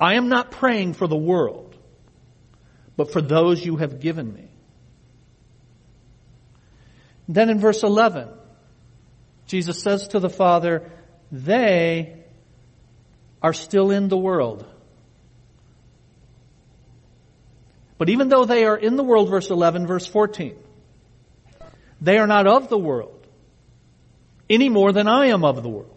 I 0.00 0.14
am 0.14 0.28
not 0.28 0.50
praying 0.50 0.94
for 0.94 1.06
the 1.06 1.16
world, 1.16 1.76
but 2.96 3.12
for 3.12 3.22
those 3.22 3.64
you 3.64 3.76
have 3.76 4.00
given 4.00 4.34
me 4.34 4.48
then 7.34 7.50
in 7.50 7.58
verse 7.58 7.82
11, 7.82 8.28
Jesus 9.46 9.80
says 9.80 10.08
to 10.08 10.20
the 10.20 10.30
Father, 10.30 10.90
they 11.30 12.24
are 13.40 13.52
still 13.52 13.90
in 13.90 14.08
the 14.08 14.16
world. 14.16 14.66
But 17.98 18.08
even 18.08 18.28
though 18.28 18.44
they 18.44 18.64
are 18.64 18.76
in 18.76 18.96
the 18.96 19.04
world, 19.04 19.30
verse 19.30 19.50
11, 19.50 19.86
verse 19.86 20.06
14, 20.06 20.56
they 22.00 22.18
are 22.18 22.26
not 22.26 22.46
of 22.46 22.68
the 22.68 22.78
world 22.78 23.26
any 24.50 24.68
more 24.68 24.92
than 24.92 25.08
I 25.08 25.26
am 25.28 25.44
of 25.44 25.62
the 25.62 25.68
world. 25.68 25.96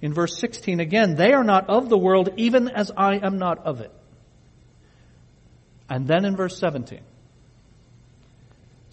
In 0.00 0.12
verse 0.12 0.36
16 0.38 0.80
again, 0.80 1.14
they 1.14 1.32
are 1.32 1.44
not 1.44 1.70
of 1.70 1.88
the 1.88 1.96
world 1.96 2.30
even 2.36 2.68
as 2.68 2.90
I 2.96 3.16
am 3.16 3.38
not 3.38 3.64
of 3.64 3.80
it. 3.80 3.92
And 5.88 6.08
then 6.08 6.24
in 6.24 6.36
verse 6.36 6.58
17, 6.58 7.00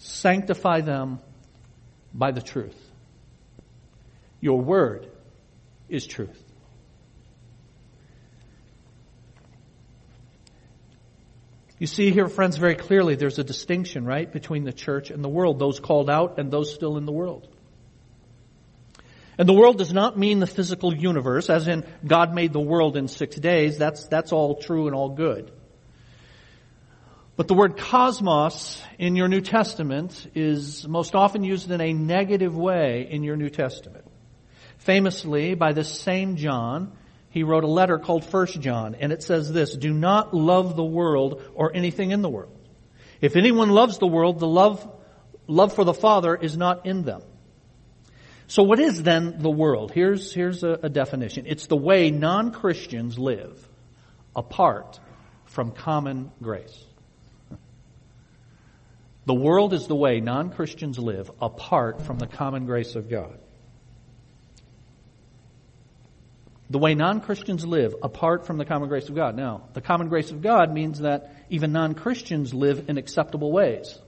Sanctify 0.00 0.80
them 0.80 1.20
by 2.14 2.30
the 2.30 2.40
truth. 2.40 2.76
Your 4.40 4.58
word 4.58 5.06
is 5.90 6.06
truth. 6.06 6.42
You 11.78 11.86
see 11.86 12.10
here, 12.10 12.28
friends, 12.28 12.56
very 12.56 12.74
clearly 12.74 13.14
there's 13.14 13.38
a 13.38 13.44
distinction, 13.44 14.06
right, 14.06 14.30
between 14.30 14.64
the 14.64 14.72
church 14.72 15.10
and 15.10 15.22
the 15.22 15.28
world, 15.28 15.58
those 15.58 15.80
called 15.80 16.08
out 16.08 16.38
and 16.38 16.50
those 16.50 16.72
still 16.72 16.96
in 16.96 17.04
the 17.04 17.12
world. 17.12 17.46
And 19.36 19.46
the 19.48 19.54
world 19.54 19.78
does 19.78 19.92
not 19.92 20.18
mean 20.18 20.40
the 20.40 20.46
physical 20.46 20.94
universe, 20.94 21.50
as 21.50 21.68
in 21.68 21.84
God 22.06 22.34
made 22.34 22.52
the 22.54 22.60
world 22.60 22.96
in 22.96 23.08
six 23.08 23.36
days. 23.36 23.76
That's, 23.76 24.06
that's 24.06 24.32
all 24.32 24.56
true 24.56 24.86
and 24.86 24.94
all 24.94 25.10
good. 25.10 25.50
But 27.40 27.48
the 27.48 27.54
word 27.54 27.78
cosmos 27.78 28.82
in 28.98 29.16
your 29.16 29.26
New 29.26 29.40
Testament 29.40 30.30
is 30.34 30.86
most 30.86 31.14
often 31.14 31.42
used 31.42 31.70
in 31.70 31.80
a 31.80 31.94
negative 31.94 32.54
way 32.54 33.08
in 33.10 33.22
your 33.22 33.34
New 33.34 33.48
Testament. 33.48 34.04
Famously, 34.76 35.54
by 35.54 35.72
this 35.72 35.88
same 35.88 36.36
John, 36.36 36.92
he 37.30 37.42
wrote 37.42 37.64
a 37.64 37.66
letter 37.66 37.98
called 37.98 38.26
First 38.26 38.60
John, 38.60 38.94
and 38.94 39.10
it 39.10 39.22
says 39.22 39.50
this, 39.50 39.74
do 39.74 39.90
not 39.90 40.34
love 40.34 40.76
the 40.76 40.84
world 40.84 41.42
or 41.54 41.74
anything 41.74 42.10
in 42.10 42.20
the 42.20 42.28
world. 42.28 42.58
If 43.22 43.36
anyone 43.36 43.70
loves 43.70 43.96
the 43.96 44.06
world, 44.06 44.38
the 44.38 44.46
love, 44.46 44.86
love 45.46 45.74
for 45.74 45.84
the 45.84 45.94
Father 45.94 46.36
is 46.36 46.58
not 46.58 46.84
in 46.84 47.04
them. 47.04 47.22
So 48.48 48.64
what 48.64 48.80
is 48.80 49.02
then 49.02 49.40
the 49.40 49.48
world? 49.48 49.92
Here's, 49.92 50.34
here's 50.34 50.62
a, 50.62 50.78
a 50.82 50.90
definition. 50.90 51.46
It's 51.46 51.68
the 51.68 51.78
way 51.78 52.10
non-Christians 52.10 53.18
live 53.18 53.66
apart 54.36 55.00
from 55.46 55.70
common 55.70 56.32
grace. 56.42 56.84
The 59.26 59.34
world 59.34 59.74
is 59.74 59.86
the 59.86 59.96
way 59.96 60.20
non-Christians 60.20 60.98
live 60.98 61.30
apart 61.40 62.02
from 62.02 62.18
the 62.18 62.26
common 62.26 62.66
grace 62.66 62.96
of 62.96 63.08
God. 63.08 63.38
the 66.70 66.78
way 66.78 66.94
non-Christians 66.94 67.66
live 67.66 67.96
apart 68.00 68.46
from 68.46 68.56
the 68.56 68.64
common 68.64 68.88
grace 68.88 69.08
of 69.08 69.16
God. 69.16 69.36
Now, 69.36 69.62
the 69.74 69.80
common 69.80 70.08
grace 70.08 70.30
of 70.30 70.40
God 70.40 70.72
means 70.72 71.00
that 71.00 71.34
even 71.50 71.72
non-Christians 71.72 72.54
live 72.54 72.88
in 72.88 72.96
acceptable 72.96 73.50
ways. 73.50 73.98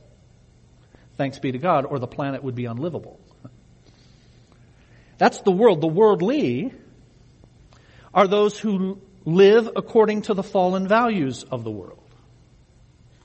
Thanks 1.17 1.41
be 1.41 1.51
to 1.51 1.59
God, 1.59 1.85
or 1.85 1.99
the 1.99 2.07
planet 2.07 2.45
would 2.45 2.55
be 2.55 2.67
unlivable. 2.67 3.19
That's 5.19 5.41
the 5.41 5.51
world. 5.51 5.81
The 5.81 5.89
worldly 5.89 6.73
are 8.15 8.29
those 8.29 8.59
who 8.59 9.01
live 9.25 9.69
according 9.75 10.23
to 10.23 10.35
the 10.35 10.43
fallen 10.45 10.87
values 10.87 11.43
of 11.43 11.65
the 11.65 11.71
world. 11.71 12.01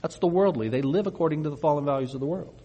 That's 0.02 0.18
the 0.18 0.26
worldly. 0.26 0.68
They 0.68 0.82
live 0.82 1.06
according 1.06 1.44
to 1.44 1.50
the 1.50 1.56
fallen 1.56 1.84
values 1.84 2.14
of 2.14 2.20
the 2.20 2.26
world. 2.26 2.60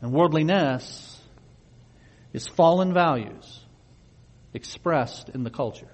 And 0.00 0.12
worldliness 0.12 1.20
is 2.32 2.46
fallen 2.46 2.92
values 2.92 3.64
expressed 4.52 5.28
in 5.30 5.42
the 5.42 5.50
culture. 5.50 5.90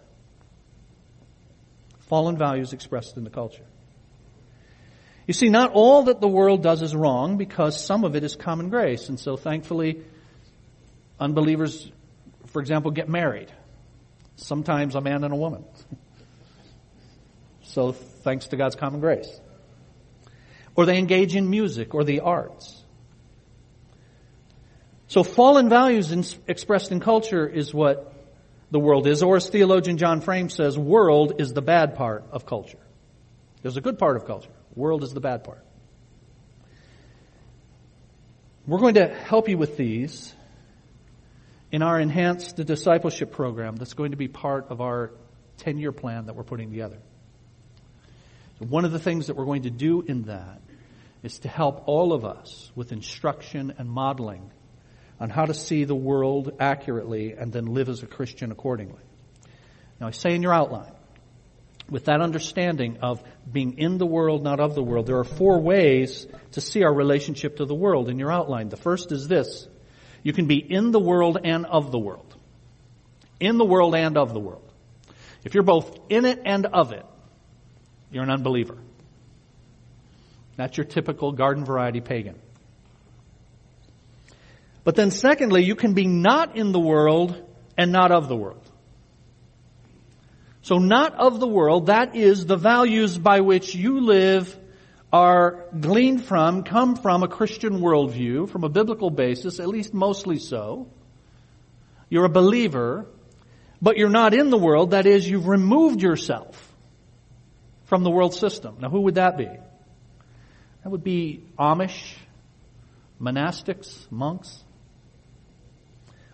Fallen 2.08 2.36
values 2.36 2.72
expressed 2.72 3.16
in 3.16 3.24
the 3.24 3.30
culture. 3.30 3.64
You 5.26 5.34
see, 5.34 5.48
not 5.48 5.70
all 5.72 6.04
that 6.04 6.20
the 6.20 6.28
world 6.28 6.62
does 6.62 6.82
is 6.82 6.94
wrong 6.94 7.36
because 7.36 7.82
some 7.82 8.04
of 8.04 8.16
it 8.16 8.24
is 8.24 8.34
common 8.36 8.70
grace. 8.70 9.08
And 9.08 9.18
so 9.18 9.36
thankfully, 9.36 10.02
unbelievers, 11.18 11.90
for 12.48 12.60
example, 12.60 12.90
get 12.90 13.08
married. 13.08 13.52
Sometimes 14.36 14.94
a 14.94 15.00
man 15.00 15.24
and 15.24 15.32
a 15.32 15.36
woman. 15.36 15.64
So 17.64 17.92
thanks 18.22 18.48
to 18.48 18.56
God's 18.56 18.76
common 18.76 19.00
grace. 19.00 19.28
Or 20.74 20.86
they 20.86 20.98
engage 20.98 21.36
in 21.36 21.50
music 21.50 21.94
or 21.94 22.04
the 22.04 22.20
arts. 22.20 22.82
So 25.08 25.22
fallen 25.22 25.68
values 25.68 26.10
in, 26.10 26.24
expressed 26.48 26.90
in 26.90 27.00
culture 27.00 27.46
is 27.46 27.74
what 27.74 28.14
the 28.70 28.80
world 28.80 29.06
is. 29.06 29.22
Or 29.22 29.36
as 29.36 29.48
theologian 29.50 29.98
John 29.98 30.22
Frame 30.22 30.48
says, 30.48 30.78
world 30.78 31.34
is 31.38 31.52
the 31.52 31.60
bad 31.60 31.96
part 31.96 32.24
of 32.32 32.46
culture. 32.46 32.78
There's 33.60 33.76
a 33.76 33.82
good 33.82 33.98
part 33.98 34.16
of 34.16 34.24
culture. 34.24 34.50
World 34.74 35.04
is 35.04 35.12
the 35.12 35.20
bad 35.20 35.44
part. 35.44 35.62
We're 38.66 38.78
going 38.78 38.94
to 38.94 39.08
help 39.08 39.48
you 39.48 39.58
with 39.58 39.76
these 39.76 40.34
in 41.70 41.82
our 41.82 42.00
enhanced 42.00 42.56
discipleship 42.56 43.32
program 43.32 43.76
that's 43.76 43.94
going 43.94 44.12
to 44.12 44.16
be 44.16 44.28
part 44.28 44.68
of 44.70 44.80
our 44.80 45.12
10 45.58 45.78
year 45.78 45.92
plan 45.92 46.26
that 46.26 46.36
we're 46.36 46.42
putting 46.42 46.70
together. 46.70 46.98
So 48.62 48.68
one 48.68 48.84
of 48.84 48.92
the 48.92 48.98
things 49.00 49.26
that 49.26 49.34
we're 49.34 49.44
going 49.44 49.62
to 49.62 49.70
do 49.70 50.02
in 50.02 50.22
that 50.24 50.60
is 51.24 51.40
to 51.40 51.48
help 51.48 51.82
all 51.86 52.12
of 52.12 52.24
us 52.24 52.70
with 52.76 52.92
instruction 52.92 53.74
and 53.76 53.88
modeling 53.88 54.52
on 55.18 55.30
how 55.30 55.46
to 55.46 55.54
see 55.54 55.82
the 55.82 55.96
world 55.96 56.52
accurately 56.60 57.32
and 57.32 57.52
then 57.52 57.66
live 57.66 57.88
as 57.88 58.04
a 58.04 58.06
Christian 58.06 58.52
accordingly. 58.52 59.02
Now 60.00 60.06
I 60.06 60.12
say 60.12 60.34
in 60.34 60.42
your 60.42 60.54
outline, 60.54 60.92
with 61.90 62.04
that 62.04 62.20
understanding 62.20 62.98
of 63.02 63.20
being 63.50 63.78
in 63.78 63.98
the 63.98 64.06
world, 64.06 64.44
not 64.44 64.60
of 64.60 64.76
the 64.76 64.82
world, 64.82 65.06
there 65.06 65.18
are 65.18 65.24
four 65.24 65.60
ways 65.60 66.26
to 66.52 66.60
see 66.60 66.84
our 66.84 66.94
relationship 66.94 67.56
to 67.56 67.64
the 67.64 67.74
world 67.74 68.08
in 68.08 68.20
your 68.20 68.30
outline. 68.30 68.68
The 68.68 68.76
first 68.76 69.10
is 69.10 69.26
this. 69.26 69.66
You 70.22 70.32
can 70.32 70.46
be 70.46 70.58
in 70.58 70.92
the 70.92 71.00
world 71.00 71.36
and 71.42 71.66
of 71.66 71.90
the 71.90 71.98
world. 71.98 72.36
In 73.40 73.58
the 73.58 73.64
world 73.64 73.96
and 73.96 74.16
of 74.16 74.32
the 74.32 74.40
world. 74.40 74.72
If 75.44 75.54
you're 75.54 75.64
both 75.64 75.98
in 76.08 76.24
it 76.26 76.42
and 76.44 76.66
of 76.66 76.92
it, 76.92 77.04
you're 78.12 78.22
an 78.22 78.30
unbeliever. 78.30 78.76
That's 80.56 80.76
your 80.76 80.84
typical 80.84 81.32
garden 81.32 81.64
variety 81.64 82.00
pagan. 82.00 82.38
But 84.84 84.96
then 84.96 85.10
secondly, 85.10 85.64
you 85.64 85.74
can 85.74 85.94
be 85.94 86.06
not 86.06 86.56
in 86.56 86.72
the 86.72 86.80
world 86.80 87.40
and 87.78 87.90
not 87.90 88.12
of 88.12 88.28
the 88.28 88.36
world. 88.36 88.62
So 90.60 90.78
not 90.78 91.14
of 91.14 91.40
the 91.40 91.46
world, 91.46 91.86
that 91.86 92.14
is 92.14 92.46
the 92.46 92.56
values 92.56 93.16
by 93.16 93.40
which 93.40 93.74
you 93.74 94.00
live 94.00 94.56
are 95.12 95.66
gleaned 95.78 96.24
from, 96.24 96.62
come 96.62 96.96
from 96.96 97.22
a 97.22 97.28
Christian 97.28 97.80
worldview, 97.80 98.48
from 98.48 98.64
a 98.64 98.68
biblical 98.68 99.10
basis, 99.10 99.58
at 99.58 99.68
least 99.68 99.92
mostly 99.92 100.38
so. 100.38 100.88
You're 102.08 102.24
a 102.24 102.30
believer, 102.30 103.06
but 103.80 103.96
you're 103.96 104.08
not 104.08 104.34
in 104.34 104.50
the 104.50 104.58
world, 104.58 104.92
that 104.92 105.06
is, 105.06 105.28
you've 105.28 105.48
removed 105.48 106.02
yourself 106.02 106.71
from 107.92 108.04
the 108.04 108.10
world 108.10 108.32
system. 108.32 108.78
Now 108.80 108.88
who 108.88 109.02
would 109.02 109.16
that 109.16 109.36
be? 109.36 109.44
That 109.44 110.88
would 110.88 111.04
be 111.04 111.44
Amish, 111.58 112.14
monastics, 113.20 114.10
monks. 114.10 114.64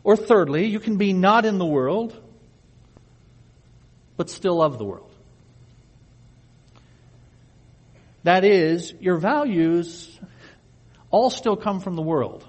Or 0.04 0.16
thirdly, 0.16 0.66
you 0.66 0.78
can 0.78 0.98
be 0.98 1.12
not 1.12 1.44
in 1.44 1.59
the 1.59 1.66
world, 1.66 2.16
but 4.16 4.30
still 4.30 4.62
of 4.62 4.78
the 4.78 4.84
world. 4.84 5.11
That 8.22 8.44
is, 8.44 8.94
your 9.00 9.16
values 9.16 10.16
all 11.11 11.28
still 11.28 11.56
come 11.56 11.80
from 11.80 11.96
the 11.96 12.02
world, 12.02 12.46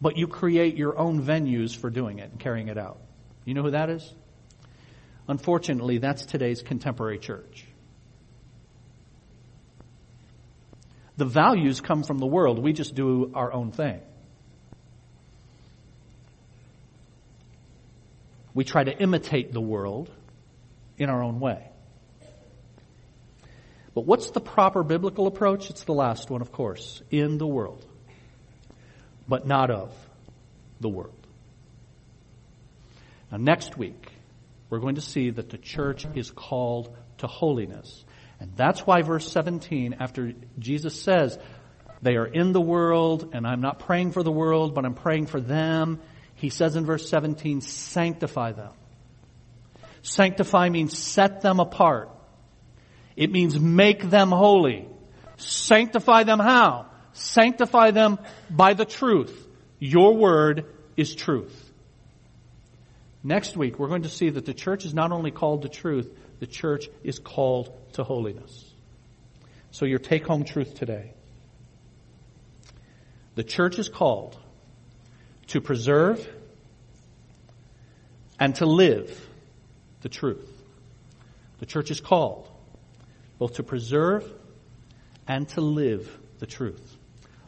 but 0.00 0.16
you 0.16 0.28
create 0.28 0.78
your 0.78 0.98
own 0.98 1.22
venues 1.22 1.76
for 1.76 1.90
doing 1.90 2.20
it 2.20 2.30
and 2.30 2.40
carrying 2.40 2.68
it 2.68 2.78
out. 2.78 3.00
You 3.44 3.52
know 3.52 3.62
who 3.62 3.72
that 3.72 3.90
is? 3.90 4.10
Unfortunately, 5.28 5.98
that's 5.98 6.24
today's 6.24 6.62
contemporary 6.62 7.18
church. 7.18 7.66
The 11.16 11.24
values 11.24 11.80
come 11.80 12.02
from 12.02 12.18
the 12.18 12.26
world. 12.26 12.58
We 12.58 12.72
just 12.72 12.94
do 12.94 13.30
our 13.34 13.52
own 13.52 13.70
thing. 13.70 14.00
We 18.54 18.64
try 18.64 18.84
to 18.84 18.96
imitate 18.96 19.52
the 19.52 19.60
world 19.60 20.10
in 20.98 21.08
our 21.08 21.22
own 21.22 21.40
way. 21.40 21.68
But 23.94 24.06
what's 24.06 24.30
the 24.30 24.40
proper 24.40 24.82
biblical 24.82 25.26
approach? 25.26 25.70
It's 25.70 25.84
the 25.84 25.92
last 25.92 26.30
one, 26.30 26.40
of 26.40 26.52
course. 26.52 27.02
In 27.10 27.38
the 27.38 27.46
world. 27.46 27.84
But 29.28 29.46
not 29.46 29.70
of 29.70 29.94
the 30.80 30.88
world. 30.88 31.14
Now 33.30 33.38
next 33.38 33.76
week, 33.76 34.10
we're 34.70 34.80
going 34.80 34.94
to 34.94 35.02
see 35.02 35.30
that 35.30 35.50
the 35.50 35.58
church 35.58 36.06
is 36.14 36.30
called 36.30 36.94
to 37.18 37.26
holiness. 37.26 38.04
And 38.42 38.56
that's 38.56 38.80
why 38.80 39.02
verse 39.02 39.30
17, 39.30 39.94
after 40.00 40.32
Jesus 40.58 41.00
says, 41.00 41.38
they 42.02 42.16
are 42.16 42.26
in 42.26 42.50
the 42.50 42.60
world, 42.60 43.30
and 43.32 43.46
I'm 43.46 43.60
not 43.60 43.78
praying 43.78 44.10
for 44.10 44.24
the 44.24 44.32
world, 44.32 44.74
but 44.74 44.84
I'm 44.84 44.94
praying 44.94 45.26
for 45.26 45.40
them. 45.40 46.00
He 46.34 46.50
says 46.50 46.74
in 46.74 46.84
verse 46.84 47.08
17, 47.08 47.60
sanctify 47.60 48.50
them. 48.50 48.72
Sanctify 50.02 50.70
means 50.70 50.98
set 50.98 51.42
them 51.42 51.60
apart. 51.60 52.10
It 53.14 53.30
means 53.30 53.60
make 53.60 54.10
them 54.10 54.30
holy. 54.30 54.88
Sanctify 55.36 56.24
them 56.24 56.40
how? 56.40 56.86
Sanctify 57.12 57.92
them 57.92 58.18
by 58.50 58.74
the 58.74 58.84
truth. 58.84 59.46
Your 59.78 60.16
word 60.16 60.66
is 60.96 61.14
truth. 61.14 61.70
Next 63.22 63.56
week, 63.56 63.78
we're 63.78 63.86
going 63.86 64.02
to 64.02 64.08
see 64.08 64.30
that 64.30 64.46
the 64.46 64.54
church 64.54 64.84
is 64.84 64.92
not 64.92 65.12
only 65.12 65.30
called 65.30 65.62
to 65.62 65.68
truth, 65.68 66.12
the 66.42 66.48
church 66.48 66.88
is 67.04 67.20
called 67.20 67.72
to 67.92 68.02
holiness. 68.02 68.68
So 69.70 69.84
your 69.84 70.00
take 70.00 70.26
home 70.26 70.42
truth 70.42 70.74
today. 70.74 71.12
The 73.36 73.44
church 73.44 73.78
is 73.78 73.88
called 73.88 74.36
to 75.46 75.60
preserve 75.60 76.28
and 78.40 78.56
to 78.56 78.66
live 78.66 79.24
the 80.00 80.08
truth. 80.08 80.50
The 81.60 81.66
church 81.66 81.92
is 81.92 82.00
called 82.00 82.50
both 83.38 83.54
to 83.54 83.62
preserve 83.62 84.28
and 85.28 85.48
to 85.50 85.60
live 85.60 86.10
the 86.40 86.46
truth. 86.46 86.96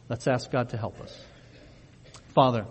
Let's 0.08 0.28
ask 0.28 0.52
God 0.52 0.68
to 0.68 0.76
help 0.76 1.00
us. 1.00 1.20
Father, 2.28 2.64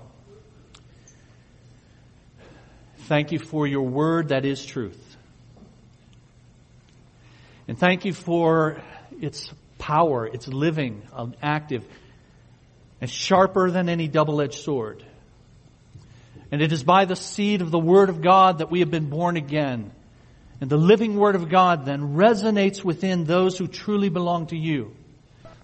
thank 3.09 3.33
you 3.33 3.39
for 3.39 3.67
your 3.67 3.83
word 3.83 4.29
that 4.29 4.45
is 4.45 4.65
truth. 4.65 5.02
And 7.67 7.77
thank 7.77 8.05
you 8.05 8.13
for 8.13 8.81
its 9.21 9.51
power, 9.79 10.27
its 10.27 10.47
living, 10.47 11.01
um, 11.13 11.33
active, 11.41 11.85
and 13.01 13.09
sharper 13.09 13.71
than 13.71 13.89
any 13.89 14.07
double-edged 14.07 14.59
sword. 14.59 15.03
And 16.51 16.61
it 16.61 16.71
is 16.71 16.83
by 16.83 17.05
the 17.05 17.15
seed 17.15 17.61
of 17.61 17.71
the 17.71 17.79
Word 17.79 18.09
of 18.09 18.21
God 18.21 18.59
that 18.59 18.69
we 18.69 18.79
have 18.79 18.91
been 18.91 19.09
born 19.09 19.37
again 19.37 19.91
and 20.63 20.69
the 20.69 20.77
living 20.77 21.17
Word 21.17 21.35
of 21.35 21.49
God 21.49 21.85
then 21.85 22.15
resonates 22.15 22.85
within 22.85 23.25
those 23.25 23.57
who 23.57 23.67
truly 23.67 24.07
belong 24.07 24.47
to 24.47 24.57
you 24.57 24.95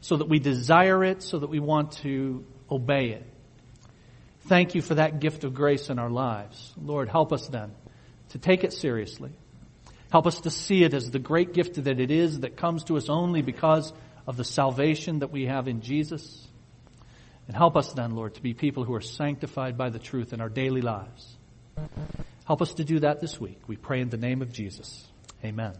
so 0.01 0.17
that 0.17 0.27
we 0.27 0.39
desire 0.39 1.05
it, 1.05 1.23
so 1.23 1.39
that 1.39 1.49
we 1.49 1.59
want 1.61 1.93
to 2.03 2.45
obey 2.69 3.11
it. 3.11 3.25
Thank 4.47 4.75
you 4.75 4.81
for 4.81 4.95
that 4.95 5.21
gift 5.21 5.45
of 5.45 5.53
grace 5.53 5.89
in 5.89 5.99
our 5.99 6.09
lives. 6.09 6.73
Lord, 6.75 7.07
help 7.07 7.31
us 7.31 7.47
then 7.47 7.71
to 8.31 8.39
take 8.39 8.65
it 8.65 8.73
seriously. 8.73 9.31
Help 10.11 10.25
us 10.25 10.41
to 10.41 10.49
see 10.49 10.83
it 10.83 10.93
as 10.93 11.11
the 11.11 11.19
great 11.19 11.53
gift 11.53 11.83
that 11.83 11.99
it 11.99 12.11
is 12.11 12.39
that 12.39 12.57
comes 12.57 12.83
to 12.85 12.97
us 12.97 13.09
only 13.09 13.41
because 13.41 13.93
of 14.25 14.37
the 14.37 14.43
salvation 14.43 15.19
that 15.19 15.31
we 15.31 15.45
have 15.45 15.67
in 15.67 15.81
Jesus. 15.81 16.47
And 17.47 17.55
help 17.55 17.75
us 17.75 17.93
then, 17.93 18.15
Lord, 18.15 18.35
to 18.35 18.41
be 18.41 18.53
people 18.53 18.83
who 18.83 18.93
are 18.93 19.01
sanctified 19.01 19.77
by 19.77 19.89
the 19.89 19.99
truth 19.99 20.33
in 20.33 20.41
our 20.41 20.49
daily 20.49 20.81
lives. 20.81 21.35
Help 22.45 22.61
us 22.61 22.73
to 22.75 22.83
do 22.83 22.99
that 22.99 23.21
this 23.21 23.39
week. 23.39 23.59
We 23.67 23.75
pray 23.75 24.01
in 24.01 24.09
the 24.09 24.17
name 24.17 24.41
of 24.41 24.51
Jesus. 24.51 25.07
Amen. 25.43 25.79